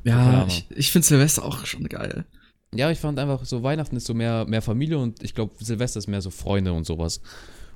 Ja, 0.04 0.48
ich, 0.48 0.66
ich 0.72 0.92
finde 0.92 1.08
Silvester 1.08 1.46
auch 1.46 1.66
schon 1.66 1.88
geil. 1.88 2.26
Ja, 2.74 2.90
ich 2.90 3.00
fand 3.00 3.20
einfach 3.20 3.44
so, 3.44 3.64
Weihnachten 3.64 3.98
ist 3.98 4.08
so 4.08 4.14
mehr, 4.14 4.46
mehr 4.48 4.62
Familie 4.62 4.98
und 4.98 5.22
ich 5.24 5.36
glaube, 5.36 5.54
Silvester 5.60 6.00
ist 6.00 6.08
mehr 6.08 6.22
so 6.22 6.30
Freunde 6.30 6.72
und 6.72 6.86
sowas. 6.86 7.22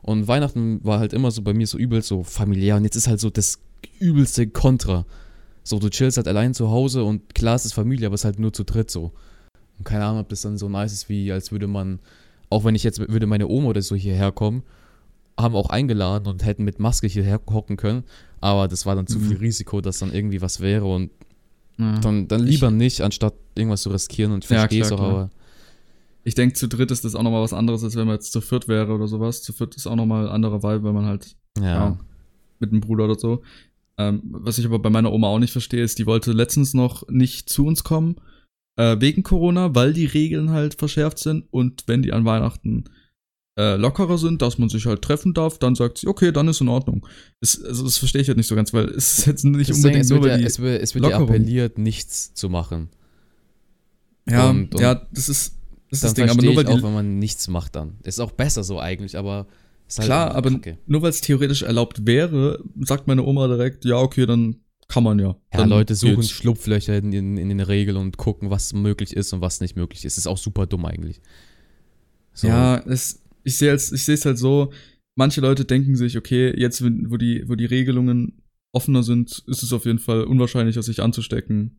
Und 0.01 0.27
Weihnachten 0.27 0.79
war 0.85 0.99
halt 0.99 1.11
immer 1.13 1.31
so 1.31 1.41
bei 1.41 1.53
mir 1.53 1.67
so 1.67 1.77
übelst 1.77 2.07
so 2.07 2.23
familiär 2.23 2.77
und 2.77 2.83
jetzt 2.85 2.95
ist 2.95 3.07
halt 3.07 3.19
so 3.19 3.29
das 3.29 3.59
übelste 3.99 4.47
Kontra. 4.47 5.05
So, 5.63 5.79
du 5.79 5.89
chillst 5.89 6.17
halt 6.17 6.27
allein 6.27 6.53
zu 6.53 6.69
Hause 6.69 7.03
und 7.03 7.33
klar 7.35 7.55
es 7.55 7.65
ist 7.65 7.73
Familie, 7.73 8.07
aber 8.07 8.13
es 8.15 8.21
ist 8.21 8.25
halt 8.25 8.39
nur 8.39 8.53
zu 8.53 8.63
dritt 8.63 8.89
so. 8.89 9.11
Und 9.77 9.83
keine 9.83 10.05
Ahnung, 10.05 10.21
ob 10.21 10.29
das 10.29 10.41
dann 10.41 10.57
so 10.57 10.69
nice 10.69 10.93
ist, 10.93 11.09
wie 11.09 11.31
als 11.31 11.51
würde 11.51 11.67
man, 11.67 11.99
auch 12.49 12.63
wenn 12.63 12.75
ich 12.75 12.83
jetzt, 12.83 12.99
würde 12.99 13.25
meine 13.27 13.47
Oma 13.49 13.69
oder 13.69 13.81
so 13.81 13.95
hierher 13.95 14.31
kommen, 14.31 14.63
haben 15.37 15.55
auch 15.55 15.69
eingeladen 15.69 16.27
und 16.27 16.45
hätten 16.45 16.63
mit 16.63 16.79
Maske 16.79 17.07
hierher 17.07 17.41
hocken 17.51 17.75
können, 17.75 18.03
aber 18.39 18.69
das 18.69 18.85
war 18.85 18.95
dann 18.95 19.07
zu 19.07 19.19
Mhm. 19.19 19.27
viel 19.27 19.37
Risiko, 19.37 19.81
dass 19.81 19.99
dann 19.99 20.13
irgendwie 20.13 20.41
was 20.41 20.61
wäre 20.61 20.85
und 20.85 21.09
Ja. 21.77 21.99
dann, 21.99 22.27
dann 22.27 22.43
lieber 22.43 22.71
nicht, 22.71 23.01
anstatt 23.01 23.33
irgendwas 23.55 23.81
zu 23.81 23.89
riskieren 23.89 24.31
und 24.31 24.43
ich 24.43 24.49
Ja, 24.49 24.59
verstehe 24.59 24.81
es 24.81 24.91
auch, 24.91 24.97
klar. 24.97 25.09
aber 25.09 25.29
Ich 26.23 26.35
denke, 26.35 26.55
zu 26.55 26.67
dritt 26.67 26.91
ist 26.91 27.03
das 27.05 27.15
auch 27.15 27.23
nochmal 27.23 27.43
was 27.43 27.53
anderes, 27.53 27.83
als 27.83 27.95
wenn 27.95 28.07
man 28.07 28.15
jetzt 28.15 28.31
zu 28.31 28.41
viert 28.41 28.67
wäre 28.67 28.93
oder 28.93 29.07
sowas. 29.07 29.41
Zu 29.43 29.53
viert 29.53 29.75
ist 29.75 29.85
auch 29.87 29.95
nochmal 29.95 30.25
ein 30.27 30.31
anderer 30.31 30.63
Vibe, 30.63 30.83
wenn 30.85 30.93
man 30.95 31.05
halt 31.05 31.35
ja. 31.57 31.63
ja, 31.65 31.99
mit 32.59 32.71
einem 32.71 32.81
Bruder 32.81 33.05
oder 33.05 33.19
so. 33.19 33.41
Ähm, 33.97 34.21
was 34.25 34.57
ich 34.57 34.65
aber 34.65 34.79
bei 34.79 34.89
meiner 34.89 35.11
Oma 35.13 35.27
auch 35.27 35.39
nicht 35.39 35.51
verstehe, 35.51 35.83
ist, 35.83 35.99
die 35.99 36.05
wollte 36.05 36.31
letztens 36.33 36.73
noch 36.73 37.07
nicht 37.09 37.49
zu 37.49 37.65
uns 37.65 37.83
kommen, 37.83 38.15
äh, 38.77 38.97
wegen 38.99 39.23
Corona, 39.23 39.73
weil 39.75 39.93
die 39.93 40.05
Regeln 40.05 40.49
halt 40.51 40.75
verschärft 40.75 41.17
sind 41.19 41.45
und 41.51 41.83
wenn 41.87 42.01
die 42.01 42.11
an 42.11 42.25
Weihnachten 42.25 42.85
äh, 43.57 43.75
lockerer 43.77 44.17
sind, 44.17 44.41
dass 44.41 44.57
man 44.57 44.67
sich 44.69 44.85
halt 44.85 45.01
treffen 45.01 45.33
darf, 45.33 45.57
dann 45.59 45.75
sagt 45.75 45.99
sie, 45.99 46.07
okay, 46.07 46.31
dann 46.31 46.47
ist 46.47 46.59
in 46.61 46.67
Ordnung. 46.67 47.05
Es, 47.39 47.63
also 47.63 47.83
das 47.83 47.97
verstehe 47.97 48.21
ich 48.21 48.27
halt 48.27 48.37
nicht 48.37 48.47
so 48.47 48.55
ganz, 48.55 48.73
weil 48.73 48.85
es 48.89 49.19
ist 49.19 49.25
jetzt 49.27 49.45
nicht 49.45 49.69
Deswegen, 49.69 49.77
unbedingt 49.77 50.03
es 50.05 50.09
nur, 50.09 50.23
wird, 50.23 50.33
weil 50.33 50.41
ja, 50.41 50.47
es 50.47 50.59
wird, 50.59 50.81
es 50.81 50.95
wird 50.95 51.05
ja 51.07 51.17
appelliert, 51.19 51.77
nichts 51.77 52.33
zu 52.33 52.49
machen. 52.49 52.89
Ja, 54.29 54.49
Und- 54.49 54.73
und 54.75 54.81
ja, 54.81 54.95
das 55.13 55.29
ist 55.29 55.55
das, 55.89 55.99
ist 55.99 56.03
das 56.03 56.13
Ding. 56.15 56.29
Aber 56.29 56.41
nur 56.41 56.55
weil 56.55 56.67
auch, 56.67 56.83
wenn 56.83 56.93
man 56.93 57.19
nichts 57.19 57.47
macht 57.47 57.75
dann. 57.75 57.95
Ist 58.03 58.19
auch 58.19 58.31
besser 58.31 58.63
so 58.63 58.79
eigentlich, 58.79 59.17
aber 59.17 59.47
ist 59.87 59.99
halt 59.99 60.07
klar, 60.07 60.33
aber 60.35 60.49
kacke. 60.51 60.77
nur 60.87 61.01
weil 61.03 61.11
es 61.11 61.21
theoretisch 61.21 61.61
erlaubt 61.61 62.05
wäre, 62.05 62.61
sagt 62.81 63.07
meine 63.07 63.23
Oma 63.23 63.47
direkt, 63.47 63.85
ja, 63.85 63.97
okay, 63.97 64.25
dann 64.25 64.57
kann 64.87 65.03
man 65.03 65.19
ja. 65.19 65.27
Ja, 65.27 65.35
dann 65.59 65.69
Leute 65.69 65.95
suchen 65.95 66.15
geht's. 66.15 66.31
Schlupflöcher 66.31 66.97
in, 66.97 67.13
in, 67.13 67.37
in 67.37 67.49
den 67.49 67.59
Regeln 67.59 67.97
und 67.97 68.17
gucken, 68.17 68.49
was 68.49 68.73
möglich 68.73 69.15
ist 69.15 69.31
und 69.31 69.41
was 69.41 69.61
nicht 69.61 69.75
möglich 69.75 70.03
ist. 70.05 70.17
Ist 70.17 70.27
auch 70.27 70.37
super 70.37 70.65
dumm 70.65 70.85
eigentlich. 70.85 71.21
So, 72.33 72.47
Ja, 72.47 72.77
es, 72.79 73.21
ich 73.45 73.57
sehe 73.57 73.71
es, 73.71 73.91
ich 73.93 74.03
sehe 74.03 74.15
es 74.15 74.25
halt 74.25 74.37
so. 74.37 74.73
Manche 75.15 75.39
Leute 75.39 75.63
denken 75.63 75.95
sich, 75.95 76.17
okay, 76.17 76.53
jetzt, 76.59 76.83
wo 76.83 77.15
die, 77.15 77.47
wo 77.47 77.55
die 77.55 77.65
Regelungen 77.65 78.41
offener 78.73 79.01
sind, 79.03 79.43
ist 79.47 79.63
es 79.63 79.71
auf 79.71 79.85
jeden 79.85 79.99
Fall 79.99 80.25
unwahrscheinlicher, 80.25 80.83
sich 80.83 81.01
anzustecken. 81.01 81.77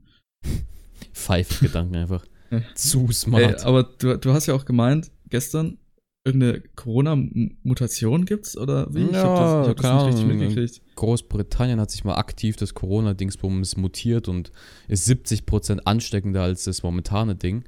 Pfeifgedanken 1.13 1.97
einfach. 1.97 2.25
Zu 2.75 3.07
Ey, 3.09 3.13
smart. 3.13 3.65
aber 3.65 3.83
du, 3.83 4.17
du 4.17 4.33
hast 4.33 4.47
ja 4.47 4.55
auch 4.55 4.65
gemeint, 4.65 5.11
gestern, 5.29 5.79
irgendeine 6.25 6.63
Corona-Mutation 6.75 8.25
gibt's 8.25 8.57
oder 8.57 8.93
wie? 8.95 9.05
ich 9.05 9.13
Ja, 9.13 9.23
hab 9.25 9.67
das, 9.67 9.67
ich 9.67 9.69
hab 9.69 9.77
das 9.77 9.93
nicht 9.93 10.07
richtig 10.07 10.25
Ahnung. 10.25 10.39
mitgekriegt. 10.39 10.83
Großbritannien 10.97 11.81
hat 11.81 11.91
sich 11.91 12.05
mal 12.05 12.15
aktiv 12.17 12.57
das 12.57 12.75
Corona-Dingsbums 12.75 13.77
mutiert 13.77 14.29
und 14.29 14.51
ist 14.89 15.09
70% 15.09 15.81
ansteckender 15.85 16.43
als 16.43 16.65
das 16.65 16.83
momentane 16.83 17.37
Ding. 17.37 17.65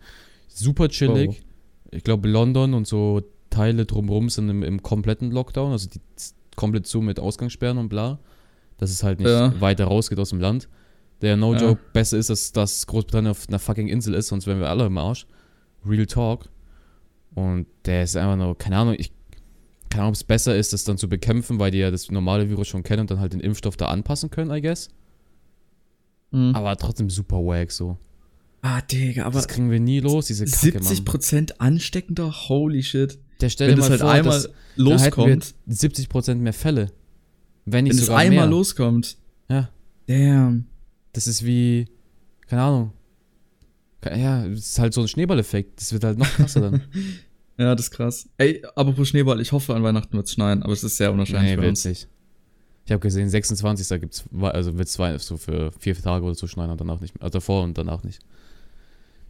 Super 0.49 0.89
chillig. 0.89 1.43
Oh. 1.43 1.45
Ich 1.91 2.05
glaube, 2.05 2.29
London 2.29 2.75
und 2.75 2.87
so 2.87 3.23
Teile 3.59 3.87
drumherum 3.87 4.29
sind 4.31 4.49
im, 4.49 4.63
im 4.63 4.83
kompletten 4.83 5.31
Lockdown, 5.31 5.73
also 5.73 5.89
die 5.89 6.01
komplett 6.57 6.87
zu 6.87 7.01
mit 7.01 7.19
Ausgangssperren 7.21 7.79
und 7.79 7.89
bla. 7.89 8.19
Dass 8.79 8.91
es 8.91 9.03
halt 9.03 9.19
nicht 9.19 9.29
Ja. 9.29 9.61
weiter 9.61 9.87
rausgeht 9.87 10.19
aus 10.21 10.31
dem 10.31 10.41
Land. 10.41 10.69
Der 11.21 11.37
No 11.37 11.55
Ja. 11.55 11.77
Besser 11.93 12.17
ist, 12.19 12.31
dass, 12.31 12.53
dass 12.53 12.87
Großbritannien 12.87 13.31
auf 13.33 13.49
einer 13.49 13.59
fucking 13.59 13.89
Insel 13.89 14.15
ist, 14.15 14.29
sonst 14.29 14.47
wären 14.47 14.61
wir 14.61 14.69
alle 14.71 14.87
im 14.87 14.97
Arsch. 14.99 15.27
Real 15.85 16.07
Talk. 16.07 16.49
Und 17.35 17.67
der 17.85 18.05
ist 18.05 18.17
einfach 18.17 18.37
nur, 18.37 18.57
keine 18.57 18.77
Ahnung, 18.77 18.95
ich 18.97 19.13
keine 19.91 20.03
Ahnung, 20.03 20.11
ob 20.11 20.15
es 20.17 20.25
besser 20.25 20.55
ist, 20.55 20.73
das 20.73 20.85
dann 20.85 20.99
zu 20.99 21.09
bekämpfen, 21.09 21.59
weil 21.59 21.71
die 21.71 21.79
ja 21.79 21.91
das 21.91 22.11
normale 22.11 22.49
Virus 22.51 22.69
schon 22.69 22.83
kennen 22.83 23.01
und 23.01 23.11
dann 23.11 23.21
halt 23.21 23.33
den 23.33 23.41
Impfstoff 23.41 23.77
da 23.77 23.87
anpassen 23.87 24.31
können, 24.31 24.51
I 24.51 24.61
guess. 24.61 24.89
Mhm. 26.31 26.55
aber 26.55 26.77
trotzdem 26.77 27.09
super 27.09 27.39
wack 27.39 27.73
so. 27.73 27.97
Ah, 28.61 28.81
Digga, 28.83 29.25
aber 29.25 29.35
das 29.37 29.49
kriegen 29.49 29.71
wir 29.71 29.81
nie 29.81 30.01
los, 30.01 30.27
diese 30.27 30.45
Kacke, 30.45 30.81
Mann. 30.81 30.93
70% 30.93 31.53
ansteckender, 31.59 32.31
holy 32.49 32.83
shit. 32.83 33.19
Der 33.41 33.51
stell 33.51 33.69
Wenn 33.69 33.77
dir 33.77 33.83
das 33.83 33.89
mal 33.89 33.91
halt 33.91 34.01
vor, 34.01 34.11
einmal 34.11 34.35
dass, 34.35 34.45
da 34.45 34.83
loskommt, 34.83 35.55
70% 35.69 36.35
mehr 36.37 36.53
Fälle. 36.53 36.91
Wenn 37.65 37.85
nicht 37.85 37.93
wenn 37.93 37.99
es 38.01 38.07
sogar 38.07 38.21
einmal 38.21 38.47
mehr. 38.47 38.47
loskommt. 38.47 39.17
Ja. 39.49 39.71
Damn. 40.07 40.67
Das 41.13 41.27
ist 41.27 41.45
wie, 41.45 41.87
keine 42.47 42.63
Ahnung. 42.63 42.93
Ja, 44.05 44.47
es 44.47 44.71
ist 44.71 44.79
halt 44.79 44.95
so 44.95 45.03
ein 45.03 45.09
Schneeballeffekt. 45.09 45.81
Das 45.81 45.93
wird 45.93 46.05
halt 46.05 46.19
noch 46.19 46.31
krasser 46.31 46.61
dann. 46.61 46.83
Ja, 47.61 47.75
das 47.75 47.87
ist 47.87 47.91
krass. 47.91 48.29
Ey, 48.39 48.63
apropos 48.77 49.09
Schneeball, 49.09 49.41
ich 49.41 49.51
hoffe, 49.51 49.75
an 49.75 49.83
Weihnachten 49.83 50.17
wird 50.17 50.27
es 50.27 50.33
schneien, 50.33 50.63
aber 50.63 50.73
es 50.73 50.85
ist 50.85 50.97
sehr 50.97 51.11
unwahrscheinlich 51.11 51.57
nee, 51.59 51.69
uns. 51.69 51.85
witzig. 51.85 52.07
Ich 52.85 52.93
habe 52.93 53.01
gesehen, 53.01 53.29
26. 53.29 54.01
gibt's, 54.01 54.25
also 54.41 54.79
wird 54.79 54.89
zwei 54.89 55.19
so 55.19 55.37
für 55.37 55.73
vier 55.73 56.01
Tage 56.01 56.25
oder 56.25 56.37
so 56.37 56.47
schneien 56.47 56.71
und 56.71 56.81
danach 56.81 57.01
nicht 57.01 57.17
mehr. 57.17 57.25
Also 57.25 57.39
davor 57.39 57.65
und 57.65 57.77
danach 57.77 58.05
nicht. 58.05 58.21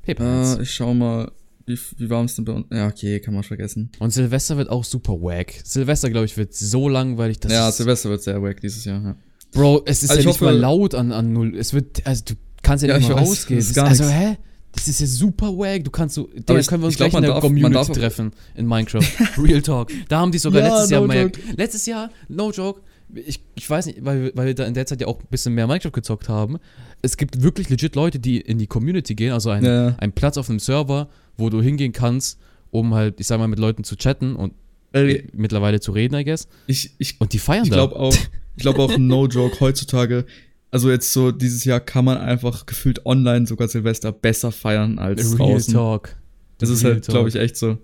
Pepperns. 0.02 0.58
Äh, 0.58 0.62
ich 0.62 0.70
schau 0.72 0.92
mal, 0.92 1.32
wie, 1.68 1.78
wie 1.98 2.10
warm 2.10 2.26
es 2.26 2.34
denn 2.36 2.44
bei 2.44 2.52
uns 2.52 2.66
Ja, 2.72 2.88
okay, 2.88 3.20
kann 3.20 3.34
man 3.34 3.42
vergessen. 3.44 3.90
Und 3.98 4.10
Silvester 4.10 4.56
wird 4.56 4.68
auch 4.70 4.84
super 4.84 5.12
wack. 5.14 5.54
Silvester, 5.64 6.10
glaube 6.10 6.26
ich, 6.26 6.36
wird 6.36 6.54
so 6.54 6.88
langweilig, 6.88 7.38
dass 7.40 7.52
ja, 7.52 7.68
es, 7.68 7.76
Silvester 7.76 8.10
wird 8.10 8.22
sehr 8.22 8.42
wack 8.42 8.60
dieses 8.60 8.84
Jahr, 8.84 9.02
ja. 9.02 9.16
Bro, 9.52 9.82
es 9.86 10.02
ist 10.02 10.10
Also 10.10 10.14
ja 10.14 10.20
ich 10.20 10.26
nicht 10.26 10.40
mal 10.40 10.48
hoffe- 10.50 10.58
laut 10.60 10.94
an, 10.94 11.12
an 11.12 11.32
null. 11.32 11.56
Es 11.56 11.72
wird, 11.72 12.06
also 12.06 12.22
du 12.26 12.34
kannst 12.62 12.82
ja 12.82 12.88
Ja, 12.90 12.96
nicht 12.98 13.08
ich 13.08 13.14
mal 13.14 13.20
weiß, 13.22 13.28
rausgehen. 13.28 13.60
ist 13.60 13.78
also, 13.78 14.04
nix. 14.04 14.14
hä? 14.14 14.36
Das 14.72 14.86
ist 14.88 15.00
ja 15.00 15.06
super 15.06 15.46
wack. 15.56 15.82
Du 15.84 15.90
kannst 15.90 16.14
so, 16.14 16.28
ich- 16.34 16.44
können 16.66 16.82
wir 16.82 16.86
uns 16.86 16.96
glaub, 16.96 17.10
gleich 17.10 17.14
in 17.14 17.22
der 17.22 17.30
darf- 17.32 17.40
Community 17.40 17.92
treffen 17.92 18.32
in 18.54 18.66
Minecraft. 18.66 19.02
Real 19.38 19.62
Talk. 19.62 19.90
Da 20.08 20.18
haben 20.20 20.30
die 20.32 20.38
sogar 20.38 20.60
Ja, 20.62 20.68
letztes 20.74 20.90
Jahr 20.90 21.00
no 21.00 21.06
mehr. 21.06 21.22
joke. 21.22 21.40
Letztes 21.56 21.86
Jahr, 21.86 22.10
no 22.28 22.50
joke. 22.50 22.82
Ich, 23.14 23.40
ich 23.54 23.68
weiß 23.70 23.86
nicht, 23.86 24.04
weil, 24.04 24.22
wir- 24.24 24.32
weil 24.34 24.46
wir 24.48 24.54
da 24.54 24.66
in 24.66 24.74
der 24.74 24.84
Zeit 24.84 25.00
ja 25.00 25.06
auch 25.06 25.18
ein 25.18 25.26
bisschen 25.30 25.54
mehr 25.54 25.66
Minecraft 25.66 25.92
gezockt 25.92 26.28
haben. 26.28 26.58
Es 27.00 27.16
gibt 27.16 27.42
wirklich 27.42 27.70
legit 27.70 27.94
Leute, 27.96 28.18
die 28.18 28.38
in 28.38 28.58
die 28.58 28.66
Community 28.66 29.14
gehen, 29.14 29.32
also 29.32 29.48
ein, 29.48 29.64
Ja, 29.64 29.88
ja. 29.88 29.94
ein 29.98 30.12
Platz 30.12 30.36
auf 30.36 30.50
einem 30.50 30.58
Server, 30.58 31.08
wo 31.38 31.48
du 31.48 31.62
hingehen 31.62 31.92
kannst, 31.92 32.38
um 32.70 32.94
halt, 32.94 33.18
ich 33.20 33.26
sag 33.26 33.38
mal, 33.38 33.48
mit 33.48 33.58
Leuten 33.58 33.84
zu 33.84 33.96
chatten 33.96 34.36
und 34.36 34.52
Ey, 34.92 35.28
mittlerweile 35.32 35.80
zu 35.80 35.92
reden, 35.92 36.14
I 36.14 36.24
guess. 36.24 36.48
ich, 36.66 36.92
ich, 36.98 37.20
Und 37.20 37.32
die 37.32 37.38
feiern 37.38 37.64
ich 37.64 37.70
da. 37.70 37.82
auch, 37.84 38.14
ich 38.56 38.62
glaube 38.62 38.80
auch, 38.82 38.96
no 38.98 39.26
joke, 39.26 39.60
heutzutage, 39.60 40.24
also 40.70 40.90
jetzt 40.90 41.12
so 41.12 41.30
dieses 41.30 41.64
Jahr 41.64 41.80
kann 41.80 42.04
man 42.04 42.18
einfach 42.18 42.66
gefühlt 42.66 43.06
online 43.06 43.46
sogar 43.46 43.68
Silvester 43.68 44.12
besser 44.12 44.52
feiern 44.52 44.98
als 44.98 45.38
Real 45.38 45.52
draußen. 45.52 45.74
Talk. 45.74 46.16
Das 46.58 46.68
ist 46.68 46.84
Real 46.84 46.94
halt, 46.94 47.06
glaube 47.06 47.28
ich, 47.28 47.36
echt 47.36 47.56
so. 47.56 47.78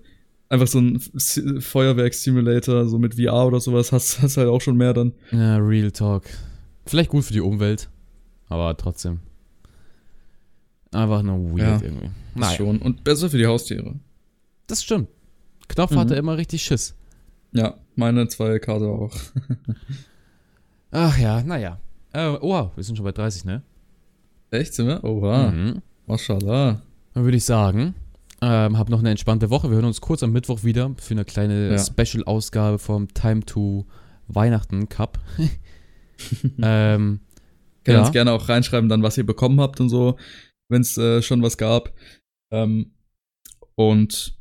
Einfach 0.49 0.67
so 0.67 0.79
ein 0.79 0.99
Feuerwerk-Simulator, 1.59 2.87
so 2.87 2.99
mit 2.99 3.15
VR 3.15 3.47
oder 3.47 3.59
sowas, 3.59 3.91
hast, 3.91 4.21
hast 4.21 4.37
halt 4.37 4.47
auch 4.47 4.61
schon 4.61 4.77
mehr 4.77 4.93
dann. 4.93 5.13
Ja, 5.31 5.57
Real 5.57 5.91
Talk. 5.91 6.25
Vielleicht 6.85 7.09
gut 7.09 7.23
für 7.23 7.33
die 7.33 7.41
Umwelt, 7.41 7.89
aber 8.47 8.75
trotzdem. 8.77 9.19
Einfach 10.93 11.21
nur 11.23 11.51
weird 11.57 11.81
Ja, 11.81 11.87
irgendwie. 11.87 12.09
Naja, 12.35 12.55
schon. 12.57 12.77
Und 12.79 13.03
besser 13.03 13.29
für 13.29 13.37
die 13.37 13.47
Haustiere. 13.47 13.95
das 14.67 14.83
stimmt. 14.83 15.09
Knopf 15.67 15.91
Mhm. 15.91 15.97
hatte 15.99 16.15
immer 16.15 16.37
richtig 16.37 16.63
Schiss. 16.63 16.95
Ja, 17.51 17.75
meine 17.95 18.27
zwei 18.27 18.59
Karte 18.59 18.85
auch. 18.87 19.11
Ach 20.91 21.17
ja, 21.17 21.41
naja. 21.43 21.79
Äh, 22.13 22.27
oh, 22.41 22.69
wir 22.75 22.83
sind 22.83 22.95
schon 22.95 23.03
bei 23.03 23.11
30, 23.11 23.45
ne? 23.45 23.61
Echt, 24.51 24.73
sind 24.73 24.87
wir? 24.87 25.03
Oh, 25.03 25.21
wow. 25.21 25.51
Mhm. 25.51 25.81
Mashallah. 26.07 26.81
Dann 27.13 27.23
würde 27.23 27.37
ich 27.37 27.43
sagen, 27.45 27.93
ähm, 28.41 28.77
hab 28.77 28.89
noch 28.89 28.99
eine 28.99 29.09
entspannte 29.09 29.49
Woche. 29.49 29.69
Wir 29.69 29.75
hören 29.75 29.85
uns 29.85 30.01
kurz 30.01 30.23
am 30.23 30.31
Mittwoch 30.31 30.63
wieder 30.63 30.91
für 30.97 31.13
eine 31.13 31.25
kleine 31.25 31.71
Ja. 31.71 31.77
Special-Ausgabe 31.79 32.79
vom 32.79 33.07
Time 33.13 33.41
to 33.41 33.85
Weihnachten 34.27 34.87
Cup. 34.89 35.19
ähm, 36.61 37.19
Könnt 37.83 37.95
Ja. 37.97 38.01
uns 38.01 38.11
gerne 38.13 38.31
auch 38.31 38.49
reinschreiben, 38.49 38.89
dann, 38.89 39.03
was 39.03 39.17
ihr 39.17 39.25
bekommen 39.25 39.59
habt 39.61 39.79
und 39.79 39.89
so, 39.89 40.17
wenn 40.69 40.81
es 40.81 40.97
äh, 40.97 41.21
schon 41.21 41.41
was 41.41 41.57
gab. 41.57 41.93
Ähm, 42.51 42.93
und 43.75 44.37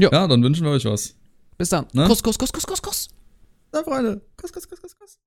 Ja. 0.00 0.10
ja, 0.12 0.26
dann 0.28 0.42
wünschen 0.42 0.64
wir 0.64 0.72
euch 0.72 0.84
was. 0.84 1.16
bis 1.56 1.70
dann. 1.70 1.86
Ne? 1.92 2.06
Kuss, 2.06 2.22
Kuss, 2.22 2.38
Kuss, 2.38 2.52
Kuss, 2.52 2.66
Kuss, 2.66 2.82
Kuss. 2.82 3.08
Na, 3.72 3.82
Freunde. 3.82 4.20
Kuss, 4.36 4.52
kuss, 4.52 4.68
kuss, 4.68 4.80
kuss, 4.80 4.96
kuss. 4.98 5.18